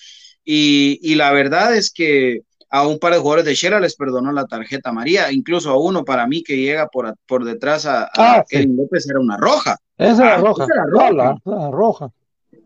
y, 0.43 0.99
y 1.03 1.13
la 1.13 1.31
verdad 1.31 1.75
es 1.75 1.91
que 1.91 2.41
a 2.69 2.87
un 2.87 2.99
par 2.99 3.13
de 3.13 3.19
jugadores 3.19 3.45
de 3.45 3.55
Shera 3.55 3.79
les 3.79 3.95
perdonó 3.95 4.31
la 4.31 4.45
tarjeta 4.45 4.91
María, 4.91 5.31
incluso 5.31 5.69
a 5.69 5.79
uno 5.79 6.03
para 6.03 6.27
mí 6.27 6.43
que 6.43 6.57
llega 6.57 6.87
por, 6.87 7.15
por 7.25 7.45
detrás 7.45 7.85
a, 7.85 8.09
ah, 8.15 8.43
Kevin 8.47 8.75
López 8.75 9.07
era 9.09 9.19
una 9.19 9.37
roja. 9.37 9.77
Esa 9.97 10.25
era 10.25 10.35
ah, 10.35 10.41
roja. 10.41 10.65
Era 10.65 10.85
roja. 10.85 11.35
La, 11.45 11.71
roja. 11.71 12.09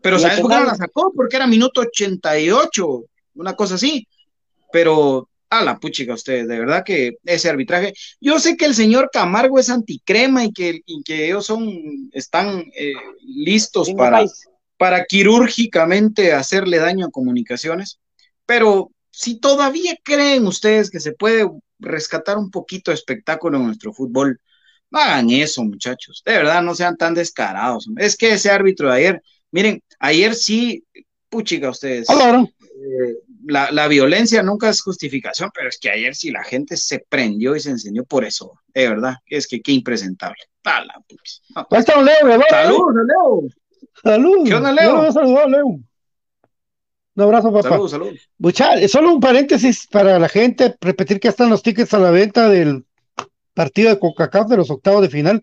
Pero 0.01 0.17
¿sabes 0.19 0.39
por 0.39 0.51
qué 0.51 0.57
no 0.57 0.65
la 0.65 0.75
sacó? 0.75 1.11
Porque 1.15 1.35
era 1.35 1.47
minuto 1.47 1.81
88, 1.81 3.03
una 3.35 3.53
cosa 3.53 3.75
así. 3.75 4.07
Pero 4.71 5.27
a 5.49 5.63
la 5.63 5.77
puchica 5.77 6.13
ustedes, 6.13 6.47
de 6.47 6.59
verdad 6.59 6.83
que 6.83 7.17
ese 7.25 7.49
arbitraje, 7.49 7.93
yo 8.21 8.39
sé 8.39 8.55
que 8.55 8.65
el 8.65 8.75
señor 8.75 9.09
Camargo 9.11 9.57
es 9.59 9.69
anticrema 9.69 10.45
y 10.45 10.53
que, 10.53 10.81
que 11.03 11.25
ellos 11.25 11.45
son, 11.45 12.09
están 12.13 12.65
eh, 12.75 12.93
listos 13.23 13.91
para, 13.93 14.23
para 14.77 15.05
quirúrgicamente 15.05 16.33
hacerle 16.33 16.77
daño 16.77 17.07
a 17.07 17.11
comunicaciones, 17.11 17.99
pero 18.45 18.91
si 19.19 19.37
todavía 19.37 19.97
creen 20.01 20.47
ustedes 20.47 20.89
que 20.89 21.01
se 21.01 21.11
puede 21.11 21.45
rescatar 21.77 22.37
un 22.37 22.49
poquito 22.49 22.89
de 22.89 22.95
espectáculo 22.95 23.57
en 23.57 23.65
nuestro 23.65 23.91
fútbol, 23.91 24.39
no 24.89 24.99
hagan 24.99 25.29
eso, 25.29 25.61
muchachos. 25.61 26.23
De 26.25 26.31
verdad, 26.31 26.61
no 26.61 26.73
sean 26.73 26.95
tan 26.95 27.15
descarados. 27.15 27.89
Es 27.97 28.15
que 28.15 28.31
ese 28.31 28.49
árbitro 28.49 28.87
de 28.87 28.95
ayer, 28.95 29.23
miren, 29.51 29.83
ayer 29.99 30.33
sí, 30.33 30.85
puchica 31.27 31.69
ustedes. 31.69 32.07
Eh, 32.07 33.15
la, 33.43 33.69
la, 33.73 33.89
violencia 33.89 34.41
nunca 34.41 34.69
es 34.69 34.81
justificación, 34.81 35.51
pero 35.53 35.67
es 35.67 35.77
que 35.77 35.89
ayer 35.89 36.15
sí 36.15 36.31
la 36.31 36.45
gente 36.45 36.77
se 36.77 36.99
prendió 36.99 37.57
y 37.57 37.59
se 37.59 37.71
enseñó 37.71 38.05
por 38.05 38.23
eso. 38.23 38.53
De 38.73 38.87
verdad, 38.87 39.15
es 39.25 39.47
que 39.47 39.59
qué 39.59 39.73
impresentable. 39.73 40.39
está 41.71 42.01
Leo, 42.01 42.41
Salud, 42.49 42.85
Leo. 43.05 43.41
Salud. 44.01 44.47
¿Qué 44.47 44.55
onda, 44.55 44.71
Leo? 44.71 45.11
Salud, 45.11 45.39
Leo. 45.49 45.88
Un 47.19 47.23
abrazo, 47.23 47.51
papá. 47.51 47.71
Salud, 47.71 47.89
salud. 47.89 48.87
solo 48.87 49.13
un 49.13 49.19
paréntesis 49.19 49.87
para 49.87 50.17
la 50.19 50.29
gente, 50.29 50.73
repetir 50.79 51.19
que 51.19 51.27
están 51.27 51.49
los 51.49 51.61
tickets 51.61 51.93
a 51.93 51.99
la 51.99 52.11
venta 52.11 52.47
del 52.47 52.85
partido 53.53 53.89
de 53.89 53.99
Coca-Cola 53.99 54.45
de 54.45 54.55
los 54.55 54.69
octavos 54.69 55.01
de 55.01 55.09
final. 55.09 55.41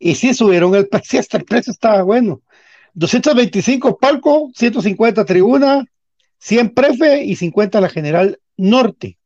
Y 0.00 0.16
sí 0.16 0.34
subieron 0.34 0.74
el 0.74 0.88
precio, 0.90 1.20
hasta 1.20 1.36
el 1.36 1.44
precio 1.44 1.70
estaba 1.70 2.02
bueno. 2.02 2.42
225 2.94 3.98
palco, 3.98 4.50
150 4.52 5.24
tribuna, 5.24 5.84
100 6.38 6.74
prefe 6.74 7.22
y 7.22 7.36
50 7.36 7.80
la 7.80 7.88
general 7.88 8.40
norte. 8.56 9.16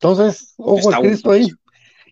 Entonces, 0.00 0.54
ojo 0.56 0.92
al 0.92 1.02
Cristo 1.02 1.30
ahí. 1.30 1.48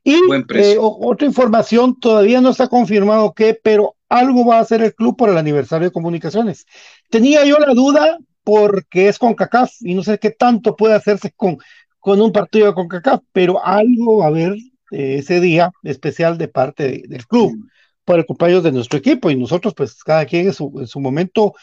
Y 0.05 0.21
eh, 0.55 0.77
otra 0.79 1.27
información, 1.27 1.99
todavía 1.99 2.41
no 2.41 2.51
está 2.51 2.69
confirmado 2.69 3.35
qué, 3.35 3.59
pero 3.61 3.97
algo 4.09 4.47
va 4.47 4.59
a 4.59 4.61
hacer 4.61 4.83
el 4.83 4.95
club 4.95 5.17
por 5.17 5.29
el 5.29 5.37
aniversario 5.37 5.89
de 5.89 5.93
comunicaciones. 5.93 6.67
Tenía 7.11 7.45
yo 7.45 7.59
la 7.59 7.75
duda 7.75 8.19
porque 8.47 9.09
es 9.09 9.19
con 9.19 9.35
CACAF 9.35 9.73
y 9.81 9.93
no 9.95 10.05
sé 10.05 10.21
qué 10.21 10.31
tanto 10.31 10.77
puede 10.77 10.95
hacerse 10.95 11.33
con, 11.35 11.59
con 11.99 12.21
un 12.21 12.31
partido 12.31 12.69
de 12.69 12.75
CONCACAF, 12.75 13.21
pero 13.33 13.61
algo 13.67 14.19
va 14.19 14.27
a 14.27 14.29
haber 14.29 14.53
eh, 14.93 15.17
ese 15.17 15.41
día 15.41 15.73
especial 15.83 16.39
de 16.39 16.47
parte 16.47 17.03
del 17.09 17.27
club 17.27 17.57
por 18.05 18.21
el 18.21 18.25
cumpleaños 18.25 18.63
de 18.63 18.71
nuestro 18.71 19.01
equipo 19.01 19.33
y 19.33 19.35
nosotros 19.35 19.75
pues 19.75 20.01
cada 20.05 20.25
quien 20.27 20.47
en 20.47 20.53
su, 20.53 20.73
en 20.79 20.87
su 20.87 21.01
momento 21.01 21.55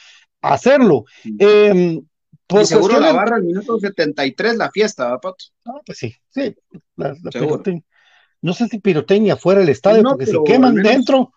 hacerlo. 0.41 1.05
Eh, 1.39 2.01
y 2.49 2.65
seguro 2.65 2.99
la 2.99 3.13
barra 3.13 3.37
al 3.37 3.43
minuto 3.43 3.79
73 3.79 4.57
la 4.57 4.69
fiesta, 4.69 5.07
¿va, 5.07 5.21
Pato? 5.21 5.45
Ah, 5.63 5.79
pues 5.85 5.97
sí, 5.97 6.13
sí. 6.27 6.53
La, 6.97 7.15
no 8.41 8.53
sé 8.53 8.67
si 8.67 8.79
piroteña 8.79 9.37
fuera 9.37 9.61
del 9.61 9.69
estadio, 9.69 10.03
porque 10.03 10.25
si 10.25 10.37
queman 10.43 10.75
dentro, 10.75 11.31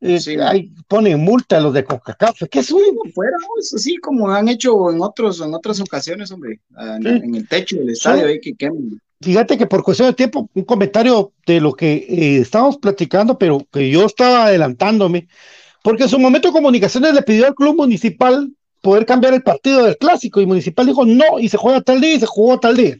eh, 0.00 0.70
ponen 0.88 1.20
multa 1.20 1.56
a 1.56 1.60
los 1.60 1.72
de 1.72 1.84
Coca-Cola. 1.84 2.34
¿Qué 2.50 2.58
es 2.58 2.70
un? 2.70 2.82
Fuera, 3.14 3.36
así 3.74 3.96
como 3.96 4.30
han 4.30 4.48
hecho 4.48 4.90
en 4.90 5.00
otros, 5.00 5.40
en 5.40 5.54
otras 5.54 5.80
ocasiones, 5.80 6.30
hombre, 6.30 6.60
en, 6.76 7.34
el 7.34 7.48
techo 7.48 7.76
del 7.76 7.90
estadio, 7.90 8.26
ahí 8.26 8.40
que 8.40 8.54
queman. 8.54 9.00
Fíjate 9.20 9.56
que 9.56 9.66
por 9.66 9.82
cuestión 9.82 10.08
de 10.08 10.14
tiempo, 10.14 10.50
un 10.52 10.64
comentario 10.64 11.32
de 11.46 11.60
lo 11.60 11.72
que 11.72 11.94
eh, 11.94 12.38
estábamos 12.38 12.76
platicando, 12.76 13.38
pero 13.38 13.66
que 13.72 13.90
yo 13.90 14.04
estaba 14.04 14.46
adelantándome, 14.46 15.28
porque 15.82 16.02
en 16.02 16.08
su 16.10 16.18
momento 16.18 16.52
Comunicaciones 16.52 17.14
le 17.14 17.22
pidió 17.22 17.46
al 17.46 17.54
club 17.54 17.76
municipal 17.76 18.52
poder 18.82 19.06
cambiar 19.06 19.32
el 19.32 19.42
partido 19.42 19.84
del 19.84 19.96
clásico 19.96 20.40
y 20.40 20.46
municipal 20.46 20.86
dijo 20.86 21.04
no 21.06 21.40
y 21.40 21.48
se 21.48 21.56
juega 21.56 21.80
tal 21.80 22.00
día 22.00 22.14
y 22.14 22.20
se 22.20 22.26
jugó 22.26 22.60
tal 22.60 22.76
día. 22.76 22.96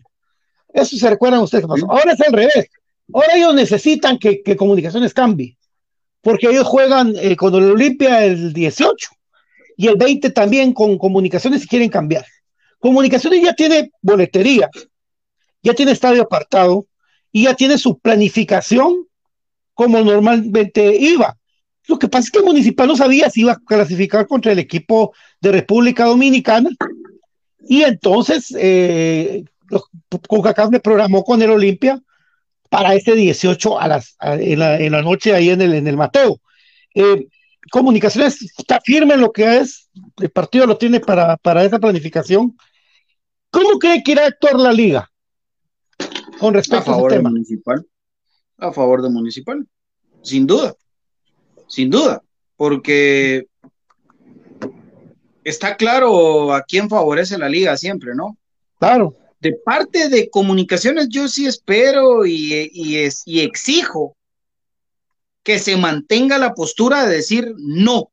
Eso 0.72 0.97
se 0.97 1.11
recuerdan 1.11 1.40
ustedes 1.40 1.64
que 1.64 1.68
pasó. 1.68 1.90
Ahora 1.90 2.12
es 2.12 2.20
al 2.20 2.32
revés. 2.32 2.70
Ahora 3.12 3.36
ellos 3.36 3.55
necesitan 3.55 4.18
que, 4.18 4.42
que 4.42 4.57
Comunicaciones 4.57 5.14
cambie, 5.14 5.55
porque 6.22 6.48
ellos 6.48 6.66
juegan 6.66 7.14
eh, 7.16 7.36
con 7.36 7.54
el 7.54 7.70
Olimpia 7.70 8.24
el 8.24 8.52
18 8.52 9.08
y 9.76 9.88
el 9.88 9.96
20 9.96 10.30
también 10.30 10.72
con 10.72 10.98
Comunicaciones 10.98 11.62
si 11.62 11.68
quieren 11.68 11.88
cambiar. 11.88 12.24
Comunicaciones 12.78 13.42
ya 13.42 13.54
tiene 13.54 13.90
boletería, 14.00 14.68
ya 15.62 15.74
tiene 15.74 15.92
estadio 15.92 16.22
apartado 16.22 16.86
y 17.32 17.44
ya 17.44 17.54
tiene 17.54 17.78
su 17.78 17.98
planificación 17.98 19.06
como 19.74 20.00
normalmente 20.00 20.96
iba. 20.96 21.36
Lo 21.86 21.98
que 21.98 22.08
pasa 22.08 22.24
es 22.24 22.30
que 22.30 22.38
el 22.38 22.44
municipal 22.44 22.88
no 22.88 22.96
sabía 22.96 23.30
si 23.30 23.42
iba 23.42 23.52
a 23.52 23.60
clasificar 23.64 24.26
contra 24.26 24.52
el 24.52 24.58
equipo 24.58 25.14
de 25.40 25.52
República 25.52 26.06
Dominicana 26.06 26.70
y 27.68 27.82
entonces 27.82 28.54
eh, 28.58 29.44
programó 30.82 31.24
con 31.24 31.42
el 31.42 31.50
Olimpia 31.50 32.00
para 32.68 32.94
ese 32.94 33.14
18 33.14 33.80
a 33.80 33.88
las, 33.88 34.16
en, 34.20 34.58
la, 34.58 35.02
noche 35.02 35.34
ahí 35.34 35.50
en 35.50 35.60
el, 35.60 35.74
en 35.74 35.86
el 35.86 35.96
Mateo. 35.96 36.40
Eh, 36.94 37.26
comunicaciones 37.70 38.42
está 38.58 38.80
firme 38.80 39.14
en 39.14 39.20
lo 39.20 39.32
que 39.32 39.58
es, 39.58 39.88
el 40.18 40.30
partido 40.30 40.66
lo 40.66 40.76
tiene 40.76 41.00
para, 41.00 41.36
para 41.36 41.64
esa 41.64 41.78
planificación. 41.78 42.56
¿Cómo 43.50 43.78
cree 43.78 44.02
que 44.02 44.12
irá 44.12 44.24
a 44.24 44.28
actuar 44.28 44.56
la 44.56 44.72
liga? 44.72 45.10
con 46.38 46.54
respecto 46.54 46.90
a, 46.90 46.94
favor 46.94 47.12
ese 47.12 47.18
tema. 47.18 47.30
Municipal, 47.30 47.86
a 48.58 48.72
favor 48.72 49.02
de 49.02 49.08
Municipal, 49.10 49.66
sin 50.22 50.46
duda, 50.46 50.74
sin 51.66 51.90
duda, 51.90 52.22
porque 52.56 53.46
está 55.44 55.76
claro 55.76 56.52
a 56.52 56.62
quién 56.62 56.88
favorece 56.88 57.38
la 57.38 57.48
liga 57.48 57.76
siempre, 57.76 58.14
¿no? 58.14 58.36
Claro. 58.78 59.14
De 59.47 59.59
parte 59.64 60.09
de 60.09 60.28
comunicaciones, 60.28 61.09
yo 61.09 61.28
sí 61.28 61.47
espero 61.47 62.26
y, 62.26 62.70
y 62.72 63.40
exijo 63.40 64.16
que 65.44 65.61
se 65.61 65.76
mantenga 65.76 66.38
la 66.38 66.55
postura 66.55 67.07
de 67.07 67.16
decir 67.16 67.55
no, 67.57 68.11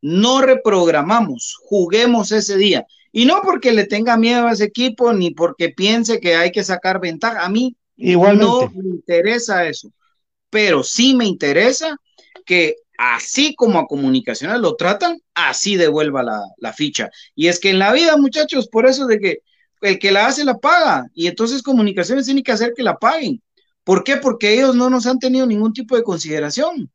no 0.00 0.40
reprogramamos, 0.40 1.56
juguemos 1.60 2.32
ese 2.32 2.56
día. 2.56 2.86
Y 3.12 3.26
no 3.26 3.42
porque 3.42 3.72
le 3.72 3.84
tenga 3.84 4.16
miedo 4.16 4.46
a 4.46 4.52
ese 4.52 4.64
equipo, 4.64 5.12
ni 5.12 5.32
porque 5.32 5.68
piense 5.68 6.20
que 6.20 6.34
hay 6.34 6.52
que 6.52 6.64
sacar 6.64 7.00
ventaja. 7.00 7.44
A 7.44 7.48
mí 7.48 7.76
no 7.96 8.70
me 8.74 8.88
interesa 8.88 9.66
eso. 9.66 9.90
Pero 10.48 10.82
sí 10.82 11.14
me 11.14 11.26
interesa 11.26 11.96
que 12.44 12.76
así 12.98 13.54
como 13.54 13.78
a 13.78 13.86
comunicaciones 13.86 14.60
lo 14.60 14.76
tratan, 14.76 15.20
así 15.34 15.76
devuelva 15.76 16.22
la, 16.22 16.72
ficha. 16.72 17.10
Y 17.34 17.48
es 17.48 17.60
que 17.60 17.70
en 17.70 17.78
la 17.78 17.92
vida, 17.92 18.16
muchachos, 18.16 18.68
por 18.68 18.86
eso 18.86 19.06
de 19.06 19.18
que 19.18 19.38
el 19.80 19.98
que 19.98 20.12
la 20.12 20.26
hace 20.26 20.44
la 20.44 20.58
paga. 20.58 21.06
Y 21.14 21.26
entonces 21.26 21.62
comunicaciones 21.62 22.26
tiene 22.26 22.42
que 22.42 22.52
hacer 22.52 22.72
que 22.74 22.82
la 22.82 22.96
paguen. 22.96 23.42
¿Por 23.84 24.02
qué? 24.04 24.16
Porque 24.16 24.54
ellos 24.54 24.74
no 24.74 24.90
nos 24.90 25.06
han 25.06 25.18
tenido 25.18 25.46
ningún 25.46 25.72
tipo 25.72 25.96
de 25.96 26.02
consideración. 26.02 26.90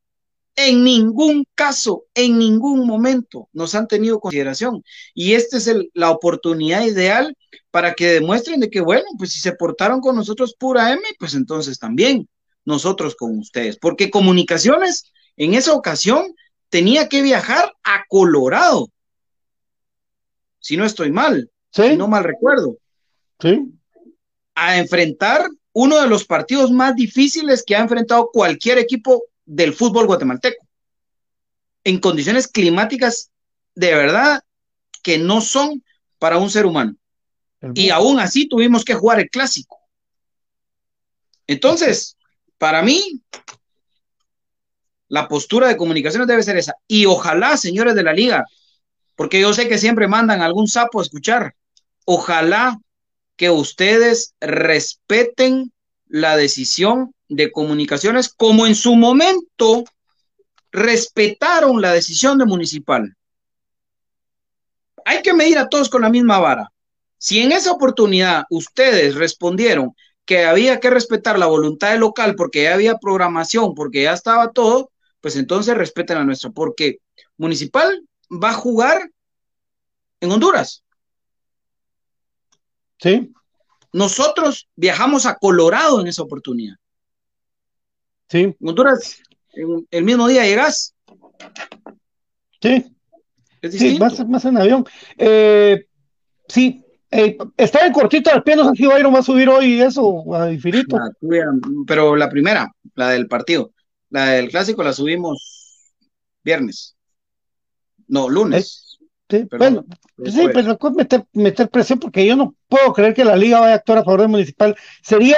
En 0.56 0.84
ningún 0.84 1.46
caso, 1.56 2.04
en 2.14 2.38
ningún 2.38 2.86
momento 2.86 3.48
nos 3.54 3.74
han 3.76 3.88
tenido 3.88 4.20
consideración. 4.20 4.84
Y 5.14 5.34
esta 5.34 5.58
es 5.58 5.72
la 5.94 6.12
oportunidad 6.12 6.84
ideal 6.84 7.36
para 7.72 7.94
que 7.94 8.08
demuestren 8.08 8.60
de 8.60 8.70
que, 8.70 8.82
bueno, 8.82 9.06
pues 9.18 9.32
si 9.32 9.40
se 9.40 9.54
portaron 9.54 10.02
con 10.02 10.16
nosotros 10.16 10.56
pura 10.60 10.92
M, 10.92 11.02
pues 11.18 11.34
entonces 11.36 11.80
también 11.80 12.28
nosotros 12.66 13.16
con 13.16 13.40
ustedes. 13.40 13.78
Porque 13.78 14.12
comunicaciones 14.12 15.12
en 15.38 15.54
esa 15.54 15.74
ocasión 15.74 16.36
tenía 16.70 17.08
que 17.08 17.22
viajar 17.22 17.74
a 17.84 18.04
Colorado. 18.10 18.90
Si 20.60 20.78
no 20.78 20.86
estoy 20.86 21.12
mal, 21.12 21.51
si 21.72 21.96
no 21.96 22.08
mal 22.08 22.24
recuerdo. 22.24 22.78
Sí. 23.40 23.72
A 24.56 24.78
enfrentar 24.78 25.48
uno 25.74 26.00
de 26.02 26.08
los 26.08 26.26
partidos 26.26 26.72
más 26.72 26.96
difíciles 26.96 27.64
que 27.66 27.76
ha 27.76 27.80
enfrentado 27.80 28.30
cualquier 28.32 28.78
equipo 28.78 29.24
del 29.46 29.74
fútbol 29.74 30.06
guatemalteco. 30.06 30.66
En 31.84 32.00
condiciones 32.00 32.48
climáticas 32.48 33.32
de 33.76 33.96
verdad 33.96 34.44
que 35.02 35.18
no 35.18 35.42
son 35.42 35.84
para 36.20 36.38
un 36.38 36.50
ser 36.50 36.66
humano. 36.66 36.96
y 37.76 37.92
aún 37.92 38.20
así 38.20 38.50
tuvimos 38.50 38.84
que 38.84 38.96
jugar 38.96 39.20
el 39.20 39.30
clásico. 39.30 39.78
Entonces, 41.46 42.18
para 42.58 42.82
mí, 42.82 43.22
la 45.10 45.28
postura 45.28 45.68
de 45.68 45.78
comunicaciones 45.78 46.28
debe 46.28 46.42
ser 46.42 46.58
esa. 46.58 46.74
Y 46.88 47.06
ojalá, 47.06 47.58
señores 47.58 47.94
de 47.94 48.04
la 48.04 48.14
liga, 48.14 48.46
porque 49.16 49.42
yo 49.42 49.54
sé 49.54 49.68
que 49.68 49.78
siempre 49.78 50.08
mandan 50.08 50.42
algún 50.42 50.68
sapo 50.68 51.00
a 51.00 51.04
escuchar, 51.04 51.54
ojalá 52.06 52.80
que 53.36 53.50
ustedes 53.50 54.36
respeten 54.40 55.72
la 56.08 56.36
decisión 56.36 57.14
de 57.30 57.52
comunicaciones 57.52 58.30
como 58.30 58.68
en 58.68 58.76
su 58.76 58.96
momento 58.96 59.86
respetaron 60.72 61.82
la 61.82 61.94
decisión 61.94 62.38
de 62.38 62.46
municipal. 62.46 63.16
Hay 65.06 65.22
que 65.22 65.34
medir 65.34 65.58
a 65.58 65.68
todos 65.68 65.90
con 65.90 66.02
la 66.02 66.10
misma 66.10 66.40
vara. 66.40 66.72
Si 67.18 67.40
en 67.40 67.52
esa 67.52 67.72
oportunidad 67.72 68.44
ustedes 68.50 69.16
respondieron 69.16 69.96
que 70.26 70.46
había 70.46 70.80
que 70.80 70.90
respetar 70.90 71.38
la 71.40 71.48
voluntad 71.48 71.92
del 71.92 72.02
local 72.02 72.36
porque 72.36 72.64
ya 72.64 72.74
había 72.74 72.98
programación, 72.98 73.74
porque 73.74 74.04
ya 74.04 74.14
estaba 74.14 74.52
todo, 74.52 74.92
pues 75.20 75.36
entonces 75.36 75.78
respeten 75.78 76.18
a 76.18 76.24
nuestro, 76.24 76.52
porque 76.52 76.98
Municipal 77.38 78.04
va 78.32 78.50
a 78.50 78.54
jugar 78.54 79.10
en 80.20 80.32
Honduras. 80.32 80.84
Sí. 83.02 83.34
Nosotros 83.94 84.70
viajamos 84.76 85.26
a 85.26 85.36
Colorado 85.36 86.00
en 86.00 86.08
esa 86.08 86.24
oportunidad. 86.24 86.76
Sí. 88.30 88.40
En 88.44 88.56
Honduras, 88.62 89.22
el 89.90 90.04
mismo 90.04 90.28
día 90.28 90.46
llegas. 90.46 90.96
Sí. 92.62 92.86
sí, 93.70 93.98
más, 94.00 94.26
más 94.28 94.46
en 94.46 94.58
avión. 94.58 94.86
Eh, 95.18 95.86
sí, 96.48 96.86
eh, 97.10 97.38
está 97.58 97.86
en 97.86 97.92
cortito 97.92 98.32
al 98.32 98.44
pie, 98.44 98.56
no 98.56 98.70
sé 98.70 98.76
si 98.76 98.86
Byron 98.86 99.14
va 99.14 99.20
a 99.20 99.24
subir 99.24 99.50
hoy 99.50 99.82
eso 99.82 100.24
a 100.34 100.52
infinito. 100.52 100.98
pero 101.86 102.16
la 102.16 102.30
primera, 102.30 102.72
la 102.96 103.10
del 103.10 103.28
partido, 103.28 103.74
la 104.10 104.28
del 104.28 104.50
clásico 104.50 104.84
la 104.84 104.94
subimos 104.94 105.94
viernes. 106.44 106.96
No, 108.08 108.30
lunes. 108.30 108.91
Sí, 109.32 109.48
bueno, 109.58 109.86
sí, 110.26 110.48
pero 110.54 110.78
meter, 110.94 111.24
meter 111.32 111.70
presión 111.70 112.00
porque 112.00 112.26
yo 112.26 112.36
no 112.36 112.54
puedo 112.68 112.92
creer 112.92 113.14
que 113.14 113.24
la 113.24 113.38
liga 113.38 113.62
vaya 113.62 113.74
a 113.74 113.78
actuar 113.78 114.00
a 114.00 114.04
favor 114.04 114.20
del 114.20 114.30
municipal. 114.30 114.76
Sería 115.02 115.38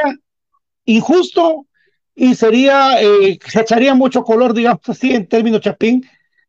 injusto 0.86 1.68
y 2.16 2.34
sería, 2.34 3.02
eh, 3.02 3.38
se 3.46 3.62
echaría 3.62 3.94
mucho 3.94 4.24
color, 4.24 4.54
digamos 4.54 4.82
así, 4.88 5.12
en 5.14 5.28
términos 5.28 5.62
chapín, 5.62 6.04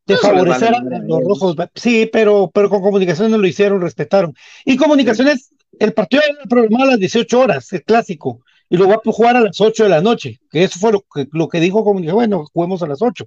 de 0.06 0.16
favorecer 0.16 0.74
a 0.74 0.80
los 0.80 1.20
rojos. 1.22 1.56
Sí, 1.74 2.08
pero, 2.10 2.50
pero 2.52 2.70
con 2.70 2.80
comunicaciones 2.80 3.30
no 3.30 3.38
lo 3.38 3.46
hicieron, 3.46 3.80
respetaron. 3.80 4.34
Y 4.64 4.76
comunicaciones, 4.76 5.50
el 5.78 5.92
partido 5.92 6.22
era 6.26 6.44
programado 6.48 6.84
a 6.84 6.92
las 6.92 7.00
18 7.00 7.40
horas, 7.40 7.72
el 7.74 7.82
clásico, 7.82 8.40
y 8.70 8.78
lo 8.78 8.88
va 8.88 8.94
a 8.94 9.12
jugar 9.12 9.36
a 9.36 9.40
las 9.42 9.60
8 9.60 9.84
de 9.84 9.90
la 9.90 10.00
noche, 10.00 10.40
que 10.50 10.64
eso 10.64 10.78
fue 10.78 10.92
lo 10.92 11.02
que, 11.02 11.28
lo 11.32 11.48
que 11.48 11.60
dijo 11.60 11.84
comunicaciones, 11.84 12.28
bueno, 12.28 12.46
juguemos 12.52 12.82
a 12.82 12.86
las 12.86 13.02
8 13.02 13.26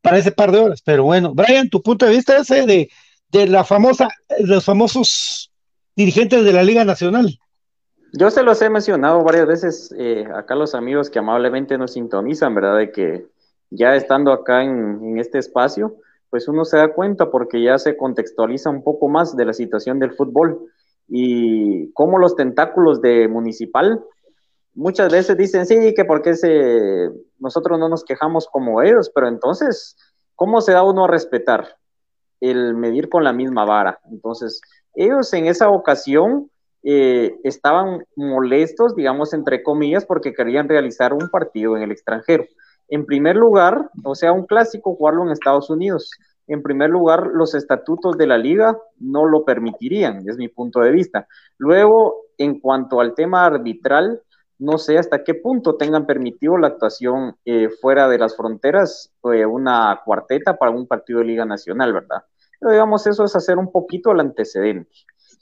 para 0.00 0.18
ese 0.18 0.32
par 0.32 0.52
de 0.52 0.58
horas. 0.58 0.82
Pero 0.82 1.04
bueno, 1.04 1.34
Brian, 1.34 1.68
tu 1.68 1.82
punto 1.82 2.06
de 2.06 2.12
vista 2.12 2.38
ese 2.38 2.66
de, 2.66 2.90
de 3.30 3.46
la 3.46 3.64
famosa, 3.64 4.08
los 4.40 4.64
famosos 4.64 5.52
dirigentes 5.96 6.44
de 6.44 6.52
la 6.52 6.62
Liga 6.62 6.84
Nacional. 6.84 7.38
Yo 8.12 8.30
se 8.30 8.42
los 8.42 8.62
he 8.62 8.70
mencionado 8.70 9.22
varias 9.22 9.46
veces 9.46 9.94
eh, 9.98 10.26
acá 10.34 10.54
los 10.54 10.74
amigos 10.74 11.10
que 11.10 11.18
amablemente 11.18 11.76
nos 11.76 11.92
sintonizan, 11.92 12.54
¿verdad? 12.54 12.78
De 12.78 12.90
que 12.90 13.26
ya 13.70 13.94
estando 13.96 14.32
acá 14.32 14.62
en, 14.62 15.18
este 15.18 15.38
espacio, 15.38 15.96
pues 16.30 16.48
uno 16.48 16.64
se 16.64 16.78
da 16.78 16.94
cuenta 16.94 17.30
porque 17.30 17.62
ya 17.62 17.76
se 17.78 17.96
contextualiza 17.96 18.70
un 18.70 18.82
poco 18.82 19.08
más 19.08 19.36
de 19.36 19.44
la 19.44 19.52
situación 19.52 19.98
del 19.98 20.12
fútbol 20.12 20.58
y 21.06 21.92
cómo 21.92 22.18
los 22.18 22.34
tentáculos 22.34 23.02
de 23.02 23.28
municipal 23.28 24.02
muchas 24.74 25.12
veces 25.12 25.36
dicen, 25.36 25.66
sí, 25.66 25.92
que 25.94 26.04
porque 26.04 26.34
se, 26.34 27.10
nosotros 27.38 27.78
no 27.78 27.88
nos 27.88 28.04
quejamos 28.04 28.46
como 28.46 28.80
ellos, 28.80 29.10
pero 29.14 29.28
entonces, 29.28 29.96
¿cómo 30.34 30.60
se 30.60 30.72
da 30.72 30.82
uno 30.82 31.04
a 31.04 31.08
respetar? 31.08 31.76
El 32.40 32.74
medir 32.74 33.08
con 33.08 33.24
la 33.24 33.32
misma 33.32 33.64
vara. 33.64 33.98
Entonces, 34.10 34.60
ellos 34.94 35.32
en 35.32 35.46
esa 35.46 35.68
ocasión 35.70 36.50
eh, 36.82 37.36
estaban 37.44 38.04
molestos, 38.16 38.94
digamos, 38.94 39.34
entre 39.34 39.62
comillas, 39.62 40.06
porque 40.06 40.32
querían 40.32 40.68
realizar 40.68 41.12
un 41.12 41.28
partido 41.30 41.76
en 41.76 41.82
el 41.82 41.92
extranjero. 41.92 42.44
En 42.88 43.04
primer 43.04 43.36
lugar, 43.36 43.90
o 44.04 44.14
sea, 44.14 44.32
un 44.32 44.46
clásico 44.46 44.94
jugarlo 44.94 45.24
en 45.24 45.30
Estados 45.30 45.68
Unidos. 45.70 46.10
En 46.46 46.62
primer 46.62 46.88
lugar, 46.88 47.26
los 47.26 47.54
estatutos 47.54 48.16
de 48.16 48.26
la 48.26 48.38
liga 48.38 48.78
no 48.98 49.26
lo 49.26 49.44
permitirían, 49.44 50.26
es 50.26 50.38
mi 50.38 50.48
punto 50.48 50.80
de 50.80 50.90
vista. 50.90 51.28
Luego, 51.58 52.22
en 52.38 52.58
cuanto 52.58 53.00
al 53.00 53.14
tema 53.14 53.44
arbitral, 53.44 54.22
no 54.58 54.78
sé 54.78 54.98
hasta 54.98 55.22
qué 55.22 55.34
punto 55.34 55.76
tengan 55.76 56.06
permitido 56.06 56.56
la 56.58 56.68
actuación 56.68 57.36
eh, 57.44 57.68
fuera 57.68 58.08
de 58.08 58.18
las 58.18 58.36
fronteras, 58.36 59.12
eh, 59.32 59.46
una 59.46 60.00
cuarteta 60.04 60.56
para 60.56 60.72
un 60.72 60.86
partido 60.86 61.20
de 61.20 61.26
Liga 61.26 61.44
Nacional, 61.44 61.92
¿verdad? 61.92 62.24
Pero 62.58 62.72
digamos, 62.72 63.06
eso 63.06 63.24
es 63.24 63.36
hacer 63.36 63.56
un 63.56 63.70
poquito 63.70 64.10
el 64.10 64.20
antecedente. 64.20 64.90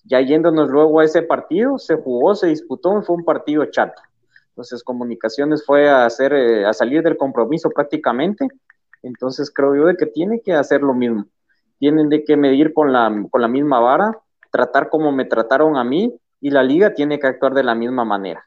Ya 0.05 0.21
yéndonos 0.21 0.69
luego 0.69 1.01
a 1.01 1.05
ese 1.05 1.23
partido, 1.23 1.79
se 1.79 1.97
jugó, 1.97 2.35
se 2.35 2.49
disputó, 2.49 3.03
fue 3.03 3.17
un 3.17 3.25
partido 3.25 3.65
chato. 3.67 4.03
Entonces, 4.51 4.85
Comunicaciones 4.85 5.65
fue 5.65 5.89
a 5.89 6.05
hacer, 6.05 6.33
eh, 6.33 6.67
a 6.67 6.73
salir 6.73 7.03
del 7.03 7.17
compromiso 7.17 7.71
prácticamente. 7.71 8.49
Entonces, 9.03 9.51
creo 9.53 9.75
yo 9.75 9.87
de 9.87 9.97
que 9.97 10.07
tiene 10.07 10.41
que 10.41 10.53
hacer 10.53 10.83
lo 10.83 10.95
mismo. 10.95 11.27
Tienen 11.79 12.09
de 12.09 12.23
que 12.25 12.37
medir 12.37 12.73
con 12.73 12.93
la, 12.93 13.11
con 13.31 13.41
la 13.41 13.49
misma 13.49 13.81
vara, 13.81 14.19
tratar 14.51 14.89
como 14.89 15.13
me 15.13 15.25
trataron 15.25 15.77
a 15.77 15.85
mí, 15.85 16.15
y 16.41 16.51
la 16.51 16.63
liga 16.63 16.95
tiene 16.95 17.19
que 17.19 17.27
actuar 17.27 17.55
de 17.55 17.65
la 17.65 17.75
misma 17.75 18.05
manera. 18.05 18.47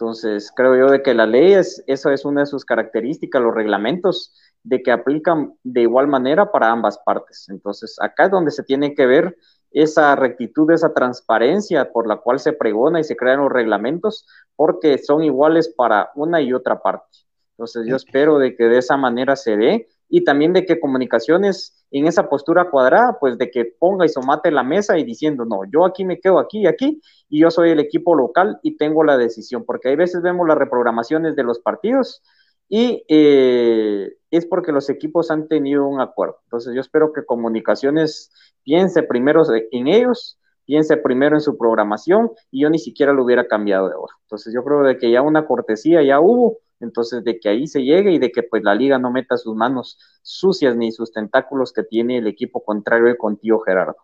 Entonces, 0.00 0.50
creo 0.56 0.76
yo 0.76 0.90
de 0.90 1.02
que 1.02 1.12
la 1.12 1.26
ley 1.26 1.52
es, 1.52 1.84
eso 1.86 2.10
es 2.10 2.24
una 2.24 2.40
de 2.40 2.46
sus 2.46 2.64
características, 2.64 3.42
los 3.42 3.54
reglamentos, 3.54 4.34
de 4.62 4.82
que 4.82 4.92
aplican 4.92 5.54
de 5.62 5.82
igual 5.82 6.08
manera 6.08 6.50
para 6.50 6.70
ambas 6.70 6.98
partes. 7.04 7.50
Entonces, 7.50 7.96
acá 8.00 8.24
es 8.24 8.30
donde 8.30 8.50
se 8.50 8.62
tiene 8.62 8.94
que 8.94 9.04
ver 9.04 9.36
esa 9.70 10.16
rectitud, 10.16 10.70
esa 10.70 10.94
transparencia 10.94 11.92
por 11.92 12.06
la 12.06 12.16
cual 12.16 12.40
se 12.40 12.54
pregona 12.54 12.98
y 12.98 13.04
se 13.04 13.14
crean 13.14 13.40
los 13.40 13.52
reglamentos, 13.52 14.26
porque 14.56 14.96
son 14.96 15.22
iguales 15.22 15.68
para 15.68 16.10
una 16.14 16.40
y 16.40 16.54
otra 16.54 16.80
parte. 16.80 17.18
Entonces 17.52 17.86
yo 17.86 17.96
espero 17.96 18.38
de 18.38 18.56
que 18.56 18.64
de 18.64 18.78
esa 18.78 18.96
manera 18.96 19.36
se 19.36 19.58
dé 19.58 19.86
y 20.10 20.24
también 20.24 20.52
de 20.52 20.66
que 20.66 20.80
comunicaciones 20.80 21.86
en 21.92 22.06
esa 22.06 22.28
postura 22.28 22.68
cuadrada, 22.68 23.16
pues 23.20 23.38
de 23.38 23.50
que 23.50 23.64
ponga 23.64 24.04
y 24.04 24.08
somate 24.08 24.50
la 24.50 24.64
mesa 24.64 24.98
y 24.98 25.04
diciendo, 25.04 25.44
no, 25.44 25.60
yo 25.72 25.84
aquí 25.84 26.04
me 26.04 26.20
quedo 26.20 26.40
aquí 26.40 26.62
y 26.62 26.66
aquí 26.66 27.00
y 27.28 27.40
yo 27.40 27.50
soy 27.50 27.70
el 27.70 27.78
equipo 27.78 28.14
local 28.16 28.58
y 28.62 28.76
tengo 28.76 29.04
la 29.04 29.16
decisión, 29.16 29.64
porque 29.64 29.88
hay 29.88 29.96
veces 29.96 30.20
vemos 30.20 30.46
las 30.48 30.58
reprogramaciones 30.58 31.36
de 31.36 31.44
los 31.44 31.60
partidos 31.60 32.22
y 32.68 33.04
eh, 33.08 34.12
es 34.30 34.46
porque 34.46 34.72
los 34.72 34.90
equipos 34.90 35.30
han 35.30 35.48
tenido 35.48 35.86
un 35.86 36.00
acuerdo. 36.00 36.38
Entonces 36.44 36.74
yo 36.74 36.80
espero 36.80 37.12
que 37.12 37.24
comunicaciones 37.24 38.32
piense 38.64 39.02
primero 39.04 39.42
en 39.70 39.86
ellos, 39.88 40.38
piense 40.64 40.96
primero 40.96 41.36
en 41.36 41.40
su 41.40 41.56
programación 41.56 42.30
y 42.50 42.62
yo 42.62 42.70
ni 42.70 42.78
siquiera 42.78 43.12
lo 43.12 43.24
hubiera 43.24 43.46
cambiado 43.46 43.88
de 43.88 43.94
hora. 43.94 44.14
Entonces 44.22 44.52
yo 44.52 44.64
creo 44.64 44.82
de 44.82 44.98
que 44.98 45.10
ya 45.10 45.22
una 45.22 45.46
cortesía 45.46 46.02
ya 46.02 46.20
hubo, 46.20 46.58
entonces 46.80 47.24
de 47.24 47.38
que 47.38 47.48
ahí 47.48 47.66
se 47.66 47.82
llegue 47.82 48.12
y 48.12 48.18
de 48.18 48.32
que 48.32 48.42
pues 48.42 48.62
la 48.62 48.74
liga 48.74 48.98
no 48.98 49.10
meta 49.10 49.36
sus 49.36 49.54
manos 49.54 49.98
sucias 50.22 50.76
ni 50.76 50.92
sus 50.92 51.12
tentáculos 51.12 51.72
que 51.72 51.82
tiene 51.82 52.18
el 52.18 52.26
equipo 52.26 52.64
contrario 52.64 53.16
con 53.18 53.36
tío 53.36 53.60
Gerardo. 53.60 53.96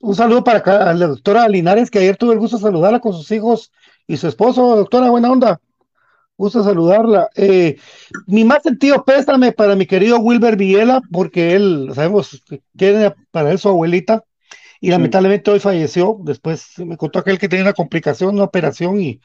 Un 0.00 0.16
saludo 0.16 0.42
para 0.42 0.92
la 0.94 1.06
doctora 1.06 1.48
Linares, 1.48 1.90
que 1.90 2.00
ayer 2.00 2.16
tuve 2.16 2.32
el 2.32 2.40
gusto 2.40 2.56
de 2.56 2.62
saludarla 2.64 2.98
con 2.98 3.12
sus 3.12 3.30
hijos 3.30 3.70
y 4.06 4.16
su 4.16 4.26
esposo. 4.26 4.74
Doctora, 4.74 5.10
buena 5.10 5.30
onda. 5.30 5.60
Gusto 6.36 6.64
saludarla. 6.64 7.28
Eh, 7.36 7.76
mi 8.26 8.44
más 8.44 8.62
sentido 8.64 9.04
pésame 9.04 9.52
para 9.52 9.76
mi 9.76 9.86
querido 9.86 10.18
Wilber 10.18 10.56
Villela, 10.56 11.00
porque 11.12 11.54
él, 11.54 11.90
sabemos, 11.94 12.42
que 12.48 12.62
tiene 12.76 13.14
para 13.30 13.52
él 13.52 13.58
su 13.58 13.68
abuelita, 13.68 14.24
y 14.80 14.90
lamentablemente 14.90 15.50
hoy 15.50 15.60
falleció. 15.60 16.16
Después 16.24 16.78
me 16.78 16.96
contó 16.96 17.20
aquel 17.20 17.38
que 17.38 17.48
tenía 17.48 17.66
una 17.66 17.72
complicación, 17.74 18.34
una 18.34 18.44
operación, 18.44 19.00
y, 19.00 19.20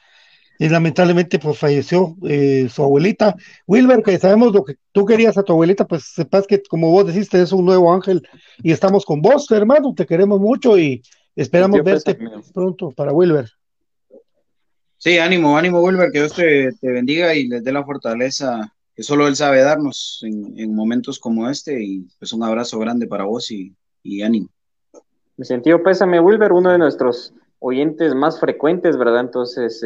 lamentablemente 0.58 1.38
pues 1.38 1.58
falleció 1.58 2.16
eh, 2.28 2.68
su 2.70 2.82
abuelita. 2.82 3.36
Wilber, 3.66 4.02
que 4.02 4.18
sabemos 4.18 4.52
lo 4.52 4.64
que 4.64 4.76
tú 4.92 5.04
querías 5.04 5.36
a 5.38 5.42
tu 5.42 5.52
abuelita, 5.52 5.86
pues 5.86 6.04
sepas 6.04 6.46
que 6.46 6.62
como 6.62 6.90
vos 6.90 7.06
dijiste, 7.06 7.40
es 7.40 7.52
un 7.52 7.64
nuevo 7.64 7.92
ángel, 7.92 8.26
y 8.62 8.72
estamos 8.72 9.04
con 9.04 9.20
vos, 9.20 9.50
hermano, 9.50 9.94
te 9.94 10.06
queremos 10.06 10.40
mucho 10.40 10.78
y 10.78 11.02
esperamos 11.34 11.82
verte 11.82 12.18
pronto 12.52 12.90
para 12.90 13.12
Wilber. 13.12 13.50
Sí, 14.98 15.18
ánimo, 15.18 15.58
ánimo, 15.58 15.82
Wilber, 15.82 16.10
que 16.10 16.20
Dios 16.20 16.34
te, 16.34 16.72
bendiga 16.82 17.34
y 17.34 17.48
les 17.48 17.62
dé 17.62 17.70
la 17.70 17.84
fortaleza 17.84 18.72
que 18.94 19.02
solo 19.02 19.28
Él 19.28 19.36
sabe 19.36 19.60
darnos 19.60 20.20
en, 20.22 20.74
momentos 20.74 21.18
como 21.18 21.50
este. 21.50 21.82
Y 21.84 22.06
pues 22.18 22.32
un 22.32 22.42
abrazo 22.42 22.78
grande 22.78 23.06
para 23.06 23.24
vos 23.24 23.50
y, 23.50 23.74
ánimo. 24.22 24.48
Me 25.36 25.44
sentido 25.44 25.82
pésame, 25.82 26.18
Wilber, 26.18 26.52
uno 26.52 26.70
de 26.70 26.78
nuestros 26.78 27.34
oyentes 27.66 28.14
más 28.14 28.38
frecuentes, 28.38 28.96
¿verdad? 28.96 29.20
Entonces, 29.20 29.82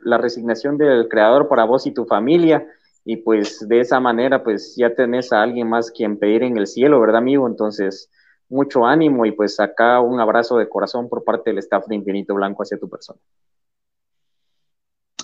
la 0.00 0.18
resignación 0.18 0.76
del 0.76 1.08
Creador 1.08 1.48
para 1.48 1.64
vos 1.64 1.86
y 1.86 1.90
tu 1.92 2.04
familia. 2.04 2.66
Y 3.06 3.16
pues 3.16 3.66
de 3.66 3.80
esa 3.80 3.98
manera, 3.98 4.44
pues 4.44 4.74
ya 4.76 4.94
tenés 4.94 5.32
a 5.32 5.42
alguien 5.42 5.68
más 5.68 5.90
quien 5.90 6.18
pedir 6.18 6.42
en 6.42 6.58
el 6.58 6.66
cielo, 6.66 7.00
¿verdad, 7.00 7.16
amigo? 7.16 7.46
Entonces, 7.46 8.10
mucho 8.48 8.84
ánimo 8.84 9.24
y 9.24 9.32
pues 9.32 9.58
acá 9.58 10.00
un 10.00 10.20
abrazo 10.20 10.58
de 10.58 10.68
corazón 10.68 11.08
por 11.08 11.24
parte 11.24 11.50
del 11.50 11.58
staff 11.58 11.86
de 11.86 11.96
Infinito 11.96 12.34
Blanco 12.34 12.62
hacia 12.62 12.78
tu 12.78 12.88
persona. 12.88 13.18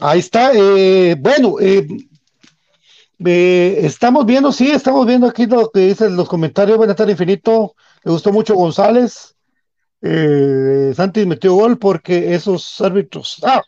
Ahí 0.00 0.20
está. 0.20 0.52
Eh, 0.54 1.16
bueno, 1.18 1.56
eh, 1.60 1.86
eh, 3.24 3.78
estamos 3.82 4.24
viendo, 4.24 4.52
sí, 4.52 4.70
estamos 4.70 5.06
viendo 5.06 5.26
aquí 5.26 5.44
lo 5.44 5.70
que 5.70 5.80
dicen 5.80 6.16
los 6.16 6.28
comentarios. 6.28 6.78
Buenas 6.78 6.96
tardes, 6.96 7.12
Infinito. 7.12 7.74
Le 8.04 8.12
gustó 8.12 8.32
mucho 8.32 8.54
González. 8.54 9.36
Santi 10.02 11.26
metió 11.26 11.54
gol 11.54 11.78
porque 11.78 12.34
esos 12.34 12.80
árbitros. 12.80 13.38
Ah, 13.42 13.62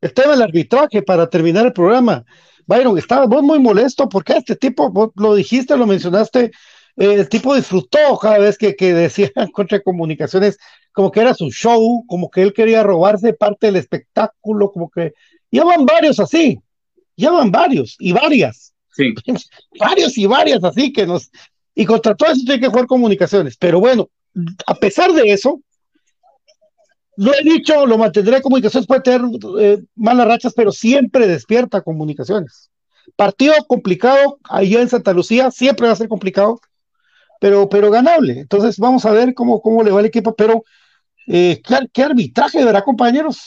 el 0.00 0.12
tema 0.12 0.32
del 0.32 0.42
arbitraje 0.42 1.02
para 1.02 1.28
terminar 1.28 1.66
el 1.66 1.72
programa. 1.72 2.24
Byron, 2.66 2.98
estaba 2.98 3.26
muy 3.26 3.58
molesto 3.60 4.08
porque 4.08 4.34
este 4.34 4.56
tipo, 4.56 4.90
vos 4.90 5.10
lo 5.16 5.34
dijiste, 5.34 5.76
lo 5.76 5.86
mencionaste, 5.86 6.50
el 6.96 7.28
tipo 7.28 7.54
disfrutó 7.54 8.18
cada 8.20 8.38
vez 8.38 8.58
que, 8.58 8.74
que 8.74 8.92
decían 8.92 9.30
contra 9.52 9.80
comunicaciones, 9.80 10.58
como 10.92 11.10
que 11.10 11.20
era 11.20 11.34
su 11.34 11.50
show, 11.50 12.04
como 12.06 12.30
que 12.30 12.42
él 12.42 12.52
quería 12.52 12.82
robarse 12.82 13.34
parte 13.34 13.66
del 13.66 13.76
espectáculo, 13.76 14.72
como 14.72 14.90
que 14.90 15.12
ya 15.50 15.64
van 15.64 15.86
varios 15.86 16.18
así, 16.18 16.58
ya 17.16 17.30
van 17.30 17.50
varios 17.50 17.96
y 17.98 18.12
varias. 18.12 18.72
Sí. 18.92 19.14
varios 19.78 20.16
y 20.18 20.26
varias 20.26 20.64
así 20.64 20.92
que 20.92 21.06
nos... 21.06 21.30
Y 21.74 21.84
contra 21.84 22.14
todo 22.14 22.32
eso 22.32 22.40
tiene 22.44 22.60
que 22.60 22.68
jugar 22.68 22.86
comunicaciones. 22.86 23.58
Pero 23.58 23.78
bueno, 23.78 24.08
a 24.66 24.74
pesar 24.74 25.12
de 25.12 25.30
eso, 25.30 25.60
lo 27.16 27.34
he 27.34 27.42
dicho, 27.42 27.86
lo 27.86 27.98
mantendré 27.98 28.42
comunicaciones, 28.42 28.86
puede 28.86 29.00
tener 29.00 29.22
eh, 29.60 29.82
malas 29.94 30.28
rachas, 30.28 30.52
pero 30.54 30.72
siempre 30.72 31.26
despierta 31.26 31.80
comunicaciones. 31.80 32.70
Partido 33.16 33.54
complicado 33.66 34.38
allá 34.44 34.82
en 34.82 34.88
Santa 34.88 35.12
Lucía, 35.12 35.50
siempre 35.50 35.86
va 35.86 35.92
a 35.92 35.96
ser 35.96 36.08
complicado, 36.08 36.60
pero, 37.40 37.68
pero 37.68 37.90
ganable. 37.90 38.40
Entonces 38.40 38.78
vamos 38.78 39.04
a 39.06 39.12
ver 39.12 39.34
cómo, 39.34 39.60
cómo 39.62 39.82
le 39.82 39.90
va 39.90 40.00
el 40.00 40.06
equipo, 40.06 40.34
pero 40.34 40.64
eh, 41.26 41.60
¿qué, 41.64 41.78
¿qué, 41.92 42.02
arbitraje, 42.02 42.64
¿verdad, 42.64 42.84
compañeros? 42.84 43.38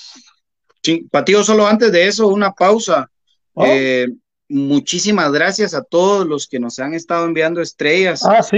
Sí, 0.82 1.08
Patido, 1.12 1.44
solo 1.44 1.68
antes 1.68 1.92
de 1.92 2.08
eso, 2.08 2.28
una 2.28 2.52
pausa. 2.52 3.10
Oh. 3.54 3.66
Eh, 3.66 4.08
muchísimas 4.50 5.32
gracias 5.32 5.76
a 5.76 5.84
todos 5.84 6.28
los 6.28 6.48
que 6.48 6.60
nos 6.60 6.80
han 6.80 6.94
estado 6.96 7.26
enviando 7.26 7.62
estrellas. 7.62 8.26
Ah, 8.26 8.42
sí, 8.42 8.58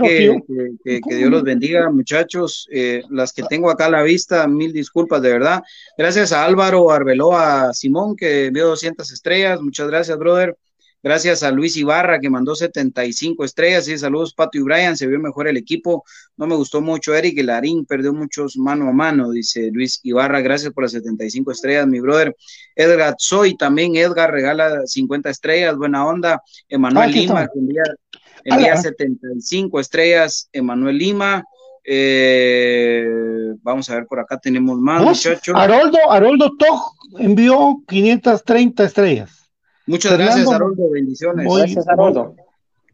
que, 0.00 0.40
que, 0.84 1.00
que, 1.00 1.14
Dios 1.16 1.30
los 1.30 1.42
bendiga, 1.42 1.90
muchachos. 1.90 2.68
Eh, 2.70 3.02
las 3.10 3.32
que 3.32 3.42
tengo 3.42 3.70
acá 3.70 3.86
a 3.86 3.90
la 3.90 4.02
vista, 4.02 4.46
mil 4.46 4.72
disculpas, 4.72 5.20
de 5.20 5.32
verdad. 5.32 5.62
Gracias 5.98 6.32
a 6.32 6.44
Álvaro 6.44 6.90
Arbeloa 6.90 7.74
Simón, 7.74 8.14
que 8.14 8.46
envió 8.46 8.68
200 8.68 9.10
estrellas. 9.10 9.60
Muchas 9.60 9.88
gracias, 9.88 10.16
brother. 10.16 10.56
Gracias 11.02 11.42
a 11.42 11.50
Luis 11.50 11.76
Ibarra 11.78 12.20
que 12.20 12.28
mandó 12.28 12.54
75 12.54 13.44
estrellas. 13.44 13.88
Y 13.88 13.96
saludos, 13.96 14.34
Pato 14.34 14.58
y 14.58 14.62
Brian. 14.62 14.96
Se 14.96 15.06
vio 15.06 15.18
mejor 15.18 15.48
el 15.48 15.56
equipo. 15.56 16.04
No 16.36 16.46
me 16.46 16.54
gustó 16.54 16.82
mucho 16.82 17.14
Eric 17.14 17.38
y 17.38 17.42
Larín. 17.42 17.86
Perdió 17.86 18.12
muchos 18.12 18.58
mano 18.58 18.88
a 18.88 18.92
mano, 18.92 19.30
dice 19.30 19.70
Luis 19.72 20.00
Ibarra. 20.02 20.40
Gracias 20.40 20.72
por 20.72 20.84
las 20.84 20.92
75 20.92 21.52
estrellas, 21.52 21.86
mi 21.86 22.00
brother. 22.00 22.36
Edgar 22.76 23.14
Soy 23.18 23.56
también. 23.56 23.96
Edgar 23.96 24.30
regala 24.30 24.86
50 24.86 25.30
estrellas. 25.30 25.76
Buena 25.76 26.06
onda. 26.06 26.42
Emanuel 26.68 27.12
Lima 27.12 27.48
envía, 27.54 27.82
envía 28.44 28.76
75 28.76 29.80
estrellas. 29.80 30.50
Emanuel 30.52 30.98
Lima. 30.98 31.44
Eh, 31.82 33.06
vamos 33.62 33.88
a 33.88 33.94
ver, 33.94 34.06
por 34.06 34.20
acá 34.20 34.38
tenemos 34.38 34.78
más, 34.78 35.02
muchachos. 35.02 35.54
Haroldo, 35.56 35.98
Haroldo 36.10 36.52
Toj 36.58 36.92
envió 37.18 37.82
530 37.88 38.84
estrellas. 38.84 39.39
Muchas 39.86 40.16
gracias, 40.16 40.50
Haroldo. 40.50 40.90
Bendiciones. 40.90 41.46
gracias, 41.48 41.88
Haroldo. 41.88 42.36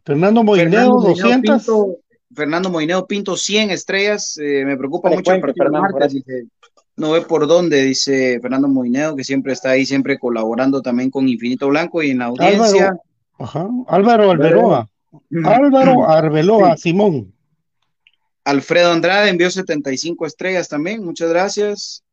Fernando 0.05 0.43
Moineo, 0.43 1.01
200. 1.01 1.41
Pinto, 1.41 1.97
Fernando 2.33 2.69
Moineo 2.69 3.05
Pinto, 3.05 3.35
100 3.35 3.71
estrellas. 3.71 4.37
Eh, 4.37 4.63
me 4.65 4.77
preocupa 4.77 5.09
mucho 5.09 5.33
el 5.33 5.41
partido 5.41 5.69
martes, 5.69 6.13
dice, 6.13 6.45
no 6.95 7.11
ve 7.11 7.21
por 7.21 7.47
dónde, 7.47 7.83
dice 7.83 8.39
Fernando 8.41 8.67
Moineo, 8.67 9.15
que 9.15 9.23
siempre 9.23 9.53
está 9.53 9.71
ahí, 9.71 9.85
siempre 9.85 10.17
colaborando 10.17 10.81
también 10.81 11.11
con 11.11 11.27
Infinito 11.27 11.67
Blanco 11.67 12.01
y 12.01 12.11
en 12.11 12.19
la 12.19 12.25
audiencia. 12.25 12.87
Álvaro, 12.87 13.01
ajá, 13.37 13.69
Álvaro 13.87 14.31
Arbeloa. 14.31 14.89
Álvaro 15.43 16.09
Arbeloa, 16.09 16.77
Simón. 16.77 17.33
Alfredo 18.45 18.93
Andrade 18.93 19.29
envió 19.29 19.51
75 19.51 20.25
estrellas 20.25 20.69
también, 20.69 21.03
muchas 21.03 21.29
gracias. 21.29 22.03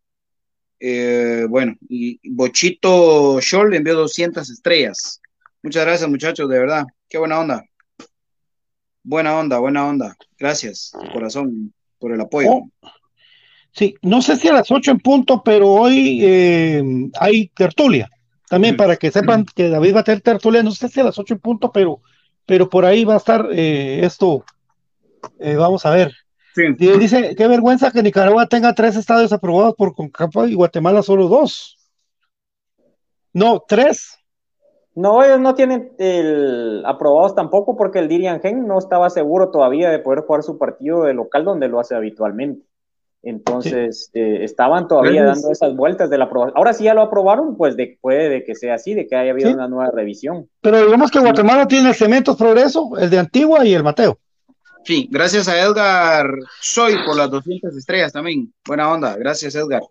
Eh, 0.86 1.46
bueno, 1.48 1.74
y 1.88 2.20
Bochito 2.30 3.40
Scholl 3.40 3.74
envió 3.74 3.94
200 3.94 4.50
estrellas. 4.50 5.18
Muchas 5.62 5.82
gracias, 5.86 6.10
muchachos, 6.10 6.46
de 6.46 6.58
verdad. 6.58 6.84
Qué 7.08 7.16
buena 7.16 7.40
onda. 7.40 7.64
Buena 9.02 9.38
onda, 9.38 9.58
buena 9.60 9.86
onda. 9.86 10.14
Gracias, 10.38 10.92
corazón, 11.10 11.72
por 11.98 12.12
el 12.12 12.20
apoyo. 12.20 12.50
Oh, 12.50 12.70
sí, 13.72 13.94
no 14.02 14.20
sé 14.20 14.36
si 14.36 14.48
a 14.48 14.52
las 14.52 14.70
8 14.70 14.90
en 14.90 14.98
punto, 14.98 15.42
pero 15.42 15.70
hoy 15.70 16.20
eh, 16.22 16.82
hay 17.18 17.48
tertulia. 17.48 18.10
También 18.50 18.76
para 18.76 18.96
que 18.96 19.10
sepan 19.10 19.46
que 19.46 19.70
David 19.70 19.96
va 19.96 20.00
a 20.00 20.04
tener 20.04 20.20
tertulia, 20.20 20.62
no 20.62 20.70
sé 20.70 20.90
si 20.90 21.00
a 21.00 21.04
las 21.04 21.18
8 21.18 21.32
en 21.32 21.40
punto, 21.40 21.72
pero, 21.72 22.02
pero 22.44 22.68
por 22.68 22.84
ahí 22.84 23.06
va 23.06 23.14
a 23.14 23.16
estar 23.16 23.48
eh, 23.52 24.04
esto. 24.04 24.44
vamos 25.40 25.86
a 25.86 25.92
ver. 25.92 26.14
Dice, 26.54 27.34
qué 27.36 27.48
vergüenza 27.48 27.90
que 27.90 28.02
Nicaragua 28.02 28.46
tenga 28.46 28.74
tres 28.74 28.96
estadios 28.96 29.32
aprobados 29.32 29.74
por 29.74 29.94
CONCACAF 29.94 30.48
y 30.48 30.54
Guatemala 30.54 31.02
solo 31.02 31.26
dos. 31.28 31.78
No, 33.32 33.64
tres. 33.66 34.18
No, 34.94 35.24
ellos 35.24 35.40
no 35.40 35.56
tienen 35.56 35.92
el 35.98 36.84
aprobados 36.86 37.34
tampoco 37.34 37.76
porque 37.76 37.98
el 37.98 38.08
Dirian 38.08 38.40
Gen 38.40 38.68
no 38.68 38.78
estaba 38.78 39.10
seguro 39.10 39.50
todavía 39.50 39.90
de 39.90 39.98
poder 39.98 40.20
jugar 40.20 40.44
su 40.44 40.56
partido 40.56 41.02
de 41.02 41.14
local 41.14 41.44
donde 41.44 41.68
lo 41.68 41.80
hace 41.80 41.96
habitualmente. 41.96 42.64
Entonces, 43.24 44.10
eh, 44.12 44.44
estaban 44.44 44.86
todavía 44.86 45.24
dando 45.24 45.50
esas 45.50 45.74
vueltas 45.74 46.10
de 46.10 46.18
la 46.18 46.26
aprobación. 46.26 46.56
Ahora 46.58 46.74
sí 46.74 46.84
ya 46.84 46.94
lo 46.94 47.00
aprobaron, 47.00 47.56
pues 47.56 47.74
de, 47.74 47.98
puede 48.00 48.28
de 48.28 48.44
que 48.44 48.54
sea 48.54 48.74
así, 48.74 48.94
de 48.94 49.06
que 49.06 49.16
haya 49.16 49.32
habido 49.32 49.50
una 49.50 49.66
nueva 49.66 49.90
revisión. 49.90 50.48
Pero 50.60 50.84
digamos 50.84 51.10
que 51.10 51.20
Guatemala 51.20 51.66
tiene 51.66 51.88
el 51.88 51.94
Cementos 51.94 52.36
Progreso, 52.36 52.90
el 52.98 53.08
de 53.08 53.18
Antigua 53.18 53.64
y 53.66 53.72
el 53.72 53.82
Mateo. 53.82 54.18
Sí, 54.84 55.08
gracias 55.10 55.48
a 55.48 55.58
Edgar 55.60 56.26
Soy 56.60 56.94
por 57.06 57.16
las 57.16 57.30
200 57.30 57.76
estrellas 57.76 58.12
también. 58.12 58.52
Buena 58.66 58.92
onda, 58.92 59.16
gracias 59.16 59.54
Edgar. 59.54 59.82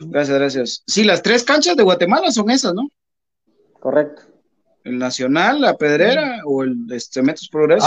Gracias, 0.00 0.38
gracias. 0.38 0.82
Sí, 0.86 1.04
las 1.04 1.22
tres 1.22 1.44
canchas 1.44 1.76
de 1.76 1.82
Guatemala 1.82 2.30
son 2.30 2.50
esas, 2.50 2.72
¿no? 2.72 2.88
Correcto. 3.80 4.22
El 4.84 4.98
Nacional, 4.98 5.60
la 5.60 5.76
Pedrera 5.76 6.40
o 6.46 6.62
el 6.62 6.76
Cementos 7.00 7.48
Progreso 7.50 7.86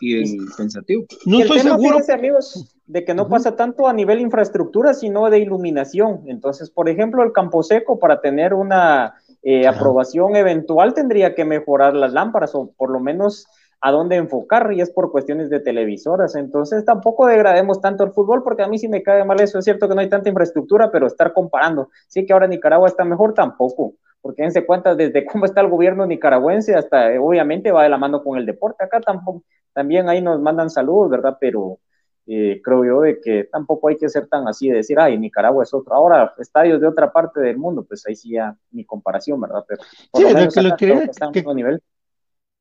y, 0.00 0.14
el 0.14 0.36
Pensativo. 0.56 1.06
No 1.24 1.40
estoy 1.40 1.60
seguro. 1.60 1.98
amigos, 2.12 2.76
de 2.86 3.04
que 3.04 3.14
no 3.14 3.28
pasa 3.28 3.56
tanto 3.56 3.88
a 3.88 3.92
nivel 3.92 4.20
infraestructura, 4.20 4.94
sino 4.94 5.28
de 5.28 5.40
iluminación. 5.40 6.22
Entonces, 6.26 6.70
por 6.70 6.88
ejemplo, 6.88 7.24
el 7.24 7.32
Campo 7.32 7.62
Seco, 7.62 7.98
para 7.98 8.20
tener 8.20 8.54
una 8.54 9.14
eh, 9.42 9.66
aprobación 9.66 10.36
eventual, 10.36 10.94
tendría 10.94 11.34
que 11.34 11.44
mejorar 11.44 11.94
las 11.94 12.12
lámparas 12.12 12.54
o 12.54 12.70
por 12.76 12.90
lo 12.90 13.00
menos 13.00 13.46
a 13.80 13.92
dónde 13.92 14.16
enfocar 14.16 14.72
y 14.72 14.80
es 14.80 14.90
por 14.90 15.10
cuestiones 15.10 15.50
de 15.50 15.60
televisoras. 15.60 16.34
Entonces 16.34 16.84
tampoco 16.84 17.26
degrademos 17.26 17.80
tanto 17.80 18.04
el 18.04 18.10
fútbol 18.10 18.42
porque 18.42 18.62
a 18.62 18.68
mí 18.68 18.78
sí 18.78 18.88
me 18.88 19.02
cae 19.02 19.24
mal 19.24 19.40
eso. 19.40 19.58
Es 19.58 19.64
cierto 19.64 19.88
que 19.88 19.94
no 19.94 20.00
hay 20.00 20.08
tanta 20.08 20.28
infraestructura, 20.28 20.90
pero 20.90 21.06
estar 21.06 21.32
comparando. 21.32 21.90
Sí 22.08 22.26
que 22.26 22.32
ahora 22.32 22.46
Nicaragua 22.46 22.88
está 22.88 23.04
mejor 23.04 23.34
tampoco, 23.34 23.94
porque 24.20 24.42
dense 24.42 24.66
cuenta 24.66 24.94
desde 24.94 25.24
cómo 25.26 25.44
está 25.44 25.60
el 25.60 25.68
gobierno 25.68 26.06
nicaragüense 26.06 26.74
hasta 26.74 27.12
eh, 27.12 27.18
obviamente 27.18 27.70
va 27.70 27.84
de 27.84 27.88
la 27.88 27.98
mano 27.98 28.22
con 28.22 28.38
el 28.38 28.46
deporte. 28.46 28.84
Acá 28.84 29.00
tampoco, 29.00 29.44
también 29.72 30.08
ahí 30.08 30.20
nos 30.20 30.40
mandan 30.40 30.70
saludos, 30.70 31.10
¿verdad? 31.10 31.36
Pero 31.40 31.78
eh, 32.26 32.60
creo 32.62 32.84
yo 32.84 33.00
de 33.02 33.20
que 33.20 33.44
tampoco 33.44 33.88
hay 33.88 33.96
que 33.96 34.08
ser 34.08 34.26
tan 34.26 34.48
así 34.48 34.68
de 34.68 34.78
decir, 34.78 34.98
ay, 34.98 35.16
Nicaragua 35.16 35.62
es 35.62 35.72
otro. 35.72 35.94
Ahora, 35.94 36.34
estadios 36.38 36.80
de 36.80 36.88
otra 36.88 37.12
parte 37.12 37.40
del 37.40 37.58
mundo, 37.58 37.84
pues 37.88 38.04
ahí 38.06 38.16
sí 38.16 38.32
ya 38.32 38.56
mi 38.72 38.84
comparación, 38.84 39.40
¿verdad? 39.40 39.64
Pero 39.68 39.82
por 40.10 40.22
lo 40.22 40.28
menos 40.30 40.54
que, 40.54 40.60
que, 40.76 41.42
que, 41.42 41.54
nivel 41.54 41.80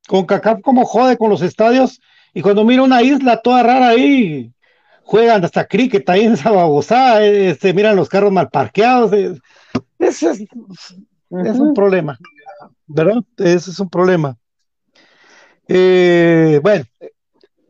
con 0.08 0.26
CACAF 0.26 0.62
como 0.62 0.86
jode 0.86 1.18
con 1.18 1.30
los 1.30 1.41
estadios 1.41 2.01
y 2.34 2.41
cuando 2.41 2.64
mira 2.64 2.84
una 2.84 3.01
isla 3.01 3.41
toda 3.41 3.64
rara 3.64 3.89
ahí, 3.89 4.51
juegan 5.03 5.43
hasta 5.43 5.66
cricket 5.66 6.10
ahí 6.10 6.26
en 6.26 6.34
esa 6.36 6.51
babosada, 6.51 7.20
se 7.20 7.49
este, 7.49 7.74
miran 7.74 7.95
los 7.95 8.10
carros 8.10 8.32
mal 8.32 8.49
parqueados, 8.49 9.12
ese 9.99 10.32
es, 10.32 10.47
un 11.30 11.74
problema, 11.74 12.18
¿verdad? 12.86 13.24
Ese 13.38 13.72
es 13.72 13.80
un 13.80 13.89
problema. 13.89 14.38
Eh, 15.68 16.60
bueno, 16.64 16.86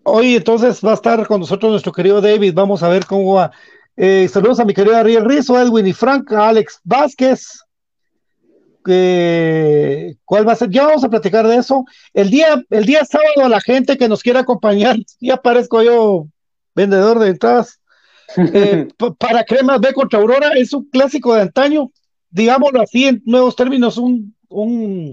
hoy 0.03 0.35
entonces 0.35 0.81
va 0.85 0.91
a 0.91 0.95
estar 0.95 1.25
con 1.25 1.39
nosotros 1.39 1.71
nuestro 1.71 1.91
querido 1.91 2.21
David, 2.21 2.53
vamos 2.53 2.83
a 2.83 2.89
ver 2.89 3.05
cómo 3.05 3.35
va. 3.35 3.51
Eh, 3.95 4.27
saludos 4.31 4.59
a 4.59 4.65
mi 4.65 4.73
querido 4.75 4.95
Ariel 4.95 5.25
Rizzo, 5.25 5.59
Edwin 5.59 5.88
y 5.88 5.93
Frank, 5.93 6.31
Alex 6.31 6.79
Vázquez, 6.83 7.63
cuál 10.25 10.47
va 10.47 10.53
a 10.53 10.55
ser. 10.55 10.69
Ya 10.69 10.85
vamos 10.88 11.03
a 11.03 11.09
platicar 11.09 11.47
de 11.47 11.57
eso. 11.57 11.85
El 12.13 12.29
día, 12.29 12.63
el 12.69 12.85
día 12.85 13.03
sábado, 13.05 13.45
a 13.45 13.49
la 13.49 13.61
gente 13.61 13.97
que 13.97 14.07
nos 14.07 14.23
quiera 14.23 14.41
acompañar, 14.41 14.97
ya 15.19 15.38
parezco 15.38 15.83
yo 15.83 16.27
vendedor 16.75 17.19
de 17.19 17.29
entradas. 17.29 17.79
Eh, 18.38 18.88
para 19.19 19.43
Cremas 19.43 19.79
B 19.81 19.93
contra 19.93 20.19
Aurora 20.19 20.51
es 20.55 20.73
un 20.73 20.89
clásico 20.89 21.33
de 21.33 21.41
antaño, 21.41 21.91
digámoslo 22.29 22.81
así 22.81 23.05
en 23.05 23.21
nuevos 23.25 23.55
términos, 23.55 23.97
un, 23.97 24.35
un, 24.49 25.11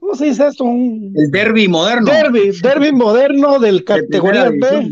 ¿cómo 0.00 0.14
se 0.14 0.26
dice 0.26 0.46
esto? 0.46 0.64
Un 0.64 1.12
El 1.16 1.30
derby 1.30 1.66
moderno. 1.66 2.10
derby, 2.10 2.50
derby 2.62 2.92
moderno 2.92 3.58
del 3.58 3.84
categoría 3.84 4.50
B, 4.50 4.90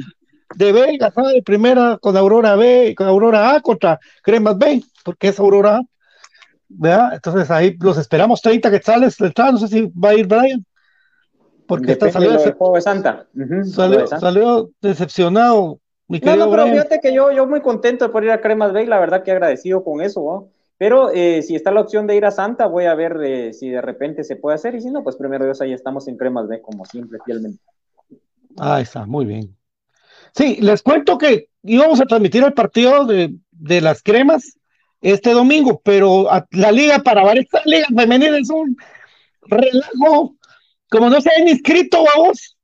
de 0.57 0.73
B, 0.73 0.99
de 0.99 1.43
primera 1.43 1.99
con 2.01 2.17
Aurora 2.17 2.57
B, 2.57 2.95
con 2.97 3.07
Aurora 3.07 3.55
A 3.55 3.61
contra 3.61 4.01
Cremas 4.23 4.59
B, 4.59 4.83
porque 5.05 5.29
es 5.29 5.39
Aurora 5.39 5.77
A. 5.77 5.83
¿verdad? 6.75 7.15
Entonces 7.15 7.51
ahí 7.51 7.77
los 7.81 7.99
esperamos 7.99 8.41
30 8.41 8.71
quetzales 8.71 9.17
de 9.17 9.27
entrada, 9.27 9.53
no 9.53 9.59
sé 9.59 9.69
si 9.69 9.93
va 9.93 10.11
a 10.11 10.15
ir 10.15 10.27
Brian, 10.27 10.65
porque 11.67 11.93
está, 11.93 12.11
salió, 12.11 12.33
de 12.33 12.37
de 12.75 12.81
Santa. 12.81 13.27
Salió, 13.65 13.99
de 13.99 14.07
Santa. 14.07 14.21
salió 14.21 14.71
decepcionado, 14.81 15.81
mi 16.09 16.19
No, 16.21 16.37
no, 16.37 16.51
pero 16.51 16.63
Brian. 16.65 16.77
fíjate 16.77 17.01
que 17.01 17.15
yo, 17.15 17.33
yo 17.33 17.47
muy 17.47 17.61
contento 17.61 18.07
de 18.07 18.11
poder 18.13 18.25
ir 18.25 18.31
a 18.33 18.41
Cremas 18.41 18.73
Bay, 18.73 18.87
la 18.87 19.01
verdad 19.01 19.23
que 19.23 19.33
agradecido 19.33 19.85
con 19.85 20.01
eso, 20.01 20.21
¿no? 20.21 20.49
Pero 20.79 21.11
eh, 21.11 21.43
si 21.43 21.55
está 21.55 21.71
la 21.71 21.81
opción 21.81 22.07
de 22.07 22.17
ir 22.17 22.25
a 22.25 22.31
Santa, 22.33 22.67
voy 22.67 22.87
a 22.87 22.95
ver 22.95 23.17
eh, 23.23 23.53
si 23.53 23.71
de 23.71 23.81
repente 23.81 24.25
se 24.25 24.37
puede 24.37 24.57
hacer, 24.57 24.75
y 24.75 24.81
si 24.81 24.91
no, 24.91 25.05
pues 25.05 25.17
primero 25.17 25.45
Dios, 25.45 25.61
ahí 25.61 25.73
estamos 25.73 26.09
en 26.09 26.17
Cremas 26.17 26.49
Bay, 26.49 26.61
como 26.61 26.85
siempre, 26.85 27.19
fielmente. 27.25 27.63
Ahí 28.59 28.83
está, 28.83 29.07
muy 29.07 29.25
bien. 29.25 29.57
Sí, 30.35 30.57
les 30.61 30.83
cuento 30.83 31.19
que 31.19 31.49
íbamos 31.63 32.01
a 32.01 32.07
transmitir 32.07 32.43
el 32.43 32.53
partido 32.53 33.05
de, 33.07 33.35
de 33.51 33.81
las 33.81 34.03
cremas 34.03 34.59
este 35.03 35.33
domingo, 35.33 35.81
pero 35.85 36.31
a- 36.33 36.47
la 36.53 36.73
liga 36.73 37.01
para 37.01 37.23
varias 37.25 37.47
ligas 37.67 37.89
femeninas 37.95 38.41
es 38.41 38.51
un 38.51 38.77
relajo. 39.43 40.37
Como 40.89 41.11
no 41.11 41.21
se 41.21 41.31
han 41.35 41.49
inscrito, 41.49 42.05
vamos, 42.05 42.57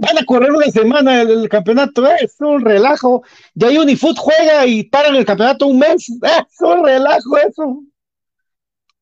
van 0.00 0.18
a 0.18 0.24
correr 0.24 0.52
una 0.52 0.66
semana 0.66 1.20
el, 1.22 1.30
el 1.30 1.48
campeonato, 1.48 2.06
es 2.06 2.34
un 2.40 2.60
relajo. 2.64 3.22
Ya 3.54 3.68
hay 3.68 3.78
Unifoot 3.78 4.16
juega 4.18 4.66
y 4.66 4.84
paran 4.84 5.16
el 5.16 5.24
campeonato 5.24 5.66
un 5.66 5.78
mes, 5.78 6.08
es 6.08 6.60
un 6.60 6.84
relajo 6.84 7.36
eso. 7.38 7.82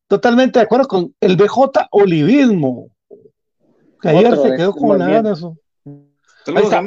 Totalmente 0.07 0.59
de 0.59 0.65
acuerdo 0.65 0.87
con 0.87 1.15
el 1.19 1.35
BJ 1.35 1.87
Olivismo. 1.91 2.89
Que 4.01 4.09
ayer 4.09 4.27
Otro 4.33 4.43
se 4.43 4.51
de 4.51 4.57
quedó 4.57 4.73
con 4.73 4.99
la 4.99 5.07
gana 5.07 5.31
eso. 5.33 5.57
Ahí 6.47 6.63
está, 6.63 6.81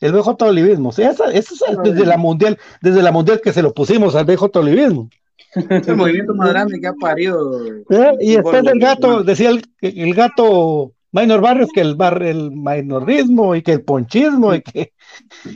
el 0.00 0.12
BJ 0.12 0.36
Olivismo. 0.46 0.92
Sí, 0.92 1.02
eso 1.02 1.24
es 1.30 1.48
desde 1.84 2.06
la 2.06 2.16
mundial, 2.16 2.58
desde 2.80 3.02
la 3.02 3.12
mundial 3.12 3.40
que 3.42 3.52
se 3.52 3.62
lo 3.62 3.72
pusimos 3.74 4.14
al 4.14 4.24
BJ 4.24 4.44
Olivismo. 4.58 5.08
Es 5.54 5.88
el 5.88 5.96
movimiento 5.96 6.34
más 6.34 6.50
grande 6.50 6.80
que 6.80 6.86
ha 6.86 6.92
parido. 6.94 7.66
¿Eh? 7.90 8.12
Y 8.20 8.32
después 8.34 8.64
el 8.64 8.78
gato, 8.78 9.22
decía 9.24 9.50
el, 9.50 9.62
el 9.80 10.14
gato 10.14 10.92
Minor 11.12 11.40
Barrios 11.40 11.70
que 11.74 11.80
el 11.80 11.96
bar, 11.96 12.22
el 12.22 12.52
minorismo 12.52 13.56
y 13.56 13.62
que 13.62 13.72
el 13.72 13.82
ponchismo 13.82 14.54
y 14.54 14.62
que 14.62 14.92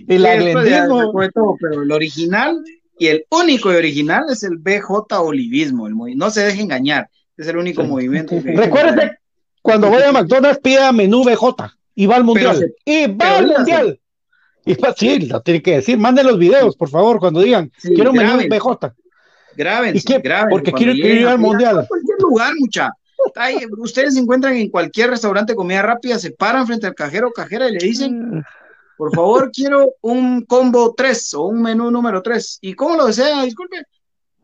el 0.09 0.22
Sí, 0.22 0.26
aglendismo. 0.26 1.12
todo, 1.32 1.57
pero 1.61 1.82
el 1.82 1.92
original 1.92 2.61
y 2.99 3.07
el 3.07 3.24
único 3.30 3.72
y 3.72 3.76
original 3.76 4.24
es 4.30 4.42
el 4.42 4.57
BJ 4.59 5.20
Olivismo. 5.20 5.86
El 5.86 5.95
no 6.16 6.30
se 6.30 6.40
deje 6.42 6.61
engañar. 6.62 7.09
Es 7.36 7.47
el 7.49 7.57
único 7.57 7.82
Sí. 7.82 7.88
movimiento. 7.88 8.34
que- 8.42 8.53
Recuérdate, 8.57 9.18
cuando 9.62 9.90
vaya 9.90 10.09
a 10.09 10.12
McDonald's 10.12 10.59
pida 10.61 10.90
menú 10.92 11.22
BJ 11.24 11.72
y 11.95 12.07
va 12.07 12.16
al 12.16 12.24
mundial. 12.24 12.57
se- 12.57 12.74
y 12.84 13.07
va 13.12 13.38
al 13.38 13.47
mundial. 13.47 14.01
Va, 14.85 14.95
sí, 14.97 15.21
lo 15.27 15.41
tiene 15.43 15.62
que 15.62 15.77
decir. 15.77 15.99
Manden 15.99 16.27
los 16.27 16.39
videos, 16.39 16.77
por 16.77 16.89
favor, 16.89 17.19
cuando 17.19 17.41
digan, 17.41 17.71
Sí, 17.79 17.95
quiero 17.95 18.12
menú 18.12 18.31
graben. 18.31 18.49
BJ. 18.49 18.95
Grábense, 19.57 19.99
¿Y 19.99 20.03
qué? 20.03 20.19
grábense. 20.19 20.51
Porque 20.51 20.73
quiero 20.73 20.93
ir 20.93 21.27
al 21.27 21.39
mundial. 21.39 21.79
a 21.81 21.87
cualquier 21.87 22.19
lugar, 22.21 22.53
mucha. 22.59 22.91
Ahí, 23.37 23.57
ustedes 23.79 24.15
se 24.15 24.21
encuentran 24.21 24.55
en 24.57 24.69
cualquier 24.69 25.11
restaurante 25.11 25.53
de 25.53 25.57
comida 25.57 25.81
rápida, 25.83 26.19
se 26.19 26.33
paran 26.33 26.67
frente 26.67 26.87
al 26.87 26.95
cajero 26.95 27.29
o 27.29 27.33
cajera 27.33 27.69
y 27.69 27.73
le 27.73 27.79
dicen, 27.79 28.45
por 28.99 29.15
favor, 29.15 29.51
quiero 29.53 29.95
un 30.03 30.43
combo 30.43 30.95
3 30.97 31.35
o 31.35 31.47
un 31.47 31.62
menú 31.62 31.91
número 31.91 32.23
3. 32.23 32.59
¿Y 32.62 32.75
cómo 32.75 32.97
lo 32.97 33.07
desea? 33.07 33.43
Disculpe. 33.45 33.83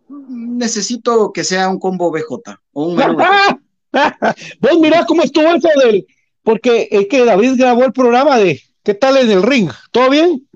Necesito 0.09 1.33
que 1.33 1.45
sea 1.45 1.69
un 1.69 1.79
combo 1.79 2.11
BJ 2.11 2.59
o 2.73 2.85
un 2.87 2.97
menú. 2.97 3.17
Vos 4.61 4.81
mirá 4.81 5.05
cómo 5.07 5.23
estuvo 5.23 5.49
eso 5.55 5.69
del. 5.85 6.07
Porque 6.43 6.89
es 6.91 7.07
que 7.09 7.25
David 7.25 7.55
grabó 7.59 7.85
el 7.85 7.93
programa 7.93 8.39
de 8.39 8.61
¿Qué 8.83 8.95
tal 8.95 9.17
en 9.19 9.31
el 9.31 9.43
ring? 9.43 9.71
¿Todo 9.91 10.11
bien? 10.11 10.47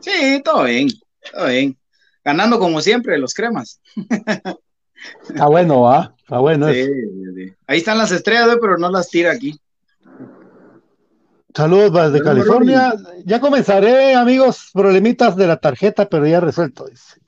Sí, 0.00 0.40
todo 0.44 0.64
bien, 0.64 0.88
todo 1.32 1.46
bien. 1.48 1.76
Ganando 2.24 2.58
como 2.58 2.80
siempre 2.80 3.18
los 3.18 3.34
cremas. 3.34 3.80
Está 5.28 5.46
bueno, 5.46 5.82
¿va? 5.82 6.14
Está 6.18 6.38
bueno. 6.38 6.72
Sí, 6.72 6.84
sí, 6.84 6.90
sí. 7.34 7.54
Ahí 7.66 7.78
están 7.78 7.98
las 7.98 8.12
estrellas, 8.12 8.56
pero 8.60 8.78
no 8.78 8.90
las 8.90 9.08
tira 9.08 9.32
aquí. 9.32 9.58
Saludos 11.54 11.92
desde 12.12 12.22
Bueno, 12.24 12.24
California. 12.24 12.94
Ya 13.24 13.40
comenzaré, 13.40 14.14
amigos, 14.14 14.70
problemitas 14.72 15.36
de 15.36 15.46
la 15.46 15.56
tarjeta, 15.56 16.08
pero 16.08 16.26
ya 16.26 16.40
resuelto. 16.40 16.86
dice. 16.86 17.20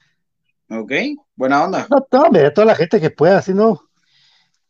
Ok, 0.71 0.93
buena 1.35 1.65
onda. 1.65 1.87
No, 1.91 2.07
no, 2.31 2.53
toda 2.53 2.67
la 2.67 2.75
gente 2.75 3.01
que 3.01 3.11
pueda, 3.11 3.41
si 3.41 3.55
no. 3.55 3.81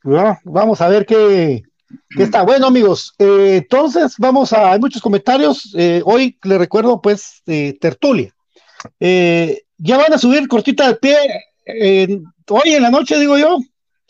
no, 0.05 0.39
vamos 0.45 0.81
a 0.81 0.89
ver 0.89 1.05
qué, 1.05 1.65
qué 2.17 2.23
está. 2.25 2.43
Bueno, 2.43 2.67
amigos, 2.67 3.15
eh, 3.19 3.57
entonces 3.63 4.15
vamos 4.19 4.53
a. 4.53 4.73
Hay 4.73 4.79
muchos 4.81 5.03
comentarios. 5.03 5.73
eh, 5.77 6.03
hoy 6.05 6.39
le 6.45 6.59
recuerdo, 6.59 7.01
pues, 7.01 7.43
eh, 7.47 7.77
tertulia. 7.81 8.35
Eh, 9.01 9.63
ya 9.79 9.97
van 9.99 10.13
a 10.13 10.19
subir 10.19 10.47
cortita 10.49 10.89
de 10.89 10.95
pie 10.97 11.17
eh, 11.67 12.21
hoy 12.49 12.71
en 12.75 12.83
la 12.83 12.91
noche, 12.91 13.19
digo 13.19 13.37
yo. 13.39 13.59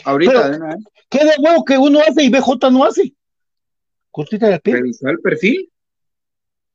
Ahorita, 0.04 0.32
Pero- 0.32 0.50
de 0.50 0.56
una 0.56 0.74
vez, 0.76 0.84
¿Qué 1.10 1.24
de 1.24 1.32
huevo 1.38 1.64
que 1.64 1.78
uno 1.78 2.00
hace 2.06 2.22
y 2.22 2.28
BJ 2.28 2.70
no 2.70 2.84
hace? 2.84 3.14
Cortita 4.10 4.48
de 4.48 4.60
pie. 4.60 4.74
revisar 4.74 5.12
el 5.12 5.20
perfil. 5.20 5.70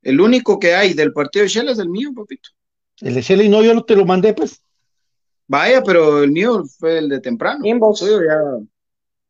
El 0.01 0.19
único 0.19 0.57
que 0.59 0.73
hay 0.73 0.93
del 0.95 1.13
partido 1.13 1.43
de 1.43 1.49
Shell 1.49 1.69
es 1.69 1.77
el 1.77 1.87
mío, 1.89 2.09
papito. 2.15 2.49
El 3.01 3.13
de 3.13 3.21
Shelly 3.21 3.47
no, 3.47 3.61
yo 3.63 3.73
no 3.75 3.83
te 3.83 3.95
lo 3.95 4.05
mandé, 4.05 4.33
pues. 4.33 4.59
Vaya, 5.47 5.83
pero 5.83 6.23
el 6.23 6.31
mío 6.31 6.63
fue 6.79 6.97
el 6.97 7.09
de 7.09 7.19
temprano. 7.19 7.63
Inbox. 7.63 8.01
Ya, 8.01 8.57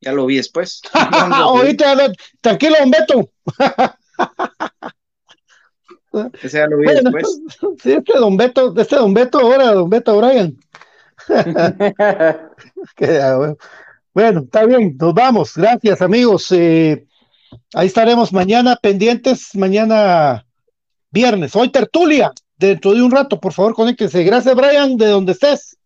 ya 0.04 0.12
lo 0.12 0.26
vi 0.26 0.38
después. 0.38 0.82
Ahorita, 0.94 1.96
tranquilo, 2.42 2.76
don 2.80 2.92
Beto. 2.92 3.32
Ese 6.42 6.58
ya 6.58 6.68
lo 6.68 6.78
vi 6.78 6.86
Bueno, 6.86 7.12
después. 7.12 7.42
sí, 7.84 7.94
este 7.94 8.18
don 8.18 8.38
Beto, 8.38 8.74
este 8.78 8.96
don 8.96 9.14
Beto 9.14 9.40
ahora, 9.40 9.74
don 9.74 9.90
Beto 9.90 10.18
Brian. 10.18 10.58
Ah, 13.00 13.36
bueno. 13.38 13.58
Bueno, 14.14 14.42
está 14.42 14.66
bien, 14.66 14.96
nos 15.00 15.14
vamos. 15.14 15.54
Gracias, 15.56 16.02
amigos. 16.02 16.52
Eh, 16.52 17.08
ahí 17.74 17.88
estaremos 17.88 18.32
mañana 18.32 18.76
pendientes, 18.76 19.56
mañana 19.56 20.46
viernes. 21.10 21.56
Hoy 21.56 21.70
tertulia, 21.70 22.32
dentro 22.58 22.94
de 22.94 23.02
un 23.02 23.10
rato, 23.10 23.40
por 23.40 23.54
favor, 23.54 23.74
conéctense. 23.74 24.24
Gracias, 24.24 24.54
Brian, 24.56 24.98
de 24.98 25.08
donde 25.08 25.32
estés. 25.32 25.78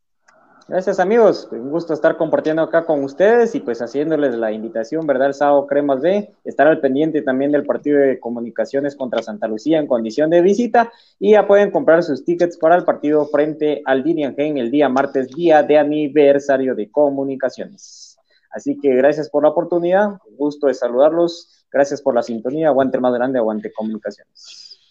Gracias 0.69 0.99
amigos, 0.99 1.47
un 1.49 1.69
gusto 1.69 1.93
estar 1.93 2.17
compartiendo 2.17 2.61
acá 2.61 2.85
con 2.85 3.01
ustedes 3.01 3.55
y 3.55 3.61
pues 3.61 3.81
haciéndoles 3.81 4.35
la 4.35 4.51
invitación, 4.51 5.07
¿verdad? 5.07 5.27
El 5.27 5.33
sábado 5.33 5.65
Cremas 5.65 6.01
B, 6.01 6.33
estar 6.43 6.67
al 6.67 6.81
pendiente 6.81 7.21
también 7.21 7.53
del 7.53 7.65
partido 7.65 7.99
de 7.99 8.19
comunicaciones 8.19 8.93
contra 8.97 9.23
Santa 9.23 9.47
Lucía 9.47 9.79
en 9.79 9.87
condición 9.87 10.29
de 10.29 10.41
visita 10.41 10.91
y 11.19 11.31
ya 11.31 11.47
pueden 11.47 11.71
comprar 11.71 12.03
sus 12.03 12.25
tickets 12.25 12.57
para 12.57 12.75
el 12.75 12.83
partido 12.83 13.25
frente 13.27 13.81
al 13.85 14.03
Diniangen 14.03 14.57
el 14.57 14.69
día 14.69 14.89
martes, 14.89 15.29
día 15.29 15.63
de 15.63 15.77
aniversario 15.77 16.75
de 16.75 16.91
comunicaciones. 16.91 18.17
Así 18.51 18.77
que 18.77 18.93
gracias 18.93 19.29
por 19.29 19.43
la 19.43 19.49
oportunidad, 19.49 20.19
un 20.29 20.35
gusto 20.35 20.67
de 20.67 20.73
saludarlos, 20.73 21.65
gracias 21.71 22.01
por 22.01 22.13
la 22.13 22.23
sintonía, 22.23 22.67
aguante 22.67 22.99
más 22.99 23.13
grande, 23.13 23.39
aguante 23.39 23.71
comunicaciones. 23.71 24.81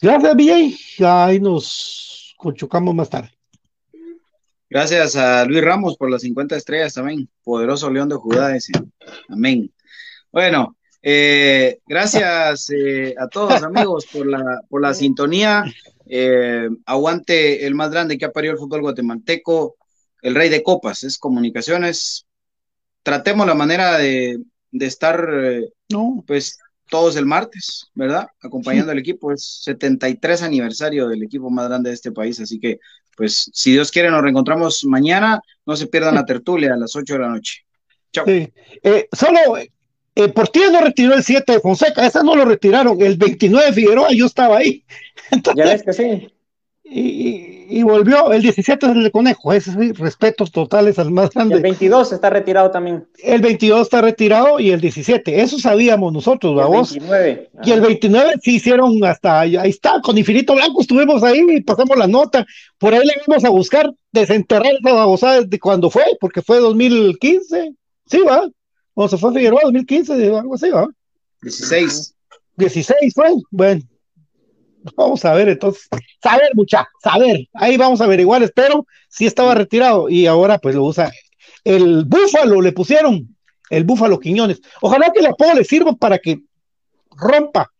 Gracias, 0.00 0.34
BJ. 0.34 1.04
Ahí 1.04 1.38
nos 1.38 2.34
conchucamos 2.38 2.94
más 2.94 3.10
tarde. 3.10 3.37
Gracias 4.70 5.16
a 5.16 5.44
Luis 5.44 5.62
Ramos 5.62 5.96
por 5.96 6.10
las 6.10 6.22
50 6.22 6.56
estrellas 6.56 6.94
también. 6.94 7.28
Poderoso 7.42 7.90
León 7.90 8.08
de 8.08 8.16
Judá 8.16 8.54
ese. 8.54 8.72
Amén. 9.28 9.72
Bueno, 10.30 10.76
eh, 11.02 11.78
gracias 11.86 12.68
eh, 12.70 13.14
a 13.18 13.28
todos 13.28 13.62
amigos 13.62 14.06
por 14.12 14.26
la, 14.26 14.60
por 14.68 14.82
la 14.82 14.92
sintonía. 14.92 15.64
Eh, 16.06 16.68
aguante 16.86 17.66
el 17.66 17.74
más 17.74 17.90
grande 17.90 18.18
que 18.18 18.24
ha 18.24 18.32
parido 18.32 18.54
el 18.54 18.58
fútbol 18.58 18.80
guatemalteco, 18.80 19.76
el 20.22 20.34
rey 20.34 20.48
de 20.48 20.62
copas, 20.62 21.04
es 21.04 21.18
comunicaciones. 21.18 22.26
Tratemos 23.02 23.46
la 23.46 23.54
manera 23.54 23.98
de, 23.98 24.38
de 24.70 24.86
estar, 24.86 25.28
eh, 25.32 25.70
No, 25.90 26.24
pues, 26.26 26.58
todos 26.90 27.16
el 27.16 27.26
martes, 27.26 27.86
¿verdad? 27.94 28.26
Acompañando 28.42 28.92
al 28.92 28.98
equipo. 28.98 29.32
Es 29.32 29.60
73 29.62 30.42
aniversario 30.42 31.08
del 31.08 31.22
equipo 31.22 31.50
más 31.50 31.68
grande 31.68 31.90
de 31.90 31.94
este 31.94 32.12
país, 32.12 32.40
así 32.40 32.58
que, 32.58 32.80
pues, 33.18 33.50
si 33.52 33.72
Dios 33.72 33.90
quiere, 33.90 34.10
nos 34.10 34.22
reencontramos 34.22 34.84
mañana. 34.84 35.42
No 35.66 35.76
se 35.76 35.88
pierdan 35.88 36.14
la 36.14 36.24
tertulia 36.24 36.74
a 36.74 36.76
las 36.76 36.94
8 36.94 37.14
de 37.14 37.18
la 37.18 37.28
noche. 37.28 37.64
Chao. 38.12 38.24
Sí. 38.24 38.50
Eh, 38.82 39.08
solo 39.12 39.38
eh, 39.58 40.28
Portillo 40.28 40.70
no 40.70 40.80
retiró 40.80 41.14
el 41.14 41.24
7 41.24 41.52
de 41.52 41.60
Fonseca, 41.60 42.06
ese 42.06 42.22
no 42.22 42.36
lo 42.36 42.44
retiraron. 42.44 43.00
El 43.02 43.16
29 43.16 43.66
de 43.66 43.72
Figueroa, 43.72 44.12
yo 44.12 44.26
estaba 44.26 44.58
ahí. 44.58 44.84
Ya 45.56 45.64
ves 45.64 45.82
que 45.82 45.92
sí. 45.92 46.32
Y, 46.90 47.00
y- 47.00 47.58
y 47.70 47.82
volvió. 47.82 48.32
El 48.32 48.40
17 48.40 48.86
es 48.86 48.92
el 48.92 49.04
de 49.04 49.10
Conejo. 49.10 49.52
Ese 49.52 49.72
sí, 49.72 49.92
respetos 49.92 50.50
totales 50.50 50.98
al 50.98 51.10
más 51.10 51.26
Y 51.26 51.38
el 51.38 51.48
grande. 51.48 51.60
22 51.60 52.12
está 52.12 52.30
retirado 52.30 52.70
también. 52.70 53.06
El 53.22 53.42
22 53.42 53.82
está 53.82 54.00
retirado 54.00 54.58
y 54.58 54.70
el 54.70 54.80
17. 54.80 55.40
Eso 55.42 55.58
sabíamos 55.58 56.12
nosotros, 56.12 56.52
Y 56.54 56.58
el 56.58 56.64
vamos. 56.64 56.90
29. 56.92 57.50
Y 57.64 57.70
el 57.72 57.80
29 57.82 58.34
sí 58.42 58.54
hicieron 58.56 59.04
hasta 59.04 59.40
ahí 59.40 59.56
está, 59.56 60.00
con 60.02 60.16
Infinito 60.16 60.54
Blanco 60.54 60.80
estuvimos 60.80 61.22
ahí 61.22 61.44
y 61.48 61.60
pasamos 61.60 61.96
la 61.98 62.06
nota. 62.06 62.46
Por 62.78 62.94
ahí 62.94 63.06
le 63.06 63.12
vamos 63.26 63.44
a 63.44 63.50
buscar 63.50 63.92
desenterrar 64.12 64.72
esa 64.72 64.94
babosada 64.94 65.42
de 65.42 65.58
cuando 65.60 65.90
fue, 65.90 66.04
porque 66.20 66.40
fue 66.40 66.58
2015. 66.60 67.74
Sí, 68.06 68.20
va. 68.26 68.48
¿O 68.94 69.08
se 69.08 69.18
fue 69.18 69.34
Figueroa 69.34 69.60
2015? 69.64 70.14
Algo 70.34 70.54
así, 70.54 70.70
¿va? 70.70 70.88
16. 71.42 72.14
16 72.56 73.12
fue. 73.14 73.26
Bueno, 73.50 73.82
vamos 74.96 75.24
a 75.24 75.32
ver 75.34 75.48
entonces. 75.48 75.88
Saber, 76.22 76.50
mucha, 76.54 76.88
saber. 77.02 77.48
Ahí 77.54 77.76
vamos 77.76 78.00
a 78.00 78.04
averiguar, 78.04 78.42
espero. 78.42 78.86
Si 79.08 79.26
estaba 79.26 79.54
retirado 79.54 80.08
y 80.08 80.26
ahora 80.26 80.58
pues 80.58 80.74
lo 80.74 80.84
usa. 80.84 81.10
El 81.64 82.04
Búfalo 82.04 82.60
le 82.60 82.72
pusieron, 82.72 83.36
el 83.70 83.84
Búfalo 83.84 84.18
Quiñones. 84.18 84.60
Ojalá 84.80 85.10
que 85.12 85.20
el 85.20 85.26
apodo 85.26 85.54
le 85.54 85.64
sirva 85.64 85.92
para 85.92 86.18
que 86.18 86.40
rompa. 87.16 87.70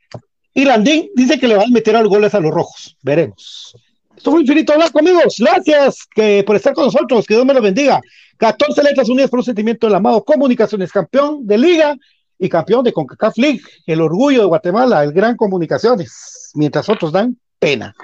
Y 0.53 0.65
Landín 0.65 1.11
dice 1.15 1.39
que 1.39 1.47
le 1.47 1.57
van 1.57 1.69
a 1.69 1.73
meter 1.73 1.95
algo 1.97 2.11
goles 2.11 2.35
a 2.35 2.41
los 2.41 2.53
rojos. 2.53 2.97
Veremos. 3.03 3.77
Esto 4.17 4.33
fue 4.33 4.41
Infinito 4.41 4.75
Blanco, 4.75 4.99
amigos. 4.99 5.37
Gracias 5.39 6.05
que, 6.13 6.43
por 6.45 6.57
estar 6.57 6.75
con 6.75 6.87
nosotros. 6.87 7.25
Que 7.25 7.35
Dios 7.35 7.47
me 7.47 7.55
los 7.55 7.63
bendiga. 7.63 8.01
14 8.39 8.83
letras 8.83 9.09
unidas 9.09 9.31
por 9.31 9.39
un 9.39 9.45
sentimiento 9.45 9.87
del 9.87 9.95
amado. 9.95 10.25
Comunicaciones, 10.25 10.91
campeón 10.91 11.47
de 11.47 11.59
liga 11.59 11.97
y 12.39 12.49
campeón 12.49 12.85
de 12.85 12.93
CONCACAF 12.93 13.37
League. 13.39 13.61
El 13.87 14.01
orgullo 14.01 14.41
de 14.41 14.47
Guatemala, 14.47 15.03
el 15.05 15.13
gran 15.13 15.37
Comunicaciones. 15.37 16.51
Mientras 16.55 16.89
otros 16.89 17.13
dan 17.13 17.37
pena. 17.59 17.95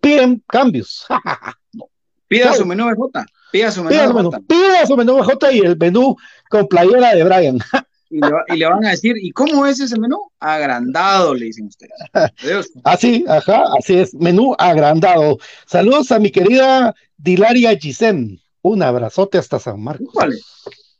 Piden 0.00 0.42
cambios. 0.46 1.04
Pida 2.28 2.52
su 2.54 2.66
menú 2.66 2.86
BJ. 2.86 3.24
Pida 3.52 3.70
su 3.70 3.82
menú 3.84 3.90
Pida 3.90 4.06
su 4.08 4.14
menú, 4.14 4.30
BJ. 4.30 4.40
pida 4.48 4.86
su 4.86 4.96
menú 4.96 5.16
BJ 5.18 5.52
y 5.52 5.58
el 5.60 5.76
menú 5.78 6.16
con 6.50 6.66
playera 6.66 7.14
de 7.14 7.24
Brian. 7.24 7.58
Y 8.08 8.20
le, 8.20 8.30
va- 8.30 8.44
y 8.46 8.56
le 8.56 8.66
van 8.66 8.84
a 8.86 8.90
decir, 8.90 9.16
¿y 9.20 9.32
cómo 9.32 9.66
es 9.66 9.80
ese 9.80 9.98
menú? 9.98 10.30
Agrandado, 10.38 11.34
le 11.34 11.46
dicen 11.46 11.66
ustedes. 11.66 11.90
Adiós. 12.12 12.70
Así, 12.84 13.24
ajá, 13.26 13.64
así 13.76 13.98
es, 13.98 14.14
menú 14.14 14.54
agrandado. 14.58 15.38
Saludos 15.66 16.12
a 16.12 16.20
mi 16.20 16.30
querida 16.30 16.94
Dilaria 17.16 17.76
Gisem. 17.76 18.38
Un 18.62 18.84
abrazote 18.84 19.38
hasta 19.38 19.58
San 19.58 19.82
Marcos. 19.82 20.06
Úpale. 20.14 20.36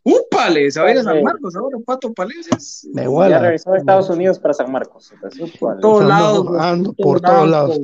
Úpale, 0.09 0.70
se 0.70 0.80
va 0.80 0.86
a 0.86 0.92
ir 0.92 0.98
a 0.98 1.02
San 1.02 1.20
Marcos 1.20 1.57
ahora, 1.57 1.78
Pato 1.84 2.14
Palencias. 2.14 2.86
Me 2.94 3.02
Ya 3.02 3.11
huela. 3.11 3.40
revisó 3.40 3.74
Estados 3.74 4.09
Unidos 4.09 4.38
para 4.38 4.54
San 4.54 4.70
Marcos. 4.70 5.11
Entonces, 5.12 5.50
Por 5.59 5.80
todos 5.80 6.02
Ando- 6.02 6.09
lados. 6.09 6.46
ando 6.61 6.92
por 6.92 7.04
por 7.04 7.20
todos 7.22 7.48
lados, 7.48 7.80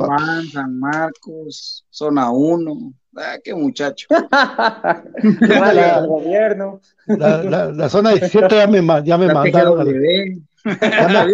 San 0.52 0.78
Marcos, 0.78 1.84
zona 1.90 2.30
1. 2.30 2.92
Ah, 3.16 3.38
qué 3.42 3.52
muchacho. 3.54 4.06
Vale, 5.60 5.80
al 5.82 6.06
gobierno. 6.06 6.80
La, 7.08 7.42
la- 7.42 7.72
la 7.72 7.88
zona 7.88 8.10
17 8.10 8.54
ya 8.54 8.66
me, 8.68 8.86
ya 9.04 9.18
me 9.18 9.26
La 9.26 9.34
mandaron 9.34 9.80
a 9.80 9.84
la, 9.84 9.92
ya, 9.92 11.08
me, 11.08 11.32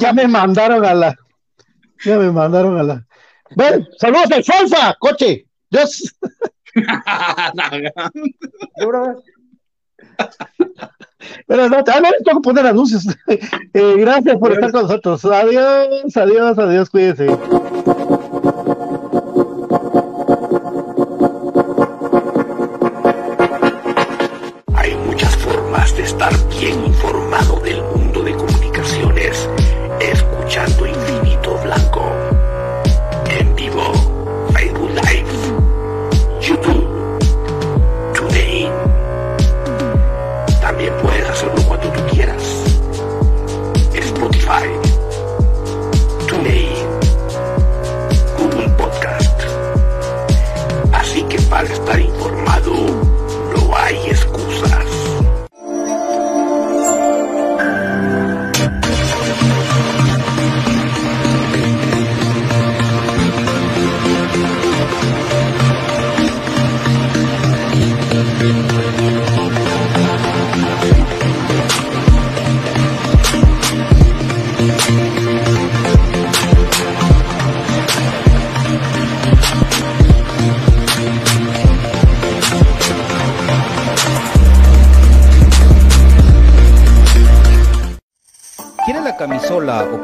ya 0.00 0.12
me 0.12 0.28
mandaron 0.28 0.84
a 0.84 0.94
la, 0.94 1.16
ya 2.04 2.18
me 2.18 2.30
mandaron 2.30 2.78
a 2.78 2.82
la. 2.84 3.04
Bueno, 3.56 3.84
saludos 3.98 4.30
al 4.30 4.44
Falfa, 4.44 4.94
coche. 5.00 5.48
Dios. 5.70 6.14
Duro. 10.58 10.90
Pero 11.46 11.68
no, 11.68 11.76
ah, 11.76 12.00
no, 12.00 12.08
tengo 12.24 12.40
que 12.40 12.44
poner 12.44 12.66
anuncios. 12.66 13.06
Eh, 13.76 13.96
gracias 13.98 14.36
por 14.36 14.52
estar 14.52 14.70
con 14.70 14.82
nosotros. 14.82 15.24
Adiós, 15.24 16.16
adiós, 16.16 16.56
adiós, 16.56 16.90
cuídense. 16.90 17.26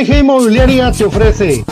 MG 0.00 0.20
Inmobiliaria 0.20 0.92
te 0.92 1.04
ofrece 1.04 1.64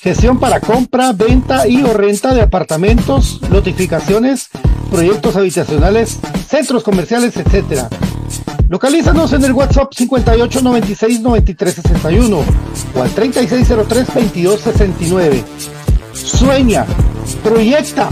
gestión 0.00 0.38
para 0.38 0.60
compra, 0.60 1.12
venta 1.12 1.66
y 1.66 1.82
o 1.82 1.92
renta 1.92 2.32
de 2.32 2.40
apartamentos, 2.40 3.40
notificaciones, 3.50 4.50
proyectos 4.88 5.34
habitacionales, 5.34 6.20
centros 6.46 6.84
comerciales, 6.84 7.36
etc. 7.36 7.88
Localízanos 8.68 9.32
en 9.32 9.42
el 9.42 9.52
WhatsApp 9.52 9.92
5896-9361 9.94 12.44
o 12.94 13.02
al 13.02 13.10
3603-2269. 13.10 15.42
Sueña, 16.12 16.86
proyecta, 17.42 18.08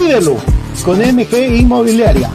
vívelo 0.00 0.36
con 0.84 0.98
MG 0.98 1.60
Inmobiliaria. 1.60 2.28